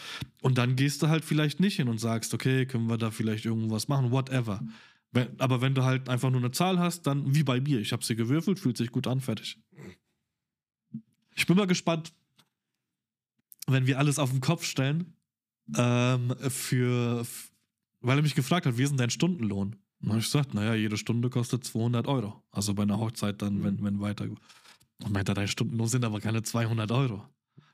und 0.43 0.59
dann 0.59 0.77
gehst 0.77 1.03
du 1.03 1.09
halt 1.09 1.25
vielleicht 1.25 1.61
nicht 1.61 1.77
hin 1.77 1.89
und 1.89 1.99
sagst, 1.99 2.35
okay, 2.35 2.67
können 2.67 2.89
wir 2.89 2.99
da 2.99 3.11
vielleicht 3.11 3.47
irgendwas 3.47 3.89
machen, 3.89 4.11
whatever. 4.11 4.63
Wenn, 5.11 5.41
aber 5.41 5.61
wenn 5.61 5.75
du 5.75 5.85
halt 5.85 6.09
einfach 6.09 6.31
nur 6.31 6.41
eine 6.41 6.51
Zahl 6.51 6.79
hast, 6.79 7.03
dann 7.03 7.35
wie 7.35 7.43
bei 7.43 7.61
mir, 7.61 7.81
ich 7.81 7.93
habe 7.93 8.05
sie 8.05 8.17
gewürfelt, 8.17 8.59
fühlt 8.59 8.77
sich 8.77 8.91
gut 8.91 9.07
an, 9.07 9.21
fertig. 9.21 9.59
Ich 11.35 11.47
bin 11.47 11.57
mal 11.57 11.67
gespannt, 11.67 12.13
wenn 13.67 13.87
wir 13.87 13.99
alles 13.99 14.19
auf 14.19 14.31
den 14.31 14.41
Kopf 14.41 14.65
stellen, 14.65 15.15
ähm, 15.77 16.35
für, 16.49 17.27
weil 18.01 18.19
er 18.19 18.23
mich 18.23 18.35
gefragt 18.35 18.67
hat, 18.67 18.77
wie 18.79 18.83
ist 18.83 18.91
denn 18.91 18.99
dein 18.99 19.11
Stundenlohn? 19.11 19.77
Und 20.01 20.09
habe 20.11 20.21
ich 20.21 20.27
gesagt, 20.27 20.55
naja, 20.55 20.75
jede 20.75 20.97
Stunde 20.97 21.31
kostet 21.31 21.65
200 21.65 22.07
Euro. 22.07 22.43
Also 22.51 22.75
bei 22.75 22.85
einer 22.85 22.99
Hochzeit 22.99 23.43
dann, 23.43 23.65
wenn, 23.65 23.83
wenn 23.83 24.01
weiter. 24.01 24.25
Und 24.25 25.13
meinte 25.13 25.33
er, 25.33 25.35
dein 25.35 25.49
Stundenlohn 25.49 25.89
sind 25.89 26.05
aber 26.05 26.21
keine 26.21 26.43
200 26.43 26.91
Euro. 26.93 27.29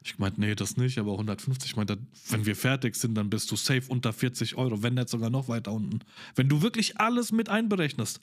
Ich 0.05 0.19
meinte, 0.19 0.39
nee, 0.39 0.55
das 0.55 0.77
nicht, 0.77 0.99
aber 0.99 1.13
150. 1.13 1.71
Ich 1.71 1.77
meinte, 1.77 1.97
wenn 2.29 2.45
wir 2.45 2.55
fertig 2.55 2.95
sind, 2.95 3.15
dann 3.15 3.31
bist 3.31 3.51
du 3.51 3.57
safe 3.57 3.85
unter 3.89 4.13
40 4.13 4.57
Euro, 4.57 4.83
wenn 4.83 4.95
nicht 4.95 5.09
sogar 5.09 5.31
noch 5.31 5.49
weiter 5.49 5.73
unten. 5.73 6.01
Wenn 6.35 6.51
du 6.51 6.61
wirklich 6.61 7.01
alles 7.01 7.33
mit 7.33 7.49
einberechnest, 7.49 8.21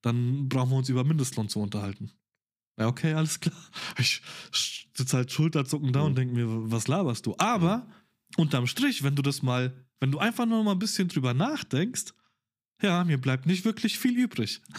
dann 0.00 0.48
brauchen 0.48 0.70
wir 0.70 0.76
uns 0.76 0.88
über 0.88 1.04
Mindestlohn 1.04 1.50
zu 1.50 1.60
unterhalten. 1.60 2.12
Ja, 2.78 2.86
okay, 2.86 3.12
alles 3.12 3.40
klar. 3.40 3.56
Ich 3.98 4.22
sitze 4.94 5.18
halt 5.18 5.30
schulterzuckend 5.30 5.94
da 5.94 6.00
mhm. 6.00 6.06
und 6.06 6.18
denke 6.18 6.34
mir, 6.34 6.46
was 6.70 6.88
laberst 6.88 7.26
du? 7.26 7.34
Aber 7.36 7.86
unterm 8.38 8.66
Strich, 8.66 9.02
wenn 9.02 9.14
du 9.14 9.20
das 9.20 9.42
mal, 9.42 9.84
wenn 10.00 10.10
du 10.10 10.18
einfach 10.18 10.46
nur 10.46 10.64
mal 10.64 10.72
ein 10.72 10.78
bisschen 10.78 11.08
drüber 11.08 11.34
nachdenkst, 11.34 12.14
ja, 12.80 13.04
mir 13.04 13.18
bleibt 13.18 13.44
nicht 13.44 13.66
wirklich 13.66 13.98
viel 13.98 14.16
übrig. 14.16 14.62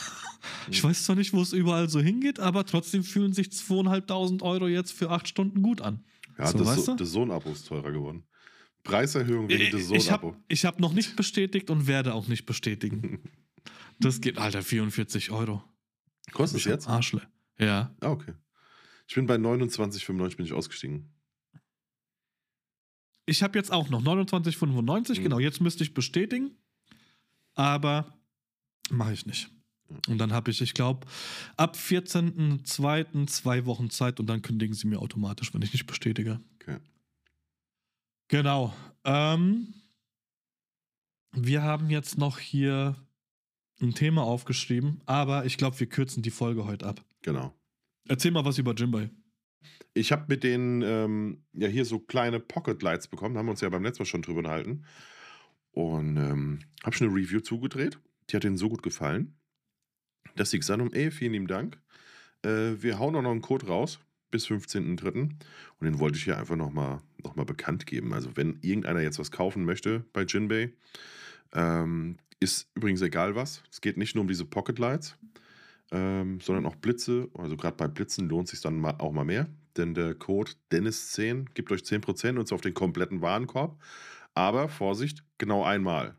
Ich 0.72 0.84
weiß 0.84 1.04
zwar 1.04 1.16
nicht, 1.16 1.34
wo 1.34 1.42
es 1.42 1.52
überall 1.52 1.90
so 1.90 2.00
hingeht, 2.00 2.40
aber 2.40 2.66
trotzdem 2.66 3.04
fühlen 3.04 3.34
sich 3.34 3.52
zweieinhalbtausend 3.52 4.42
Euro 4.44 4.68
jetzt 4.68 4.94
für 4.94 5.10
acht 5.10 5.28
Stunden 5.28 5.64
gut 5.64 5.82
an. 5.82 6.04
Ja, 6.40 6.48
so, 6.48 6.58
das, 6.58 6.86
so, 6.86 6.96
das 6.96 7.12
Sohn-Abo 7.12 7.52
ist 7.52 7.68
teurer 7.68 7.92
geworden. 7.92 8.24
Preiserhöhung 8.84 9.50
wegen 9.50 9.72
des 9.72 9.88
Sohn-Abo. 9.88 10.36
Ich 10.48 10.64
habe 10.66 10.76
hab 10.76 10.80
noch 10.80 10.94
nicht 10.94 11.16
bestätigt 11.16 11.70
und 11.70 11.86
werde 11.86 12.14
auch 12.14 12.28
nicht 12.28 12.46
bestätigen. 12.46 13.20
das 14.00 14.22
geht, 14.22 14.38
Alter, 14.38 14.64
44 14.64 15.32
Euro. 15.32 15.64
Kostet 16.32 16.62
es 16.62 16.66
jetzt? 16.66 16.88
Arschle. 16.88 17.22
Ja. 17.60 17.94
Ah, 18.00 18.12
okay. 18.12 18.34
Ich 19.08 19.16
bin 19.16 19.26
bei 19.26 19.36
29,95 19.36 20.38
bin 20.38 20.46
ich 20.46 20.54
ausgestiegen. 20.54 21.14
Ich 23.26 23.44
habe 23.44 23.58
jetzt 23.60 23.72
auch 23.72 23.90
noch 23.90 24.02
29,95, 24.02 25.20
mhm. 25.20 25.24
genau. 25.24 25.40
Jetzt 25.40 25.60
müsste 25.62 25.84
ich 25.84 25.94
bestätigen, 25.94 26.52
aber 27.54 28.18
mache 28.90 29.14
ich 29.14 29.26
nicht. 29.26 29.52
Und 30.08 30.18
dann 30.18 30.34
habe 30.34 30.52
ich, 30.52 30.62
ich 30.62 30.74
glaube, 30.74 31.08
ab 31.58 31.76
14.02. 31.76 33.28
zwei 33.28 33.66
Wochen 33.66 33.90
Zeit 33.90 34.20
und 34.20 34.28
dann 34.28 34.42
kündigen 34.42 34.76
sie 34.76 34.88
mir 34.88 35.00
automatisch, 35.00 35.54
wenn 35.54 35.62
ich 35.62 35.74
nicht 35.74 35.88
bestätige. 35.88 36.40
Okay. 36.56 36.78
Genau. 38.28 38.74
Ähm, 39.04 39.74
wir 41.34 41.64
haben 41.64 41.90
jetzt 41.90 42.18
noch 42.18 42.40
hier 42.40 42.96
ein 43.82 43.94
Thema 43.94 44.24
aufgeschrieben, 44.24 45.02
aber 45.06 45.46
ich 45.46 45.58
glaube, 45.58 45.80
wir 45.80 45.88
kürzen 45.88 46.22
die 46.22 46.32
Folge 46.32 46.66
heute 46.66 46.86
ab. 46.86 47.04
Genau. 47.22 47.54
Erzähl 48.08 48.32
mal 48.32 48.46
was 48.46 48.58
über 48.58 48.74
Jimbei. 48.74 49.10
Ich 49.94 50.12
habe 50.12 50.26
mit 50.28 50.44
denen 50.44 50.82
ähm, 50.82 51.44
ja 51.54 51.68
hier 51.68 51.86
so 51.86 52.00
kleine 52.00 52.40
Pocket 52.40 52.82
Lights 52.82 53.08
bekommen, 53.08 53.38
haben 53.38 53.48
wir 53.48 53.52
uns 53.52 53.62
ja 53.62 53.70
beim 53.70 53.84
letzten 53.84 54.04
Mal 54.04 54.08
schon 54.08 54.22
drüber 54.22 54.40
unterhalten. 54.40 54.86
Und 55.72 56.18
ähm, 56.18 56.60
habe 56.84 56.96
schon 56.96 57.08
eine 57.08 57.16
Review 57.16 57.42
zugedreht. 57.42 58.00
Die 58.30 58.36
hat 58.36 58.44
denen 58.44 58.58
so 58.58 58.70
gut 58.70 58.84
gefallen, 58.84 59.38
dass 60.40 60.52
sie 60.52 60.60
gesagt 60.60 60.80
haben: 60.80 60.94
Ey, 60.94 61.12
vielen 61.12 61.34
lieben 61.34 61.48
Dank. 61.48 61.80
Äh, 62.44 62.82
wir 62.82 63.00
hauen 63.00 63.16
auch 63.16 63.22
noch 63.22 63.32
einen 63.32 63.42
Code 63.42 63.68
raus 63.68 64.00
bis 64.32 64.48
15.03. 64.48 65.12
Und 65.16 65.38
den 65.82 66.00
wollte 66.00 66.18
ich 66.18 66.24
hier 66.24 66.38
einfach 66.38 66.56
nochmal 66.56 67.02
noch 67.24 67.36
mal 67.36 67.46
bekannt 67.46 67.86
geben. 67.86 68.14
Also, 68.14 68.36
wenn 68.36 68.60
irgendeiner 68.62 69.02
jetzt 69.02 69.20
was 69.20 69.32
kaufen 69.32 69.66
möchte 69.66 70.06
bei 70.14 70.24
Jinbei, 70.24 70.72
ähm, 71.54 72.18
ist 72.40 72.70
übrigens 72.76 73.02
egal 73.02 73.36
was. 73.36 73.64
Es 73.72 73.82
geht 73.82 73.98
nicht 73.98 74.16
nur 74.16 74.22
um 74.22 74.28
diese 74.28 74.46
Pocket 74.46 74.80
Lights 74.80 75.18
ähm, 75.92 76.40
sondern 76.42 76.66
auch 76.66 76.76
Blitze. 76.76 77.30
Also 77.34 77.58
gerade 77.58 77.76
bei 77.76 77.88
Blitzen 77.88 78.30
lohnt 78.30 78.46
es 78.46 78.52
sich 78.52 78.62
dann 78.62 78.84
auch 78.86 79.12
mal 79.12 79.26
mehr, 79.26 79.48
denn 79.78 79.94
der 79.94 80.16
Code 80.16 80.52
Dennis10 80.72 81.48
gibt 81.54 81.72
euch 81.72 81.82
10% 81.82 82.38
und 82.38 82.48
zwar 82.48 82.56
auf 82.56 82.62
den 82.62 82.74
kompletten 82.74 83.22
Warenkorb. 83.22 83.82
Aber 84.34 84.70
Vorsicht, 84.70 85.24
genau 85.38 85.64
einmal. 85.64 86.16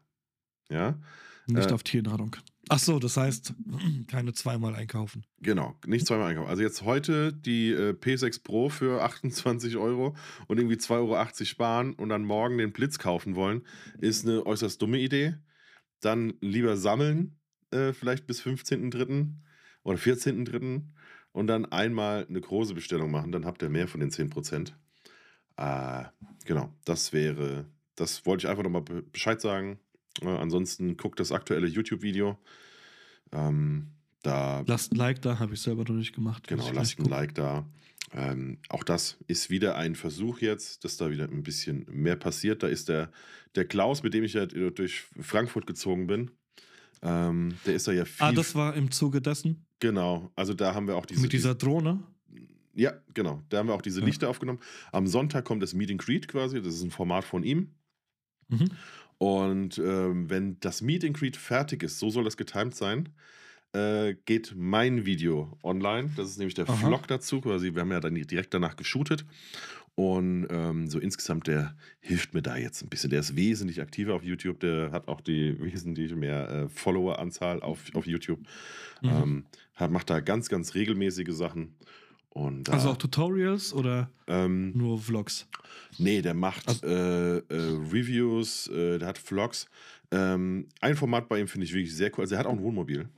Ja. 0.69 0.99
Nicht 1.47 1.71
äh, 1.71 1.75
auf 1.75 1.83
Tiernahrung. 1.83 2.37
Ach 2.69 2.79
so, 2.79 2.99
das 2.99 3.17
heißt, 3.17 3.55
keine 4.07 4.33
zweimal 4.33 4.75
einkaufen. 4.75 5.25
Genau, 5.41 5.75
nicht 5.87 6.07
zweimal 6.07 6.29
einkaufen. 6.29 6.51
Also 6.51 6.63
jetzt 6.63 6.83
heute 6.83 7.33
die 7.33 7.71
äh, 7.71 7.93
P6 7.93 8.43
Pro 8.43 8.69
für 8.69 9.03
28 9.03 9.77
Euro 9.77 10.15
und 10.47 10.59
irgendwie 10.59 10.77
2,80 10.77 10.91
Euro 10.99 11.45
sparen 11.45 11.95
und 11.95 12.11
dann 12.11 12.25
morgen 12.25 12.59
den 12.59 12.73
Blitz 12.73 12.99
kaufen 12.99 13.35
wollen, 13.35 13.63
ist 13.99 14.27
eine 14.27 14.45
äußerst 14.45 14.81
dumme 14.81 14.99
Idee. 14.99 15.37
Dann 16.01 16.35
lieber 16.41 16.77
sammeln, 16.77 17.39
äh, 17.71 17.93
vielleicht 17.93 18.27
bis 18.27 18.43
15.03 18.43 19.33
oder 19.83 19.99
14.3. 19.99 20.83
und 21.33 21.47
dann 21.47 21.67
einmal 21.67 22.27
eine 22.29 22.41
große 22.41 22.75
Bestellung 22.75 23.11
machen, 23.11 23.33
dann 23.33 23.47
habt 23.47 23.63
ihr 23.63 23.69
mehr 23.69 23.89
von 23.89 24.01
den 24.01 24.11
10%. 24.11 24.73
Äh, 25.57 26.05
genau, 26.45 26.73
das 26.85 27.13
wäre, 27.13 27.67
das 27.97 28.25
wollte 28.27 28.47
ich 28.47 28.51
einfach 28.51 28.63
nochmal 28.63 28.83
Bescheid 28.83 29.41
sagen. 29.41 29.79
Äh, 30.23 30.29
ansonsten 30.29 30.97
guckt 30.97 31.21
das 31.21 31.33
aktuelle 31.33 31.67
YouTube-Video. 31.67 32.39
Ähm, 33.33 33.89
da, 34.23 34.63
lasst 34.67 34.93
ein 34.93 34.97
Like 34.97 35.23
da, 35.23 35.39
habe 35.39 35.55
ich 35.55 35.63
selber 35.63 35.85
noch 35.85 35.97
nicht 35.97 36.15
gemacht. 36.15 36.47
Genau, 36.47 36.71
lasst 36.73 36.99
ein 36.99 37.07
Like 37.07 37.35
da. 37.35 37.65
Ähm, 38.13 38.59
auch 38.69 38.83
das 38.83 39.17
ist 39.29 39.51
wieder 39.51 39.77
ein 39.77 39.95
Versuch 39.95 40.41
jetzt, 40.41 40.85
dass 40.85 40.97
da 40.97 41.11
wieder 41.11 41.25
ein 41.25 41.43
bisschen 41.43 41.87
mehr 41.91 42.17
passiert. 42.17 42.63
Da 42.63 42.67
ist 42.67 42.89
der, 42.89 43.11
der 43.55 43.65
Klaus, 43.65 44.03
mit 44.03 44.15
dem 44.15 44.25
ich 44.25 44.33
ja 44.35 44.47
durch 44.47 45.05
Frankfurt 45.21 45.67
gezogen 45.67 46.07
bin, 46.07 46.31
ähm, 47.03 47.55
der 47.67 47.75
ist 47.75 47.87
da 47.89 47.93
ja 47.93 48.03
ah, 48.03 48.07
viel. 48.07 48.27
Ah, 48.27 48.33
das 48.33 48.55
war 48.55 48.75
im 48.75 48.91
Zuge 48.91 49.23
dessen? 49.23 49.65
Genau, 49.79 50.31
also 50.35 50.55
da 50.55 50.75
haben 50.75 50.87
wir 50.87 50.97
auch 50.97 51.07
diese. 51.07 51.23
Mit 51.23 51.33
dieser 51.33 51.55
Drohne? 51.55 52.03
Ja, 52.75 52.95
genau. 53.15 53.43
Da 53.49 53.59
haben 53.59 53.69
wir 53.69 53.75
auch 53.75 53.83
diese 53.83 54.01
ja. 54.01 54.07
Lichter 54.07 54.29
aufgenommen. 54.29 54.61
Am 54.93 55.07
Sonntag 55.07 55.45
kommt 55.45 55.63
das 55.63 55.75
Meet 55.75 55.91
and 55.93 56.01
Greet 56.01 56.29
quasi. 56.29 56.61
Das 56.61 56.75
ist 56.75 56.83
ein 56.83 56.91
Format 56.91 57.25
von 57.25 57.43
ihm. 57.43 57.75
Mhm. 58.49 58.69
Und 59.21 59.77
ähm, 59.77 60.31
wenn 60.31 60.59
das 60.61 60.81
Meet 60.81 61.05
and 61.05 61.15
Greet 61.15 61.37
fertig 61.37 61.83
ist, 61.83 61.99
so 61.99 62.09
soll 62.09 62.25
das 62.25 62.39
getimed 62.39 62.75
sein, 62.75 63.11
äh, 63.75 64.15
geht 64.25 64.55
mein 64.57 65.05
Video 65.05 65.59
online. 65.63 66.09
Das 66.17 66.31
ist 66.31 66.39
nämlich 66.39 66.55
der 66.55 66.67
Aha. 66.67 66.87
Vlog 66.87 67.07
dazu. 67.07 67.43
Quasi, 67.43 67.75
wir 67.75 67.83
haben 67.83 67.91
ja 67.91 68.01
dann 68.01 68.15
direkt 68.15 68.55
danach 68.55 68.77
geshootet. 68.77 69.27
Und 69.95 70.47
ähm, 70.49 70.89
so 70.89 70.99
insgesamt, 70.99 71.49
der 71.49 71.77
hilft 72.01 72.33
mir 72.33 72.41
da 72.41 72.57
jetzt 72.57 72.83
ein 72.83 72.89
bisschen. 72.89 73.11
Der 73.11 73.21
ist 73.21 73.37
wesentlich 73.37 73.83
aktiver 73.83 74.15
auf 74.15 74.23
YouTube. 74.23 74.59
Der 74.61 74.91
hat 74.91 75.07
auch 75.07 75.21
die 75.21 75.55
wesentlich 75.61 76.15
mehr 76.15 76.49
äh, 76.49 76.69
Follower-Anzahl 76.71 77.61
auf, 77.61 77.95
auf 77.95 78.07
YouTube. 78.07 78.41
Mhm. 79.03 79.11
Ähm, 79.11 79.45
hat, 79.75 79.91
macht 79.91 80.09
da 80.09 80.21
ganz, 80.21 80.49
ganz 80.49 80.75
regelmäßige 80.75 81.35
Sachen. 81.35 81.75
Und, 82.31 82.69
äh, 82.69 82.73
also 82.73 82.91
auch 82.91 82.97
Tutorials 82.97 83.75
oder 83.75 84.11
ähm, 84.27 84.73
nur 84.77 84.99
Vlogs? 84.99 85.49
Nee, 85.99 86.23
der 86.23 86.35
macht 86.35 86.69
also, 86.69 86.87
äh, 86.87 87.39
äh, 87.39 87.43
Reviews, 87.93 88.69
äh, 88.69 88.99
der 88.99 89.09
hat 89.09 89.19
Vlogs. 89.19 89.67
Ähm, 90.13 90.69
ein 90.81 90.97
Format 90.97 91.29
bei 91.29 91.41
ihm 91.41 91.49
finde 91.49 91.67
ich 91.67 91.73
wirklich 91.73 91.95
sehr 91.95 92.11
cool. 92.13 92.23
Also 92.23 92.35
er 92.35 92.39
hat 92.39 92.47
auch 92.47 92.53
ein 92.53 92.63
Wohnmobil. 92.63 93.09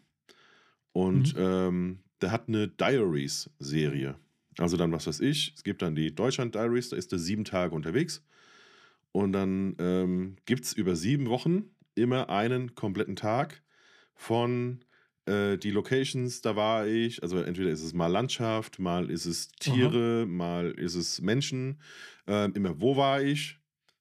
Und 0.92 1.34
mhm. 1.36 1.42
ähm, 1.42 1.98
der 2.20 2.32
hat 2.32 2.48
eine 2.48 2.68
Diaries-Serie. 2.68 4.16
Also 4.58 4.76
dann, 4.76 4.92
was 4.92 5.06
weiß 5.06 5.20
ich, 5.20 5.54
es 5.56 5.64
gibt 5.64 5.82
dann 5.82 5.94
die 5.94 6.14
Deutschland 6.14 6.54
Diaries, 6.54 6.90
da 6.90 6.96
ist 6.96 7.12
er 7.12 7.18
sieben 7.18 7.44
Tage 7.44 7.74
unterwegs. 7.74 8.22
Und 9.12 9.32
dann 9.32 9.76
ähm, 9.78 10.36
gibt 10.46 10.64
es 10.64 10.72
über 10.72 10.96
sieben 10.96 11.28
Wochen 11.28 11.64
immer 11.94 12.30
einen 12.30 12.74
kompletten 12.74 13.16
Tag 13.16 13.62
von 14.14 14.80
äh, 15.26 15.56
die 15.56 15.70
Locations, 15.70 16.40
da 16.40 16.56
war 16.56 16.86
ich. 16.86 17.22
Also 17.22 17.38
entweder 17.38 17.70
ist 17.70 17.82
es 17.82 17.92
mal 17.92 18.08
Landschaft, 18.08 18.78
mal 18.78 19.10
ist 19.10 19.26
es 19.26 19.48
Tiere, 19.52 20.22
Aha. 20.22 20.26
mal 20.26 20.70
ist 20.72 20.94
es 20.94 21.20
Menschen. 21.20 21.80
Äh, 22.26 22.50
immer, 22.52 22.80
wo 22.80 22.96
war 22.96 23.22
ich? 23.22 23.58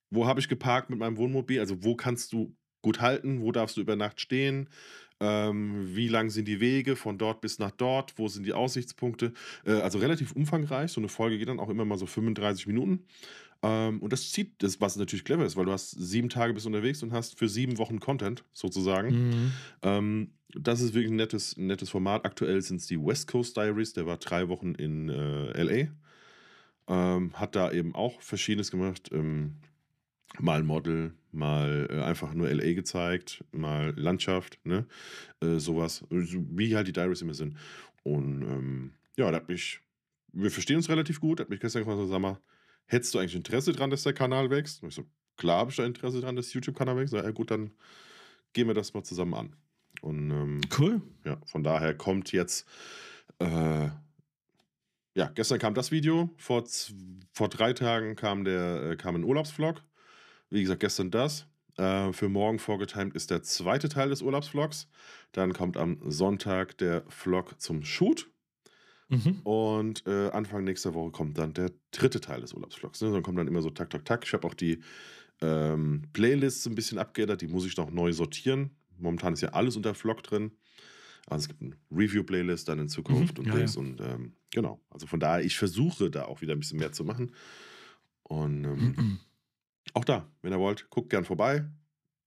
Wo 0.10 0.26
habe 0.26 0.40
ich 0.40 0.50
geparkt 0.50 0.90
mit 0.90 1.00
meinem 1.00 1.18
Wohnmobil? 1.18 1.60
Also 1.60 1.84
wo 1.84 1.96
kannst 1.96 2.34
du 2.34 2.56
gut 2.82 3.02
halten? 3.02 3.42
Wo 3.42 3.52
darfst 3.52 3.78
du 3.78 3.82
über 3.82 3.96
Nacht 3.96 4.20
stehen? 4.20 4.70
Ähm, 5.20 5.96
wie 5.96 6.08
lang 6.08 6.32
sind 6.32 6.48
die 6.48 6.60
Wege 6.60 6.96
von 6.96 7.20
dort 7.20 7.42
bis 7.42 7.60
nach 7.60 7.72
dort? 7.72 8.18
Wo 8.18 8.28
sind 8.28 8.44
die 8.44 8.54
Aussichtspunkte? 8.54 9.34
Äh, 9.66 9.74
also 9.74 10.00
relativ 10.00 10.32
umfangreich. 10.32 10.92
So 10.92 11.00
eine 11.00 11.10
Folge 11.10 11.38
geht 11.38 11.48
dann 11.48 11.60
auch 11.60 11.70
immer 11.70 11.86
mal 11.86 12.00
so 12.00 12.08
35 12.08 12.66
Minuten. 12.66 13.06
Ähm, 13.64 14.00
und 14.02 14.12
das 14.12 14.32
zieht, 14.32 14.64
das, 14.64 14.82
was 14.82 14.96
natürlich 14.96 15.24
clever 15.24 15.46
ist, 15.46 15.56
weil 15.56 15.66
du 15.66 15.72
hast 15.72 15.92
sieben 15.92 16.30
Tage 16.30 16.54
bis 16.54 16.66
unterwegs 16.66 17.04
und 17.04 17.14
hast 17.14 17.38
für 17.38 17.48
sieben 17.48 17.78
Wochen 17.78 18.00
Content 18.00 18.44
sozusagen. 18.54 19.30
Mhm. 19.30 19.52
Ähm, 19.84 20.32
das 20.54 20.82
ist 20.82 20.94
wirklich 20.94 21.12
ein 21.12 21.18
nettes, 21.18 21.56
ein 21.58 21.68
nettes 21.68 21.90
Format. 21.90 22.26
Aktuell 22.26 22.62
sind 22.62 22.78
es 22.78 22.88
die 22.88 23.00
West 23.00 23.28
Coast 23.28 23.56
Diaries. 23.56 23.94
Der 23.94 24.06
war 24.06 24.18
drei 24.18 24.50
Wochen 24.50 24.74
in 24.76 25.10
äh, 25.10 25.62
LA. 25.62 25.92
Ähm, 26.88 27.34
hat 27.34 27.56
da 27.56 27.72
eben 27.72 27.96
auch 27.96 28.22
Verschiedenes 28.22 28.72
gemacht. 28.72 29.10
Ähm, 29.12 29.58
mal 30.40 30.64
Model, 30.64 31.14
mal 31.32 31.88
äh, 31.90 32.02
einfach 32.02 32.34
nur 32.34 32.50
LA 32.50 32.74
gezeigt, 32.74 33.44
mal 33.52 33.94
Landschaft, 33.96 34.60
ne? 34.64 34.86
Äh, 35.42 35.60
sowas. 35.60 36.04
Wie 36.10 36.76
halt 36.76 36.88
die 36.88 36.94
Diaries 36.94 37.22
immer 37.22 37.34
sind. 37.34 37.58
Und 38.04 38.42
ähm, 38.42 38.92
ja, 39.18 39.30
da 39.30 39.38
hat 39.38 39.50
mich, 39.50 39.80
wir 40.34 40.52
verstehen 40.52 40.78
uns 40.78 40.90
relativ 40.90 41.20
gut, 41.20 41.40
hat 41.40 41.50
mich 41.50 41.60
gestern 41.60 41.84
gefragt, 41.84 42.02
sag 42.10 42.20
mal, 42.20 42.40
hättest 42.86 43.14
du 43.14 43.20
eigentlich 43.20 43.36
Interesse 43.36 43.74
dran, 43.74 43.90
dass 43.90 44.04
der 44.04 44.14
Kanal 44.14 44.50
wächst? 44.50 44.84
Und 44.84 44.90
ich 44.90 44.96
so, 44.96 45.06
klar 45.38 45.60
habe 45.60 45.72
ich 45.72 45.78
da 45.78 45.86
Interesse 45.86 46.22
dran, 46.22 46.36
dass 46.36 46.48
der 46.50 46.56
YouTube-Kanal 46.56 46.98
wächst. 46.98 47.14
Ja, 47.14 47.30
gut, 47.32 47.52
dann 47.52 47.72
gehen 48.54 48.68
wir 48.68 48.74
das 48.74 48.94
mal 48.94 49.04
zusammen 49.04 49.34
an. 49.34 49.56
Und 50.02 50.32
ähm, 50.32 50.62
cool. 50.80 51.02
Ja, 51.26 51.38
von 51.46 51.64
daher 51.64 51.96
kommt 51.96 52.32
jetzt, 52.32 52.68
äh, 53.40 53.90
ja, 55.14 55.28
gestern 55.36 55.60
kam 55.60 55.74
das 55.74 55.92
Video, 55.92 56.30
vor, 56.38 56.64
vor 57.32 57.50
drei 57.50 57.74
Tagen 57.74 58.16
kam 58.16 58.44
der, 58.44 58.92
äh, 58.92 58.96
kam 58.96 59.16
ein 59.16 59.24
Urlaubsvlog 59.24 59.84
wie 60.52 60.62
gesagt, 60.62 60.82
gestern 60.82 61.10
das. 61.10 61.48
Äh, 61.78 62.14
für 62.14 62.30
morgen 62.30 62.60
vorgetimt 62.60 63.16
ist 63.16 63.32
der 63.32 63.42
zweite 63.42 63.90
Teil 63.90 64.10
des 64.10 64.22
Urlaubsvlogs. 64.22 64.88
Dann 65.32 65.54
kommt 65.54 65.78
am 65.78 65.98
Sonntag 66.06 66.78
der 66.78 67.04
Vlog 67.10 67.60
zum 67.60 67.84
Shoot. 67.84 68.30
Mhm. 69.12 69.40
Und 69.44 70.08
äh, 70.08 70.30
Anfang 70.30 70.64
nächster 70.64 70.94
Woche 70.94 71.12
kommt 71.12 71.38
dann 71.38 71.54
der 71.54 71.72
dritte 71.92 72.20
Teil 72.22 72.42
des 72.42 72.54
Urlaubsvlogs. 72.54 73.02
Ne? 73.02 73.12
Dann 73.12 73.22
kommt 73.24 73.38
dann 73.38 73.48
immer 73.48 73.62
so 73.62 73.70
tak, 73.70 73.90
tak, 73.90 74.06
tak. 74.06 74.24
Ich 74.26 74.34
habe 74.34 74.48
auch 74.48 74.54
die 74.54 74.80
ähm, 75.42 76.04
Playlists 76.14 76.66
ein 76.66 76.76
bisschen 76.76 76.98
abgeändert. 76.98 77.42
Die 77.42 77.48
muss 77.48 77.66
ich 77.66 77.76
noch 77.78 77.92
neu 77.92 78.14
sortieren. 78.14 78.72
Momentan 78.98 79.34
ist 79.34 79.42
ja 79.42 79.50
alles 79.50 79.76
unter 79.76 79.94
Vlog 79.94 80.24
drin. 80.24 80.52
Also 81.28 81.44
es 81.44 81.48
gibt 81.50 81.62
eine 81.62 81.76
Review-Playlist 81.92 82.68
dann 82.70 82.80
in 82.80 82.90
Zukunft 82.90 83.38
Mhm, 83.38 83.44
und 83.44 83.48
ja, 83.52 83.58
Dings. 83.58 83.76
ja. 83.76 83.82
Und 83.82 84.00
ähm, 84.02 84.34
genau. 84.52 84.80
Also 84.90 85.08
von 85.08 85.20
daher, 85.20 85.44
ich 85.46 85.58
versuche 85.58 86.10
da 86.10 86.26
auch 86.26 86.42
wieder 86.42 86.54
ein 86.54 86.60
bisschen 86.60 86.80
mehr 86.80 86.92
zu 86.94 87.04
machen. 87.04 87.32
Und 88.24 88.64
ähm, 88.64 88.96
Mhm. 88.98 89.20
auch 89.94 90.06
da, 90.06 90.28
wenn 90.42 90.54
ihr 90.54 90.60
wollt, 90.60 90.90
guckt 90.90 91.10
gern 91.10 91.26
vorbei. 91.26 91.66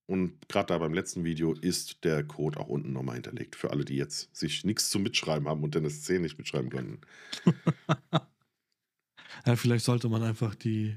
Und 0.07 0.49
gerade 0.49 0.67
da 0.67 0.79
beim 0.79 0.93
letzten 0.93 1.25
Video 1.25 1.55
ist 1.55 2.05
der 2.05 2.25
Code 2.25 2.61
auch 2.61 2.69
unten 2.69 2.93
nochmal 2.93 3.15
hinterlegt. 3.15 3.57
Für 3.57 3.71
alle, 3.71 3.85
die 3.87 3.97
jetzt 3.97 4.35
sich 4.37 4.65
nichts 4.65 4.91
zum 4.91 5.03
Mitschreiben 5.03 5.49
haben 5.49 5.63
und 5.65 5.75
Dennis 5.75 6.03
10 6.03 6.21
nicht 6.23 6.37
mitschreiben 6.39 6.71
können. 6.71 7.01
Ja, 9.47 9.57
vielleicht 9.57 9.85
sollte 9.85 10.09
man 10.09 10.23
einfach 10.23 10.55
die, 10.55 10.97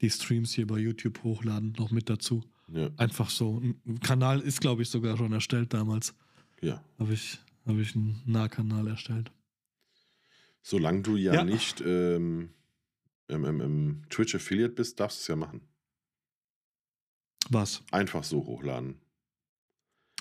die 0.00 0.10
Streams 0.10 0.52
hier 0.52 0.66
bei 0.66 0.78
YouTube 0.78 1.22
hochladen, 1.24 1.74
noch 1.78 1.90
mit 1.90 2.08
dazu. 2.08 2.44
Ja, 2.68 2.90
Einfach 2.96 3.28
so. 3.28 3.60
Ein 3.60 3.98
Kanal 4.00 4.40
ist, 4.40 4.60
glaube 4.60 4.82
ich, 4.82 4.88
sogar 4.88 5.16
schon 5.16 5.32
erstellt 5.32 5.74
damals. 5.74 6.14
ja. 6.60 6.84
Habe 6.98 7.14
ich, 7.14 7.38
hab 7.66 7.76
ich 7.78 7.96
einen 7.96 8.22
Nahkanal 8.24 8.86
erstellt. 8.86 9.32
Solange 10.62 11.02
du 11.02 11.16
ja, 11.16 11.34
Ja. 11.34 11.44
nicht 11.44 11.82
ähm, 11.84 12.50
im, 13.26 13.44
im, 13.44 13.60
im 13.60 14.02
Twitch 14.10 14.34
Affiliate 14.36 14.74
bist, 14.74 15.00
darfst 15.00 15.18
du 15.18 15.22
es 15.22 15.28
ja 15.28 15.36
machen. 15.36 15.60
Was? 17.50 17.82
Einfach 17.90 18.24
so 18.24 18.44
hochladen. 18.46 18.96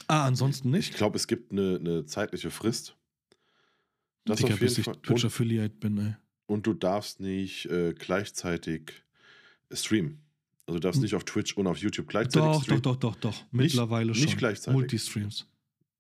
Ah, 0.08 0.26
ansonsten 0.26 0.70
Ich 0.70 0.88
nicht? 0.90 0.96
glaube, 0.96 1.16
es 1.18 1.28
gibt 1.28 1.52
eine, 1.52 1.78
eine 1.80 2.06
zeitliche 2.06 2.52
Frist. 2.52 2.96
Das 4.26 4.40
Digga, 4.40 4.54
auf 4.54 4.60
bis 4.60 4.72
jeden 4.78 4.82
ich 4.82 4.86
Fall. 4.86 4.96
Twitch 5.02 5.24
Und, 5.24 5.28
Affiliate 5.28 5.76
bin, 5.76 5.98
ey. 5.98 6.16
und 6.48 6.68
du 6.68 6.74
darfst 6.74 7.20
nicht 7.20 7.66
äh, 7.68 7.94
gleichzeitig 7.94 8.92
streamen. 9.72 10.22
Also 10.68 10.80
du 10.80 10.82
darfst 10.82 10.98
Hm. 10.98 11.04
nicht 11.04 11.16
auf 11.16 11.24
Twitch 11.24 11.56
und 11.58 11.68
auf 11.68 11.78
YouTube 11.78 12.08
gleichzeitig 12.08 12.46
Doch, 12.46 12.54
doch, 12.56 12.64
streamen. 12.64 12.82
doch, 12.84 12.96
doch, 12.98 13.16
doch. 13.16 13.44
Mittlerweile 13.52 14.12
nicht 14.12 14.30
schon. 14.30 14.38
gleichzeitig. 14.38 14.74
Multistreams. 14.74 15.48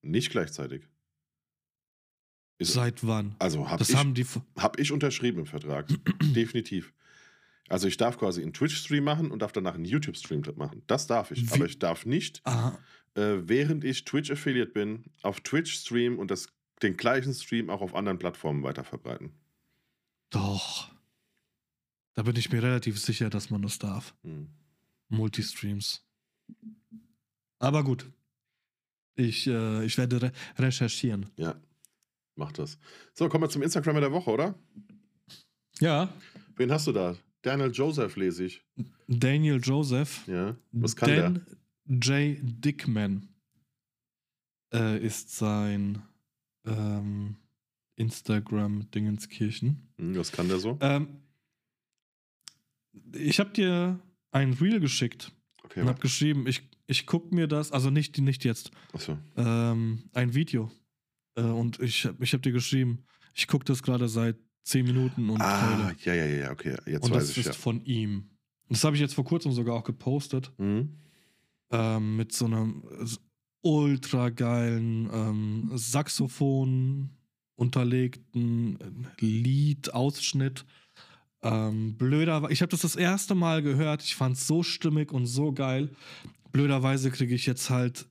Nicht 0.02 0.30
gleichzeitig. 0.32 0.84
Ist, 2.58 2.74
Seit 2.74 3.06
wann? 3.06 3.36
also 3.40 3.68
habe 3.70 3.82
ich, 3.84 3.96
hab 4.58 4.80
ich 4.80 4.92
unterschrieben 4.92 5.40
im 5.40 5.46
Vertrag. 5.48 5.88
Definitiv. 6.22 6.94
Also 7.72 7.88
ich 7.88 7.98
darf 7.98 8.18
quasi 8.18 8.42
einen 8.42 8.54
Twitch-Stream 8.54 9.04
machen 9.04 9.32
und 9.32 9.42
darf 9.42 9.52
danach 9.54 9.76
einen 9.76 9.86
YouTube-Stream 9.86 10.44
machen. 10.58 10.84
Das 10.88 11.08
darf 11.08 11.32
ich. 11.32 11.48
Wie- 11.50 11.54
Aber 11.54 11.66
ich 11.66 11.80
darf 11.80 12.06
nicht, 12.06 12.42
äh, 12.46 13.38
während 13.48 13.84
ich 13.84 14.04
Twitch-Affiliate 14.06 14.72
bin, 14.72 15.06
auf 15.22 15.40
Twitch 15.42 15.74
streamen 15.80 16.20
und 16.20 16.32
das, 16.32 16.48
den 16.82 16.98
gleichen 16.98 17.34
Stream 17.34 17.70
auch 17.70 17.82
auf 17.82 17.96
anderen 17.96 18.20
Plattformen 18.20 18.64
weiterverbreiten. 18.64 19.32
doch. 20.30 20.92
Da 22.14 22.24
bin 22.24 22.36
ich 22.36 22.52
mir 22.52 22.62
relativ 22.62 23.00
sicher, 23.00 23.30
dass 23.30 23.50
man 23.52 23.62
das 23.62 23.80
darf. 23.80 24.14
Hm. 24.24 24.50
Multistreams. 25.08 26.06
Aber 27.58 27.86
gut. 27.86 28.06
Ich, 29.16 29.48
äh, 29.48 29.86
ich 29.86 29.98
werde 29.98 30.22
re 30.22 30.32
recherchieren. 30.58 31.30
Ja, 31.38 31.56
mach 32.36 32.52
das. 32.52 32.78
So, 33.14 33.30
kommen 33.30 33.46
wir 33.46 33.50
zum 33.50 33.62
Instagram 33.62 33.96
der 34.02 34.12
Woche, 34.12 34.30
oder? 34.30 34.56
Ja, 35.80 36.14
Wen 36.58 36.70
hast 36.70 36.88
du 36.88 36.92
da? 36.92 37.16
Daniel 37.42 37.72
Joseph 37.72 38.16
lese 38.16 38.46
ich. 38.46 38.64
Daniel 39.08 39.60
Joseph. 39.62 40.28
Ja. 40.28 40.56
Was 40.72 40.96
kann 40.96 41.10
der? 41.10 41.30
Dan 41.32 41.46
J. 41.86 42.38
Dickman 42.42 43.30
äh, 44.74 45.04
ist 45.04 45.36
sein 45.36 46.02
ähm, 46.66 47.36
Instagram-Dingenskirchen. 47.96 49.90
Hm, 49.98 50.16
was 50.16 50.32
kann 50.32 50.48
der 50.48 50.60
so? 50.60 50.78
Ähm, 50.82 51.22
ich 53.14 53.40
habe 53.40 53.52
dir 53.52 54.00
ein 54.32 54.54
Reel 54.54 54.80
geschickt 54.80 55.32
Okay, 55.64 55.82
und 55.82 55.88
habe 55.88 56.00
geschrieben, 56.00 56.48
ich, 56.48 56.70
ich 56.88 57.06
gucke 57.06 57.34
mir 57.34 57.48
das, 57.48 57.72
also 57.72 57.90
nicht, 57.90 58.18
nicht 58.20 58.44
jetzt, 58.44 58.72
Achso. 58.94 59.18
ähm, 59.36 60.04
ein 60.14 60.34
Video. 60.34 60.72
Äh, 61.36 61.42
und 61.44 61.80
ich, 61.80 62.08
ich 62.20 62.34
habe 62.34 62.42
dir 62.42 62.52
geschrieben, 62.52 63.06
ich 63.34 63.48
gucke 63.48 63.66
das 63.66 63.82
gerade 63.84 64.08
seit 64.10 64.38
10 64.64 64.86
Minuten 64.86 65.30
und 65.30 65.42
Ah, 65.42 65.84
heule. 65.86 65.96
ja, 66.04 66.14
ja, 66.14 66.26
ja, 66.26 66.52
okay. 66.52 66.78
Jetzt 66.86 67.04
Und 67.06 67.16
das 67.16 67.32
ich 67.32 67.38
ist 67.40 67.46
ja. 67.48 67.54
von 67.54 67.84
ihm. 67.86 68.30
Das 68.70 68.84
habe 68.84 68.96
ich 68.96 69.02
jetzt 69.02 69.16
vor 69.16 69.26
kurzem 69.26 69.52
sogar 69.52 69.76
auch 69.76 69.84
gepostet. 69.84 70.52
Hm? 70.58 70.98
ähm, 71.74 72.18
mit 72.18 72.34
so 72.34 72.46
einem 72.46 72.84
ultra 73.62 74.30
geilen 74.30 75.10
ähm, 75.14 75.72
Saxophon 75.74 77.12
unterlegten 77.56 78.78
äh, 78.80 79.26
Liedausschnitt. 79.26 80.66
Ähm, 81.44 81.96
blöder, 81.98 82.50
ich 82.52 82.62
habe 82.62 82.70
das 82.72 82.82
das 82.82 82.96
erste 82.96 83.36
Mal 83.36 83.62
gehört. 83.64 84.04
Ich 84.04 84.16
fand 84.16 84.36
es 84.36 84.48
so 84.48 84.64
stimmig 84.64 85.12
und 85.12 85.26
so 85.28 85.54
geil. 85.54 85.90
Blöderweise 86.52 87.10
kriege 87.10 87.34
ich 87.34 87.46
jetzt 87.46 87.70
halt 87.70 88.08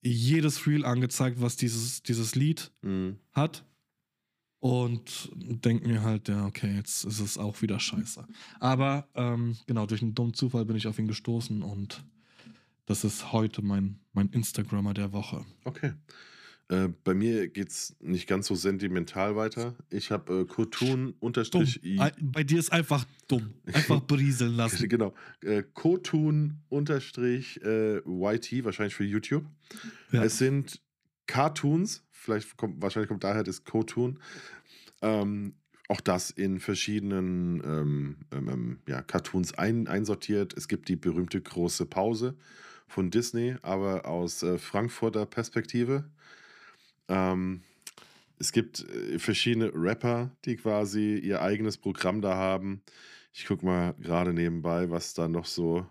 jedes 0.00 0.66
Reel 0.66 0.84
angezeigt, 0.84 1.40
was 1.40 1.56
dieses, 1.56 2.02
dieses 2.02 2.34
Lied 2.34 2.70
Hm. 2.82 3.18
hat. 3.32 3.64
Und 4.62 5.28
denke 5.34 5.88
mir 5.88 6.02
halt, 6.02 6.28
ja, 6.28 6.46
okay, 6.46 6.72
jetzt 6.76 7.02
ist 7.02 7.18
es 7.18 7.36
auch 7.36 7.62
wieder 7.62 7.80
scheiße. 7.80 8.24
Aber 8.60 9.08
ähm, 9.16 9.56
genau, 9.66 9.86
durch 9.86 10.02
einen 10.02 10.14
dummen 10.14 10.34
Zufall 10.34 10.64
bin 10.64 10.76
ich 10.76 10.86
auf 10.86 11.00
ihn 11.00 11.08
gestoßen 11.08 11.62
und 11.62 12.04
das 12.86 13.02
ist 13.02 13.32
heute 13.32 13.60
mein, 13.60 13.98
mein 14.12 14.28
Instagrammer 14.28 14.94
der 14.94 15.12
Woche. 15.12 15.44
Okay. 15.64 15.94
Äh, 16.68 16.90
bei 17.02 17.12
mir 17.12 17.48
geht 17.48 17.70
es 17.70 17.96
nicht 17.98 18.28
ganz 18.28 18.46
so 18.46 18.54
sentimental 18.54 19.34
weiter. 19.34 19.74
Ich 19.90 20.12
habe 20.12 20.42
äh, 20.42 20.44
Kotun 20.44 21.14
unterstrich 21.18 21.80
Bei 22.20 22.44
dir 22.44 22.60
ist 22.60 22.70
einfach 22.70 23.04
dumm. 23.26 23.54
Einfach 23.66 23.98
berieseln 24.06 24.54
lassen. 24.54 24.88
Genau. 24.88 25.12
Äh, 25.40 25.64
Kotun 25.74 26.60
unterstrich 26.68 27.60
äh, 27.64 27.96
YT, 27.96 28.64
wahrscheinlich 28.64 28.94
für 28.94 29.02
YouTube. 29.02 29.44
Ja. 30.12 30.22
Es 30.22 30.38
sind 30.38 30.80
Cartoons, 31.32 32.04
vielleicht 32.10 32.58
kommt, 32.58 32.82
wahrscheinlich 32.82 33.08
kommt 33.08 33.24
daher 33.24 33.42
das 33.42 33.64
Kotun. 33.64 34.18
Ähm, 35.00 35.54
auch 35.88 36.02
das 36.02 36.30
in 36.30 36.60
verschiedenen 36.60 37.62
ähm, 37.64 38.16
ähm, 38.32 38.48
ähm, 38.50 38.78
ja, 38.86 39.00
Cartoons 39.00 39.54
ein, 39.54 39.88
einsortiert. 39.88 40.54
Es 40.54 40.68
gibt 40.68 40.90
die 40.90 40.96
berühmte 40.96 41.40
große 41.40 41.86
Pause 41.86 42.36
von 42.86 43.10
Disney, 43.10 43.56
aber 43.62 44.04
aus 44.04 44.42
äh, 44.42 44.58
Frankfurter 44.58 45.24
Perspektive. 45.24 46.04
Ähm, 47.08 47.62
es 48.38 48.52
gibt 48.52 48.86
äh, 48.90 49.18
verschiedene 49.18 49.72
Rapper, 49.74 50.36
die 50.44 50.56
quasi 50.56 51.14
ihr 51.16 51.40
eigenes 51.40 51.78
Programm 51.78 52.20
da 52.20 52.34
haben. 52.34 52.82
Ich 53.32 53.46
gucke 53.46 53.64
mal 53.64 53.94
gerade 53.94 54.34
nebenbei, 54.34 54.90
was 54.90 55.14
da 55.14 55.28
noch 55.28 55.46
so. 55.46 55.86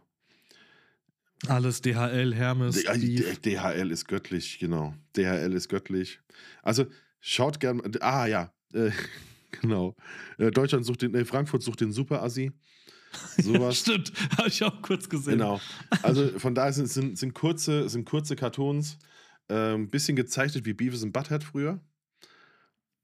Alles 1.47 1.81
DHL, 1.81 2.33
Hermes, 2.35 2.83
D- 2.83 3.35
DHL 3.43 3.91
ist 3.91 4.07
göttlich, 4.07 4.59
genau. 4.59 4.93
DHL 5.17 5.53
ist 5.53 5.69
göttlich. 5.69 6.19
Also 6.61 6.85
schaut 7.19 7.59
gerne. 7.59 7.81
Ah 8.01 8.27
ja, 8.27 8.53
äh, 8.73 8.91
genau. 9.61 9.95
Äh, 10.37 10.51
Deutschland 10.51 10.85
sucht 10.85 11.01
den, 11.01 11.15
äh, 11.15 11.25
Frankfurt 11.25 11.63
sucht 11.63 11.81
den 11.81 11.91
Super-Assi. 11.91 12.51
Sowas. 13.37 13.79
Stimmt, 13.79 14.13
habe 14.37 14.47
ich 14.47 14.63
auch 14.63 14.81
kurz 14.81 15.09
gesehen. 15.09 15.39
Genau. 15.39 15.59
Also 16.01 16.39
von 16.39 16.55
daher 16.55 16.71
sind, 16.73 16.87
sind, 16.87 17.17
sind, 17.17 17.33
kurze, 17.33 17.89
sind 17.89 18.05
kurze 18.05 18.35
Cartoons, 18.35 18.97
ein 19.49 19.57
ähm, 19.57 19.89
bisschen 19.89 20.15
gezeichnet 20.15 20.65
wie 20.65 20.73
Beavis 20.73 21.03
und 21.03 21.11
Butthead 21.11 21.43
früher. 21.43 21.81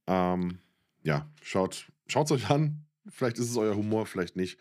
Ähm, 0.05 0.59
ja, 1.03 1.29
schaut 1.41 1.88
es 2.07 2.31
euch 2.31 2.49
an. 2.49 2.85
Vielleicht 3.09 3.38
ist 3.38 3.49
es 3.49 3.57
euer 3.57 3.75
Humor, 3.75 4.05
vielleicht 4.05 4.35
nicht. 4.35 4.57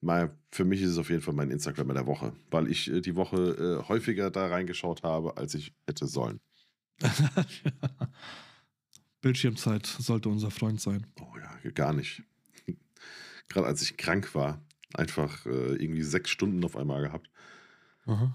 Mal, 0.00 0.34
für 0.50 0.64
mich 0.64 0.80
ist 0.80 0.90
es 0.92 0.98
auf 0.98 1.10
jeden 1.10 1.20
Fall 1.22 1.34
mein 1.34 1.50
Instagram 1.50 1.88
der 1.88 2.06
Woche, 2.06 2.32
weil 2.50 2.70
ich 2.70 2.90
äh, 2.90 3.00
die 3.00 3.16
Woche 3.16 3.82
äh, 3.82 3.88
häufiger 3.88 4.30
da 4.30 4.46
reingeschaut 4.46 5.02
habe, 5.02 5.36
als 5.36 5.54
ich 5.54 5.74
hätte 5.86 6.06
sollen. 6.06 6.40
Bildschirmzeit 9.20 9.86
sollte 9.86 10.28
unser 10.28 10.50
Freund 10.50 10.80
sein. 10.80 11.06
Oh 11.20 11.36
ja, 11.38 11.70
gar 11.72 11.92
nicht. 11.92 12.22
Gerade 13.48 13.66
als 13.66 13.82
ich 13.82 13.96
krank 13.96 14.34
war, 14.34 14.62
einfach 14.94 15.44
äh, 15.46 15.74
irgendwie 15.74 16.02
sechs 16.02 16.30
Stunden 16.30 16.64
auf 16.64 16.76
einmal 16.76 17.02
gehabt. 17.02 17.28
Aha. 18.06 18.34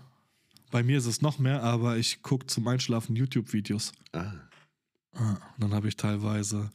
Bei 0.71 0.83
mir 0.83 0.97
ist 0.97 1.05
es 1.05 1.21
noch 1.21 1.39
mehr, 1.39 1.63
aber 1.63 1.97
ich 1.97 2.21
gucke 2.21 2.45
zum 2.47 2.67
Einschlafen 2.67 3.15
YouTube-Videos. 3.15 3.93
Ah, 4.11 4.33
Ah, 5.15 5.37
und 5.55 5.63
dann 5.63 5.73
habe 5.73 5.87
ich 5.87 5.95
teilweise, 5.95 6.71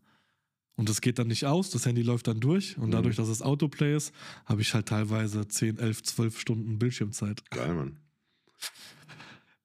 und 0.80 0.88
das 0.88 1.02
geht 1.02 1.18
dann 1.18 1.26
nicht 1.28 1.44
aus, 1.44 1.68
das 1.70 1.84
Handy 1.84 2.00
läuft 2.02 2.26
dann 2.26 2.40
durch 2.40 2.78
und 2.78 2.86
Mhm. 2.88 2.92
dadurch, 2.92 3.16
dass 3.16 3.28
es 3.28 3.42
Autoplay 3.42 3.94
ist, 3.94 4.12
habe 4.46 4.62
ich 4.62 4.72
halt 4.72 4.86
teilweise 4.88 5.46
10, 5.46 5.76
11, 5.78 6.02
12 6.02 6.40
Stunden 6.40 6.78
Bildschirmzeit. 6.78 7.48
geil, 7.50 7.74
Mann. 7.74 7.98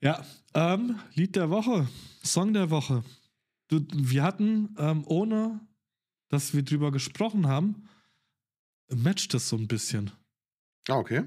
Ja, 0.02 0.26
ähm, 0.54 1.00
Lied 1.14 1.36
der 1.36 1.50
Woche, 1.50 1.88
Song 2.24 2.54
der 2.54 2.70
Woche. 2.70 3.04
Du, 3.70 3.80
wir 3.94 4.24
hatten, 4.24 4.76
ähm, 4.78 5.04
ohne 5.08 5.62
dass 6.30 6.54
wir 6.54 6.64
drüber 6.64 6.92
gesprochen 6.92 7.48
haben, 7.48 7.88
matcht 8.94 9.34
es 9.34 9.48
so 9.50 9.56
ein 9.58 9.68
bisschen. 9.68 10.12
Ah, 10.90 10.98
okay. 10.98 11.24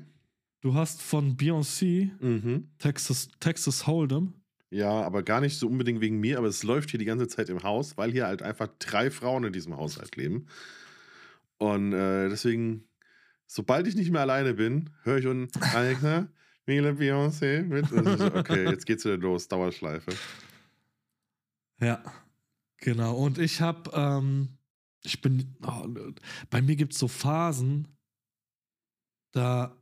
Du 0.61 0.75
hast 0.75 1.01
von 1.01 1.37
Beyoncé 1.37 2.11
Mhm. 2.23 2.69
Texas, 2.79 3.29
Texas 3.41 3.87
Hold'em 3.87 4.33
Ja, 4.71 4.91
aber 4.91 5.23
gar 5.23 5.41
nicht 5.41 5.59
so 5.59 5.67
unbedingt 5.67 6.01
wegen 6.01 6.19
mir, 6.19 6.37
aber 6.39 6.49
es 6.49 6.63
läuft 6.63 6.91
hier 6.91 6.99
die 6.99 7.07
ganze 7.07 7.27
Zeit 7.27 7.49
im 7.49 7.63
Haus, 7.63 7.97
weil 7.97 8.13
hier 8.13 8.27
halt 8.27 8.43
einfach 8.43 8.69
drei 8.79 9.11
Frauen 9.11 9.45
in 9.45 9.53
diesem 9.53 9.77
Haushalt 9.77 10.17
leben. 10.17 10.47
Und 11.57 11.93
äh, 11.93 12.29
deswegen, 12.29 12.87
sobald 13.47 13.87
ich 13.87 13.95
nicht 13.95 14.11
mehr 14.11 14.21
alleine 14.21 14.55
bin, 14.55 14.91
höre 15.05 15.19
ich 15.19 15.27
unten, 15.27 15.51
Alexa, 15.75 16.29
Mila 16.67 16.91
Beyoncé 16.91 17.63
mit. 17.63 17.91
Und 17.91 18.21
okay, 18.37 18.69
jetzt 18.69 18.85
geht's 18.85 19.07
wieder 19.07 19.17
los, 19.17 19.49
Dauerschleife. 19.49 20.11
Ja, 21.81 22.03
genau. 22.77 23.17
Und 23.17 23.39
ich 23.39 23.63
habe, 23.63 23.91
ähm, 23.95 24.59
ich 25.03 25.23
bin, 25.23 25.57
oh, 25.67 25.87
bei 26.51 26.61
mir 26.61 26.77
gibt 26.77 26.93
es 26.93 26.99
so 26.99 27.09
Phasen, 27.09 27.89
da 29.33 29.78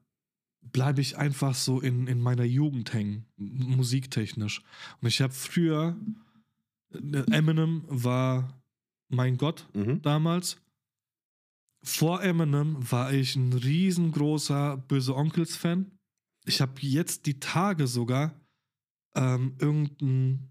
bleibe 0.73 1.01
ich 1.01 1.17
einfach 1.17 1.55
so 1.55 1.81
in, 1.81 2.07
in 2.07 2.21
meiner 2.21 2.45
Jugend 2.45 2.93
hängen, 2.93 3.27
musiktechnisch. 3.37 4.63
Und 5.01 5.09
ich 5.09 5.21
habe 5.21 5.33
früher, 5.33 5.97
äh, 6.93 7.25
Eminem 7.31 7.85
war 7.89 8.61
mein 9.09 9.37
Gott 9.37 9.69
Mhm. 9.75 10.03
damals. 10.03 10.59
Vor 11.83 12.23
Eminem 12.23 12.91
war 12.91 13.13
ich 13.13 13.37
ein 13.37 13.53
riesengroßer 13.53 14.77
Böse 14.89 15.15
Onkels-Fan. 15.15 15.91
Ich 16.45 16.61
habe 16.61 16.73
jetzt 16.81 17.27
die 17.27 17.39
Tage 17.39 17.87
sogar 17.87 18.35
ähm, 19.15 19.55
irgendein 19.61 20.51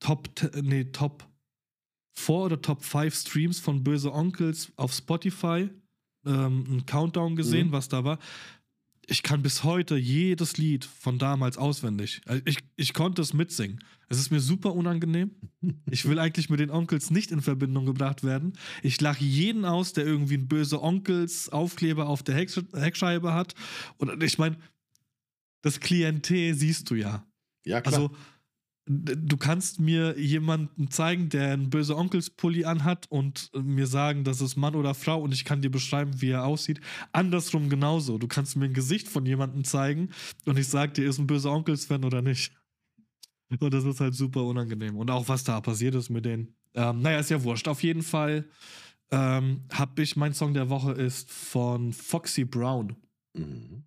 Top, 0.00 0.28
nee, 0.62 0.84
Top 0.84 1.26
4 2.14 2.34
oder 2.34 2.60
Top 2.62 2.82
5 2.82 3.14
Streams 3.14 3.60
von 3.60 3.84
Böse 3.84 4.12
Onkels 4.12 4.72
auf 4.76 4.92
Spotify, 4.92 5.68
ähm, 6.24 6.64
einen 6.68 6.86
Countdown 6.86 7.36
gesehen, 7.36 7.68
Mhm. 7.68 7.72
was 7.72 7.88
da 7.88 8.04
war. 8.04 8.18
Ich 9.08 9.22
kann 9.22 9.42
bis 9.42 9.62
heute 9.62 9.96
jedes 9.96 10.56
Lied 10.56 10.84
von 10.84 11.18
damals 11.18 11.58
auswendig. 11.58 12.20
Also 12.26 12.42
Ich, 12.44 12.58
ich 12.74 12.92
konnte 12.92 13.22
es 13.22 13.32
mitsingen. 13.32 13.78
Es 14.08 14.18
ist 14.18 14.30
mir 14.30 14.40
super 14.40 14.74
unangenehm. 14.74 15.30
Ich 15.90 16.08
will 16.08 16.18
eigentlich 16.18 16.50
mit 16.50 16.60
den 16.60 16.70
Onkels 16.70 17.10
nicht 17.10 17.30
in 17.30 17.40
Verbindung 17.40 17.86
gebracht 17.86 18.24
werden. 18.24 18.54
Ich 18.82 19.00
lache 19.00 19.24
jeden 19.24 19.64
aus, 19.64 19.92
der 19.92 20.04
irgendwie 20.04 20.34
einen 20.34 20.48
böse 20.48 20.82
Onkels 20.82 21.48
Aufkleber 21.48 22.08
auf 22.08 22.22
der 22.22 22.34
Hecksch 22.34 22.60
Heckscheibe 22.72 23.32
hat. 23.32 23.54
Und 23.96 24.22
ich 24.22 24.38
meine, 24.38 24.56
das 25.62 25.80
Klientel 25.80 26.54
siehst 26.54 26.90
du 26.90 26.94
ja. 26.94 27.26
Ja, 27.64 27.80
klar. 27.80 27.94
Also, 27.94 28.16
du 28.88 29.36
kannst 29.36 29.80
mir 29.80 30.18
jemanden 30.18 30.90
zeigen, 30.90 31.28
der 31.28 31.52
einen 31.52 31.70
böse 31.70 31.96
Onkels-Pulli 31.96 32.64
anhat 32.64 33.06
und 33.10 33.50
mir 33.54 33.86
sagen, 33.86 34.22
das 34.22 34.40
ist 34.40 34.56
Mann 34.56 34.76
oder 34.76 34.94
Frau 34.94 35.20
und 35.20 35.32
ich 35.32 35.44
kann 35.44 35.60
dir 35.60 35.70
beschreiben, 35.70 36.20
wie 36.20 36.30
er 36.30 36.44
aussieht. 36.44 36.80
Andersrum 37.12 37.68
genauso. 37.68 38.16
Du 38.18 38.28
kannst 38.28 38.56
mir 38.56 38.66
ein 38.66 38.74
Gesicht 38.74 39.08
von 39.08 39.26
jemandem 39.26 39.64
zeigen 39.64 40.10
und 40.44 40.56
ich 40.56 40.68
sag 40.68 40.94
dir, 40.94 41.08
ist 41.08 41.18
ein 41.18 41.26
böser 41.26 41.50
Onkels-Fan 41.50 42.04
oder 42.04 42.22
nicht. 42.22 42.52
Und 43.48 43.74
das 43.74 43.84
ist 43.84 44.00
halt 44.00 44.14
super 44.14 44.44
unangenehm. 44.44 44.96
Und 44.96 45.10
auch 45.10 45.28
was 45.28 45.44
da 45.44 45.60
passiert 45.60 45.94
ist 45.94 46.10
mit 46.10 46.24
denen. 46.24 46.54
Ähm, 46.74 47.00
naja, 47.00 47.18
ist 47.18 47.30
ja 47.30 47.42
wurscht. 47.42 47.68
Auf 47.68 47.82
jeden 47.82 48.02
Fall 48.02 48.48
ähm, 49.10 49.64
habe 49.72 50.02
ich, 50.02 50.14
mein 50.16 50.34
Song 50.34 50.54
der 50.54 50.68
Woche 50.68 50.92
ist 50.92 51.30
von 51.30 51.92
Foxy 51.92 52.44
Brown. 52.44 52.96
mhm. 53.34 53.84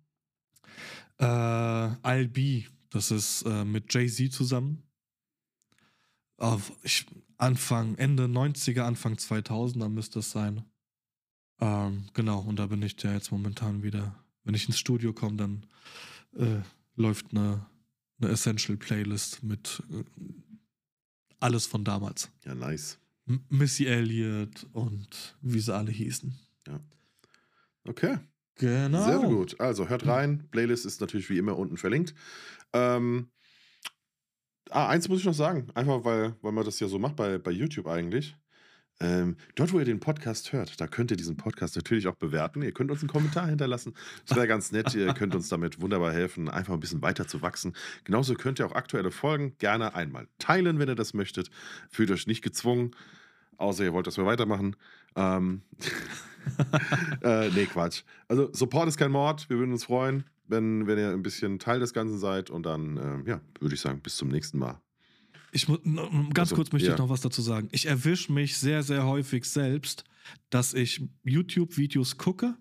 Äh, 1.18 1.24
I'll 1.24 2.28
Be, 2.28 2.64
das 2.88 3.10
ist 3.10 3.42
äh, 3.42 3.64
mit 3.66 3.92
Jay-Z 3.92 4.32
zusammen. 4.32 4.89
Auf, 6.40 6.72
Anfang, 7.36 7.94
Ende 7.96 8.24
90er, 8.24 8.80
Anfang 8.82 9.14
2000er 9.14 9.88
müsste 9.88 10.18
es 10.18 10.30
sein. 10.30 10.64
Ähm, 11.60 12.06
genau, 12.14 12.40
und 12.40 12.56
da 12.56 12.66
bin 12.66 12.82
ich 12.82 13.00
ja 13.02 13.12
jetzt 13.12 13.30
momentan 13.30 13.82
wieder. 13.82 14.14
Wenn 14.44 14.54
ich 14.54 14.66
ins 14.66 14.78
Studio 14.78 15.12
komme, 15.12 15.36
dann 15.36 15.66
äh, 16.34 16.62
läuft 16.96 17.26
eine, 17.30 17.66
eine 18.20 18.30
Essential-Playlist 18.30 19.42
mit 19.42 19.82
äh, 19.90 20.04
alles 21.38 21.66
von 21.66 21.84
damals. 21.84 22.30
Ja, 22.44 22.54
nice. 22.54 22.98
M 23.26 23.44
Missy 23.48 23.86
Elliott 23.86 24.66
und 24.72 25.36
wie 25.40 25.60
sie 25.60 25.74
alle 25.74 25.92
hießen. 25.92 26.34
Okay. 27.84 28.18
Genau. 28.56 29.04
Sehr 29.04 29.18
gut. 29.18 29.58
Also 29.58 29.88
hört 29.88 30.06
rein. 30.06 30.46
Playlist 30.50 30.84
ist 30.84 31.00
natürlich 31.00 31.30
wie 31.30 31.38
immer 31.38 31.56
unten 31.56 31.78
verlinkt. 31.78 32.14
Ähm, 32.72 33.30
ah, 34.70 34.88
eins 34.88 35.08
muss 35.08 35.20
ich 35.20 35.26
noch 35.26 35.34
sagen. 35.34 35.66
Einfach 35.74 36.04
weil, 36.04 36.34
weil 36.42 36.52
man 36.52 36.64
das 36.64 36.80
ja 36.80 36.88
so 36.88 36.98
macht 36.98 37.16
bei, 37.16 37.38
bei 37.38 37.50
YouTube 37.50 37.86
eigentlich. 37.86 38.36
Ähm, 39.02 39.36
dort, 39.54 39.72
wo 39.72 39.78
ihr 39.78 39.86
den 39.86 39.98
Podcast 39.98 40.52
hört, 40.52 40.78
da 40.78 40.86
könnt 40.86 41.10
ihr 41.10 41.16
diesen 41.16 41.38
Podcast 41.38 41.74
natürlich 41.74 42.06
auch 42.06 42.16
bewerten. 42.16 42.60
Ihr 42.60 42.72
könnt 42.72 42.90
uns 42.90 43.00
einen 43.00 43.08
Kommentar 43.08 43.46
hinterlassen. 43.46 43.94
Das 44.26 44.36
wäre 44.36 44.46
ganz 44.46 44.72
nett. 44.72 44.94
Ihr 44.94 45.14
könnt 45.14 45.34
uns 45.34 45.48
damit 45.48 45.80
wunderbar 45.80 46.12
helfen, 46.12 46.50
einfach 46.50 46.74
ein 46.74 46.80
bisschen 46.80 47.00
weiter 47.00 47.26
zu 47.26 47.40
wachsen. 47.40 47.74
Genauso 48.04 48.34
könnt 48.34 48.58
ihr 48.58 48.66
auch 48.66 48.74
aktuelle 48.74 49.10
Folgen 49.10 49.56
gerne 49.58 49.94
einmal 49.94 50.28
teilen, 50.38 50.78
wenn 50.78 50.88
ihr 50.88 50.96
das 50.96 51.14
möchtet. 51.14 51.50
Fühlt 51.88 52.10
euch 52.10 52.26
nicht 52.26 52.42
gezwungen, 52.42 52.90
außer 53.56 53.84
ihr 53.84 53.94
wollt, 53.94 54.06
dass 54.06 54.18
wir 54.18 54.26
weitermachen. 54.26 54.76
Ähm, 55.16 55.62
äh, 57.22 57.48
nee, 57.50 57.66
Quatsch. 57.66 58.02
Also, 58.28 58.50
Support 58.52 58.88
ist 58.88 58.98
kein 58.98 59.12
Mord. 59.12 59.48
Wir 59.48 59.56
würden 59.56 59.72
uns 59.72 59.84
freuen, 59.84 60.24
wenn, 60.50 60.86
wenn 60.86 60.98
ihr 60.98 61.10
ein 61.10 61.22
bisschen 61.22 61.58
Teil 61.58 61.80
des 61.80 61.92
Ganzen 61.92 62.18
seid. 62.18 62.50
Und 62.50 62.64
dann, 62.66 62.96
ähm, 62.96 63.24
ja, 63.26 63.40
würde 63.60 63.74
ich 63.74 63.80
sagen, 63.80 64.00
bis 64.00 64.16
zum 64.16 64.28
nächsten 64.28 64.58
Mal. 64.58 64.80
Ich 65.52 65.66
muss, 65.68 65.80
ganz 65.82 66.38
Also, 66.38 66.56
kurz 66.56 66.72
möchte 66.72 66.88
ja. 66.88 66.94
ich 66.94 66.98
noch 66.98 67.08
was 67.08 67.20
dazu 67.22 67.42
sagen. 67.42 67.68
Ich 67.72 67.86
erwische 67.86 68.32
mich 68.32 68.56
sehr, 68.58 68.82
sehr 68.82 69.06
häufig 69.06 69.44
selbst, 69.44 70.04
dass 70.50 70.74
ich 70.74 71.02
YouTube-Videos 71.24 72.18
gucke 72.18 72.56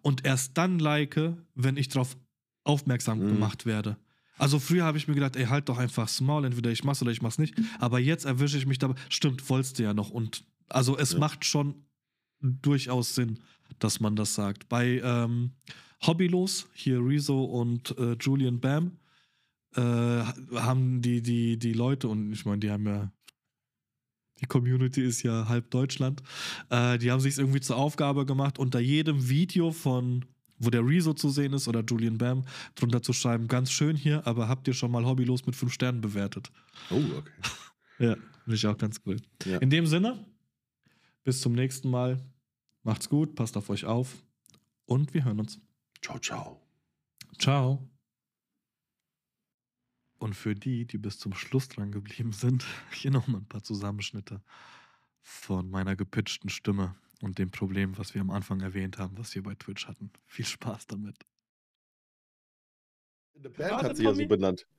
und 0.00 0.24
erst 0.24 0.56
dann 0.56 0.78
like, 0.78 1.20
wenn 1.54 1.76
ich 1.76 1.88
darauf 1.88 2.16
aufmerksam 2.64 3.18
Mhm. 3.18 3.28
gemacht 3.28 3.66
werde. 3.66 3.96
Also 4.38 4.58
früher 4.58 4.84
habe 4.84 4.96
ich 4.96 5.06
mir 5.06 5.12
gedacht, 5.14 5.36
ey, 5.36 5.46
halt 5.46 5.68
doch 5.68 5.76
einfach 5.76 6.08
small, 6.08 6.46
entweder 6.46 6.70
ich 6.70 6.82
mach's 6.82 7.02
oder 7.02 7.10
ich 7.10 7.20
mach's 7.20 7.36
nicht. 7.38 7.54
Aber 7.78 7.98
jetzt 7.98 8.24
erwische 8.24 8.56
ich 8.56 8.64
mich 8.64 8.78
dabei, 8.78 8.94
stimmt, 9.10 9.46
wolltest 9.50 9.78
du 9.78 9.82
ja 9.82 9.92
noch. 9.92 10.08
Und 10.10 10.44
also 10.70 10.96
es 10.96 11.12
Ja. 11.12 11.18
macht 11.18 11.44
schon 11.44 11.84
durchaus 12.40 13.14
Sinn, 13.14 13.38
dass 13.78 14.00
man 14.00 14.16
das 14.16 14.34
sagt. 14.34 14.68
Bei 14.70 14.98
ähm, 15.04 15.50
Hobbylos, 16.02 16.68
hier 16.74 17.04
Rezo 17.04 17.44
und 17.44 17.96
äh, 17.98 18.16
Julian 18.20 18.60
Bam, 18.60 18.98
äh, 19.76 19.80
haben 19.80 21.02
die, 21.02 21.22
die, 21.22 21.58
die 21.58 21.72
Leute, 21.72 22.08
und 22.08 22.32
ich 22.32 22.44
meine, 22.44 22.58
die 22.58 22.70
haben 22.70 22.86
ja, 22.86 23.12
die 24.40 24.46
Community 24.46 25.02
ist 25.02 25.22
ja 25.22 25.48
halb 25.48 25.70
Deutschland, 25.70 26.22
äh, 26.70 26.98
die 26.98 27.10
haben 27.10 27.20
sich 27.20 27.36
irgendwie 27.38 27.60
zur 27.60 27.76
Aufgabe 27.76 28.24
gemacht, 28.24 28.58
unter 28.58 28.80
jedem 28.80 29.28
Video 29.28 29.70
von, 29.70 30.24
wo 30.58 30.70
der 30.70 30.84
Rezo 30.86 31.12
zu 31.12 31.28
sehen 31.28 31.52
ist 31.52 31.68
oder 31.68 31.84
Julian 31.86 32.18
Bam, 32.18 32.44
drunter 32.74 33.02
zu 33.02 33.12
schreiben, 33.12 33.48
ganz 33.48 33.70
schön 33.70 33.96
hier, 33.96 34.26
aber 34.26 34.48
habt 34.48 34.66
ihr 34.68 34.74
schon 34.74 34.90
mal 34.90 35.04
Hobbylos 35.04 35.44
mit 35.46 35.54
fünf 35.54 35.72
Sternen 35.72 36.00
bewertet? 36.00 36.50
Oh, 36.90 37.02
okay. 37.16 37.30
Ja, 37.98 38.14
finde 38.44 38.56
ich 38.56 38.66
auch 38.66 38.78
ganz 38.78 39.02
cool. 39.04 39.18
Ja. 39.44 39.58
In 39.58 39.68
dem 39.68 39.84
Sinne, 39.84 40.24
bis 41.22 41.42
zum 41.42 41.52
nächsten 41.52 41.90
Mal. 41.90 42.18
Macht's 42.82 43.10
gut, 43.10 43.34
passt 43.34 43.58
auf 43.58 43.68
euch 43.68 43.84
auf 43.84 44.24
und 44.86 45.12
wir 45.12 45.24
hören 45.24 45.38
uns. 45.38 45.60
Ciao, 46.02 46.18
ciao. 46.18 46.60
Ciao. 47.38 47.88
Und 50.18 50.34
für 50.34 50.54
die, 50.54 50.86
die 50.86 50.98
bis 50.98 51.18
zum 51.18 51.34
Schluss 51.34 51.68
dran 51.68 51.92
geblieben 51.92 52.32
sind, 52.32 52.64
hier 52.92 53.10
nochmal 53.10 53.40
ein 53.40 53.48
paar 53.48 53.62
Zusammenschnitte 53.62 54.42
von 55.22 55.70
meiner 55.70 55.96
gepitchten 55.96 56.48
Stimme 56.48 56.94
und 57.22 57.38
dem 57.38 57.50
Problem, 57.50 57.96
was 57.98 58.14
wir 58.14 58.20
am 58.20 58.30
Anfang 58.30 58.60
erwähnt 58.60 58.98
haben, 58.98 59.16
was 59.18 59.34
wir 59.34 59.42
bei 59.42 59.54
Twitch 59.54 59.86
hatten. 59.86 60.10
Viel 60.26 60.44
Spaß 60.44 60.86
damit. 60.86 61.16
In 63.34 63.42
der 63.42 63.50
Band 63.50 63.70
Warte, 63.70 63.88
hat 63.88 63.96
sie 63.96 64.04
ja 64.04 64.14
so 64.14 64.26
benannt. 64.26 64.66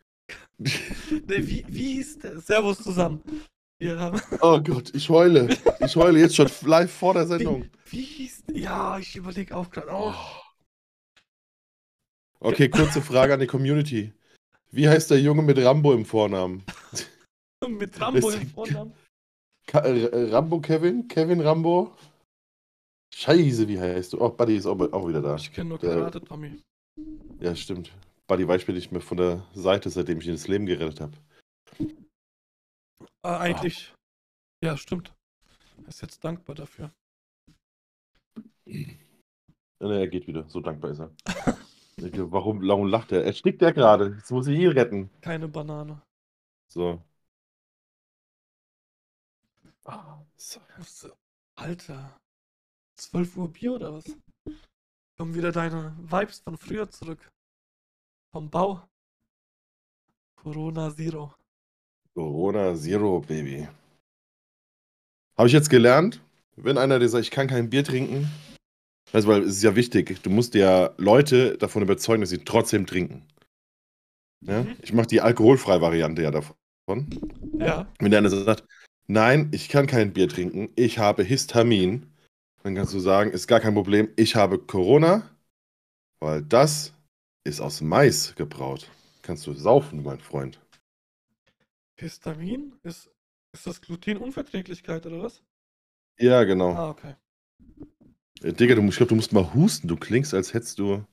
Nee, 0.60 1.48
wie, 1.48 1.66
wie 1.68 1.94
hieß 1.96 2.20
der? 2.20 2.40
Servus 2.40 2.78
zusammen. 2.78 3.22
Wir 3.80 4.00
haben. 4.00 4.22
Oh 4.42 4.62
Gott, 4.62 4.94
ich 4.94 5.10
heule. 5.10 5.58
Ich 5.80 5.96
heule 5.96 6.20
jetzt 6.20 6.36
schon 6.36 6.50
live 6.62 6.92
vor 6.92 7.16
der 7.16 7.26
Sendung. 7.28 7.66
Wie, 7.86 7.98
wie 7.98 8.02
hieß 8.04 8.44
der? 8.44 8.58
Ja, 8.58 9.00
ich 9.00 9.16
überlege 9.16 9.58
auch 9.58 9.70
gerade. 9.70 9.90
Oh. 9.92 10.14
Okay, 12.44 12.70
kurze 12.70 13.04
Frage 13.04 13.36
an 13.36 13.40
die 13.40 13.46
Community. 13.46 14.12
Wie 14.72 14.90
heißt 14.90 15.12
der 15.12 15.22
Junge 15.22 15.44
mit 15.44 15.60
Rambo 15.60 15.94
im 15.94 16.06
Vornamen? 16.06 16.64
Mit 17.70 18.02
Rambo 18.02 18.32
im 18.32 18.50
Vornamen. 18.50 18.94
Ka 19.68 19.82
äh, 19.82 20.32
Rambo 20.32 20.60
Kevin? 20.60 21.08
Kevin 21.08 21.42
Rambo? 21.42 21.96
Scheiße, 23.14 23.68
wie 23.68 23.80
heißt 23.80 24.14
du? 24.14 24.22
Oh, 24.22 24.30
Buddy 24.30 24.56
ist 24.56 24.66
auch, 24.66 24.80
auch 24.80 25.08
wieder 25.08 25.22
da. 25.22 25.36
Ich 25.36 25.54
kenne 25.54 25.70
nur 25.70 25.80
Karate, 25.80 26.20
Tommy. 26.24 26.60
Ja, 27.40 27.56
stimmt. 27.56 27.92
Buddy 28.26 28.48
weiß 28.48 28.68
mir 28.68 28.74
nicht 28.74 28.92
mehr 28.92 29.02
von 29.02 29.18
der 29.18 29.46
Seite, 29.54 29.92
seitdem 29.92 30.20
ich 30.20 30.26
ihn 30.26 30.32
ins 30.32 30.48
Leben 30.48 30.66
gerettet 30.66 31.02
habe. 31.02 31.18
Ah, 33.22 33.38
eigentlich. 33.38 33.94
Ja, 34.64 34.76
stimmt. 34.76 35.14
Er 35.84 35.90
ist 35.90 36.02
jetzt 36.02 36.24
dankbar 36.24 36.56
dafür. 36.56 36.92
Ne, 38.66 38.96
er 39.80 40.08
geht 40.08 40.26
wieder. 40.26 40.50
So 40.50 40.60
dankbar 40.60 40.92
ist 40.92 41.00
er. 41.02 41.12
Warum, 41.98 42.68
warum 42.68 42.88
lacht 42.88 43.12
er? 43.12 43.24
Er 43.26 43.74
gerade. 43.74 44.16
Jetzt 44.18 44.32
muss 44.32 44.48
ich 44.48 44.60
ihn 44.60 44.72
retten. 44.72 45.10
Keine 45.22 45.48
Banane. 45.48 46.02
So. 46.68 47.02
Ah, 49.86 50.24
so. 50.36 50.60
Alter. 51.56 52.20
12 52.96 53.38
Uhr 53.38 53.52
Bier 53.52 53.74
oder 53.74 53.94
was? 53.94 54.06
Kommen 55.18 55.36
wieder 55.36 55.52
deine 55.52 55.96
Vibes 56.00 56.40
von 56.40 56.58
früher 56.58 56.90
zurück. 56.90 57.30
Vom 58.32 58.50
Bau. 58.50 58.88
Corona 60.36 60.94
Zero. 60.96 61.34
Corona 62.14 62.76
Zero, 62.76 63.20
Baby. 63.22 63.68
Habe 65.38 65.48
ich 65.48 65.54
jetzt 65.54 65.70
gelernt, 65.70 66.22
wenn 66.56 66.78
einer 66.78 67.00
dir 67.00 67.10
sagt, 67.10 67.26
ich 67.26 67.32
kann 67.32 67.48
kein 67.48 67.70
Bier 67.70 67.84
trinken, 67.84 68.30
also, 69.14 69.28
weil 69.28 69.44
es 69.44 69.58
ist 69.58 69.64
ja 69.64 69.76
wichtig, 69.76 70.22
du 70.24 70.30
musst 70.30 70.54
ja 70.56 70.94
Leute 70.98 71.58
davon 71.58 71.82
überzeugen, 71.82 72.22
dass 72.22 72.30
sie 72.30 72.40
trotzdem 72.40 72.86
trinken. 72.86 73.26
Ja? 74.42 74.64
Mhm. 74.64 74.76
Ich 74.82 74.94
mache 74.94 75.08
die 75.08 75.22
alkoholfreie 75.22 75.82
Variante 75.82 76.22
ja 76.22 76.32
davon. 76.32 76.56
Ja. 77.60 77.88
Wenn 78.00 78.12
der 78.12 78.20
eine 78.20 78.30
sagt, 78.30 78.66
nein, 79.08 79.50
ich 79.54 79.70
kann 79.70 79.88
kein 79.88 80.14
Bier 80.14 80.28
trinken, 80.28 80.70
ich 80.76 80.98
habe 80.98 81.24
Histamin, 81.24 82.08
dann 82.64 82.76
kannst 82.76 82.94
du 82.94 83.00
sagen, 83.00 83.32
ist 83.32 83.48
gar 83.48 83.60
kein 83.60 83.74
Problem, 83.74 84.10
ich 84.16 84.36
habe 84.36 84.60
Corona, 84.60 85.30
weil 86.20 86.42
das 86.44 86.94
ist 87.44 87.60
aus 87.60 87.82
Mais 87.82 88.36
gebraut. 88.36 88.90
Kannst 89.22 89.46
du 89.48 89.54
saufen, 89.54 90.04
mein 90.04 90.20
Freund. 90.20 90.60
Histamin? 91.96 92.74
Ist, 92.84 93.12
ist 93.54 93.68
das 93.68 93.82
Glutenunverträglichkeit 93.82 95.06
oder 95.06 95.24
was? 95.24 95.44
Ja, 96.20 96.44
genau. 96.44 96.74
Ah, 96.74 96.90
okay. 96.90 97.16
Äh, 98.44 98.54
Digga, 98.54 98.76
du, 98.76 98.82
ich 98.84 98.96
glaube, 98.96 99.10
du 99.10 99.16
musst 99.16 99.34
mal 99.34 99.54
husten. 99.54 99.88
Du 99.88 99.96
klingst, 99.96 100.34
als 100.34 100.54
hättest 100.54 100.80
du, 100.80 101.04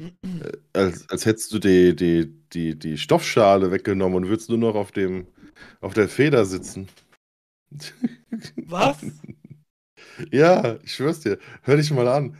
äh, 0.00 0.52
als, 0.72 1.08
als 1.10 1.26
hättest 1.26 1.52
du 1.52 1.58
die, 1.58 1.94
die, 1.94 2.32
die, 2.52 2.78
die 2.78 2.98
Stoffschale 2.98 3.70
weggenommen 3.70 4.16
und 4.16 4.28
würdest 4.28 4.48
nur 4.48 4.58
noch 4.58 4.74
auf 4.74 4.92
dem, 4.92 5.26
auf 5.80 5.94
der 5.94 6.08
Feder 6.08 6.44
sitzen. 6.44 6.88
Was? 8.56 9.04
Ja, 10.30 10.78
ich 10.82 10.94
schwör's 10.94 11.20
dir. 11.20 11.38
Hör 11.62 11.76
dich 11.76 11.90
mal 11.90 12.08
an. 12.08 12.36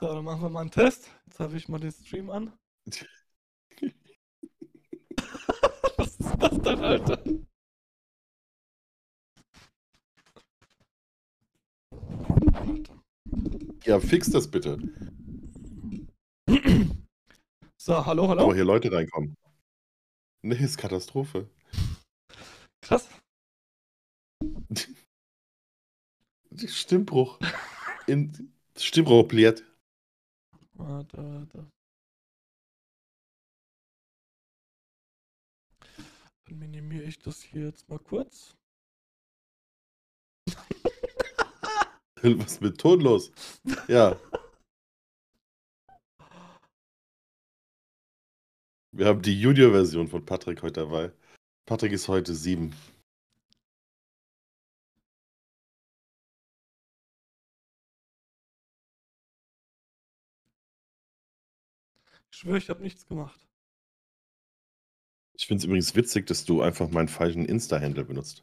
So, 0.00 0.08
dann 0.14 0.24
machen 0.24 0.42
wir 0.42 0.48
mal 0.50 0.60
einen 0.60 0.70
Test. 0.70 1.10
Jetzt 1.26 1.40
habe 1.40 1.56
ich 1.56 1.68
mal 1.68 1.80
den 1.80 1.92
Stream 1.92 2.30
an. 2.30 2.52
Was 5.96 6.16
ist 6.16 6.36
das 6.38 6.60
denn, 6.60 6.80
Alter? 6.80 7.22
Ja, 13.84 14.00
fix 14.00 14.30
das 14.30 14.50
bitte. 14.50 14.78
So, 17.80 18.04
hallo, 18.04 18.28
hallo. 18.28 18.42
Aber 18.42 18.54
hier 18.54 18.64
Leute 18.64 18.90
reinkommen. 18.90 19.36
Nee, 20.42 20.56
ist 20.56 20.76
Katastrophe. 20.76 21.48
Krass. 22.80 23.08
Stimmbruch. 26.66 27.38
In, 28.06 28.52
Stimmbruch 28.76 29.28
pliert. 29.28 29.64
Warte, 30.74 31.16
warte. 31.18 31.70
Dann 36.46 36.58
minimiere 36.58 37.02
ich 37.04 37.18
das 37.18 37.42
hier 37.42 37.66
jetzt 37.66 37.88
mal 37.88 37.98
kurz. 37.98 38.56
Was 42.22 42.52
ist 42.52 42.62
mit 42.62 42.78
Ton 42.80 43.00
los? 43.00 43.30
Ja. 43.88 44.18
Wir 48.92 49.06
haben 49.06 49.22
die 49.22 49.38
Junior-Version 49.40 50.08
von 50.08 50.24
Patrick 50.24 50.62
heute 50.62 50.80
dabei. 50.80 51.12
Patrick 51.66 51.92
ist 51.92 52.08
heute 52.08 52.34
sieben. 52.34 52.74
Ich 62.30 62.38
schwöre, 62.38 62.58
ich 62.58 62.70
habe 62.70 62.82
nichts 62.82 63.06
gemacht. 63.06 63.46
Ich 65.46 65.48
finde 65.48 65.60
es 65.60 65.64
übrigens 65.66 65.94
witzig, 65.94 66.26
dass 66.26 66.44
du 66.44 66.60
einfach 66.60 66.90
meinen 66.90 67.06
falschen 67.06 67.44
Insta-Handle 67.44 68.04
benutzt. 68.04 68.42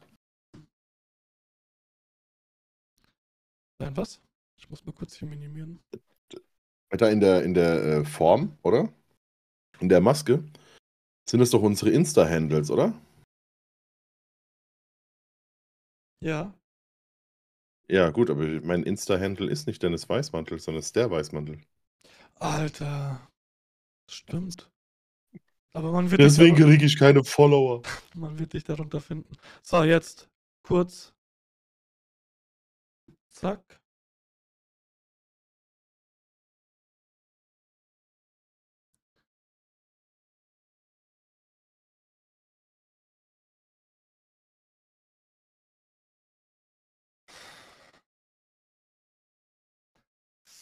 Nein, 3.78 3.94
was? 3.94 4.22
Ich 4.56 4.70
muss 4.70 4.86
mal 4.86 4.92
kurz 4.92 5.14
hier 5.16 5.28
minimieren. 5.28 5.80
Weiter 6.88 7.10
in 7.10 7.20
der, 7.20 7.42
in 7.42 7.52
der 7.52 7.84
äh, 7.84 8.04
Form, 8.06 8.56
oder? 8.62 8.90
In 9.80 9.90
der 9.90 10.00
Maske 10.00 10.50
sind 11.28 11.40
das 11.40 11.50
doch 11.50 11.60
unsere 11.60 11.90
Insta-Handles, 11.90 12.70
oder? 12.70 12.98
Ja. 16.22 16.58
Ja, 17.86 18.08
gut, 18.08 18.30
aber 18.30 18.46
mein 18.62 18.82
Insta-Handle 18.82 19.50
ist 19.50 19.66
nicht 19.66 19.82
Dennis 19.82 20.08
Weißmantel, 20.08 20.58
sondern 20.58 20.80
ist 20.80 20.96
der 20.96 21.10
Weißmantel. 21.10 21.60
Alter. 22.36 23.28
Stimmt. 24.10 24.73
Aber 25.76 25.90
man 25.90 26.08
wird, 26.08 26.20
Deswegen 26.20 26.54
kriege 26.56 26.84
ich 26.84 26.96
keine 26.96 27.24
Follower. 27.24 27.82
man 28.14 28.38
wird 28.38 28.52
dich 28.52 28.62
darunter 28.62 29.00
finden. 29.00 29.36
So, 29.60 29.82
jetzt 29.82 30.28
kurz. 30.62 31.12
Zack. 33.30 33.80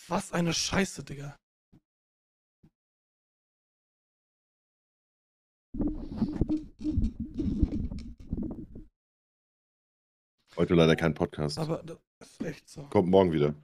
Was 0.08 0.32
eine 0.32 0.54
Scheiße, 0.54 1.04
Digga. 1.04 1.41
Heute 10.56 10.74
leider 10.74 10.96
kein 10.96 11.14
Podcast. 11.14 11.58
Aber 11.58 11.82
das 11.82 11.98
ist 12.20 12.42
echt 12.44 12.68
so. 12.68 12.82
Kommt 12.84 13.08
morgen 13.08 13.32
wieder. 13.32 13.54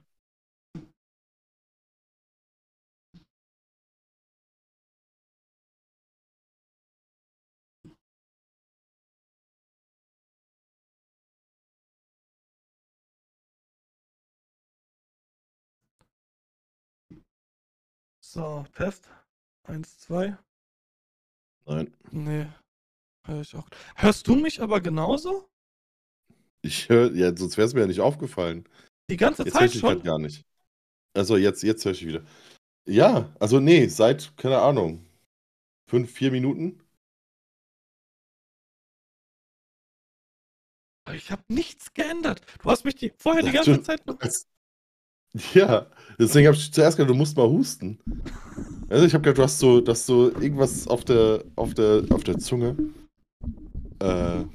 So, 18.21 18.65
Test. 18.75 19.09
Eins, 19.63 19.97
zwei. 19.99 20.37
Nein. 21.69 21.93
Nee. 22.11 22.47
Hör 23.27 23.41
ich 23.41 23.55
auch. 23.55 23.67
Hörst 23.95 24.27
du 24.27 24.35
mich 24.35 24.59
aber 24.61 24.81
genauso? 24.81 25.47
Ich 26.61 26.89
höre, 26.89 27.13
ja, 27.13 27.35
sonst 27.35 27.57
wäre 27.57 27.67
es 27.67 27.73
mir 27.73 27.81
ja 27.81 27.87
nicht 27.87 28.01
aufgefallen. 28.01 28.67
Die 29.09 29.17
ganze 29.17 29.43
Jetzt 29.43 29.53
höre 29.53 29.59
Zeit 29.59 29.67
ich 29.67 29.71
dich 29.73 29.81
schon? 29.81 29.89
gerade 29.91 30.03
gar 30.03 30.19
nicht. 30.19 30.43
Also 31.15 31.37
jetzt, 31.37 31.61
jetzt 31.61 31.85
höre 31.85 31.91
ich 31.91 32.05
wieder. 32.05 32.25
Ja, 32.87 33.33
also 33.39 33.59
nee, 33.59 33.87
seit, 33.87 34.35
keine 34.35 34.59
Ahnung, 34.59 35.05
fünf, 35.89 36.11
vier 36.11 36.31
Minuten. 36.31 36.81
Ich 41.13 41.31
habe 41.31 41.43
nichts 41.47 41.93
geändert. 41.93 42.41
Du 42.61 42.69
hast 42.69 42.83
mich 42.83 42.95
die, 42.95 43.13
vorher 43.17 43.43
die 43.43 43.51
ganze 43.51 43.81
Zeit. 43.81 44.03
Ja, 45.53 45.89
deswegen 46.17 46.47
habe 46.47 46.57
ich 46.57 46.73
zuerst 46.73 46.97
gedacht, 46.97 47.11
du 47.11 47.15
musst 47.15 47.37
mal 47.37 47.47
husten. 47.47 47.99
Also 48.89 49.05
ich 49.05 49.13
habe 49.13 49.21
gedacht, 49.21 49.37
du 49.37 49.43
hast 49.43 49.59
so, 49.59 49.81
dass 49.81 50.07
so 50.07 50.31
irgendwas 50.31 50.87
auf 50.87 51.05
der, 51.05 51.43
auf 51.55 51.75
der, 51.75 52.03
auf 52.09 52.23
der 52.23 52.39
Zunge. 52.39 52.75
Äh, 53.99 54.45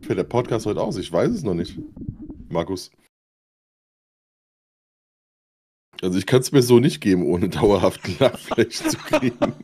für 0.00 0.14
der 0.14 0.24
Podcast 0.24 0.64
heute 0.64 0.80
aus. 0.80 0.96
Ich 0.96 1.12
weiß 1.12 1.30
es 1.30 1.42
noch 1.42 1.52
nicht. 1.52 1.78
Markus. 2.48 2.90
Also 6.00 6.18
ich 6.18 6.24
kann 6.24 6.40
es 6.40 6.50
mir 6.50 6.62
so 6.62 6.78
nicht 6.78 7.02
geben, 7.02 7.26
ohne 7.26 7.48
dauerhaft 7.50 8.18
Lachfleisch 8.20 8.76
zu 8.76 8.96
kriegen. 8.96 9.54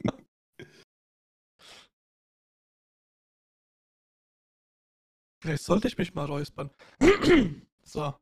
Vielleicht 5.40 5.64
sollte 5.64 5.88
ich 5.88 5.96
mich 5.96 6.14
mal 6.14 6.26
räuspern. 6.26 6.70
so. 7.82 8.14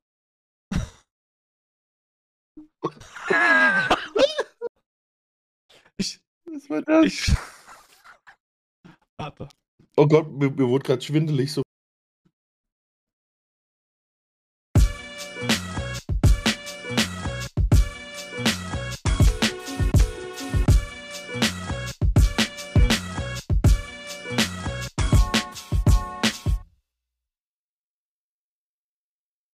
Was 6.53 6.68
war 6.68 6.82
das? 6.82 7.07
ich. 7.07 7.32
Warte. 9.16 9.48
Oh 9.96 10.07
Gott, 10.07 10.30
mir, 10.30 10.50
mir 10.50 10.68
wurde 10.68 10.84
gerade 10.84 11.03
schwindelig, 11.03 11.53
so 11.53 11.62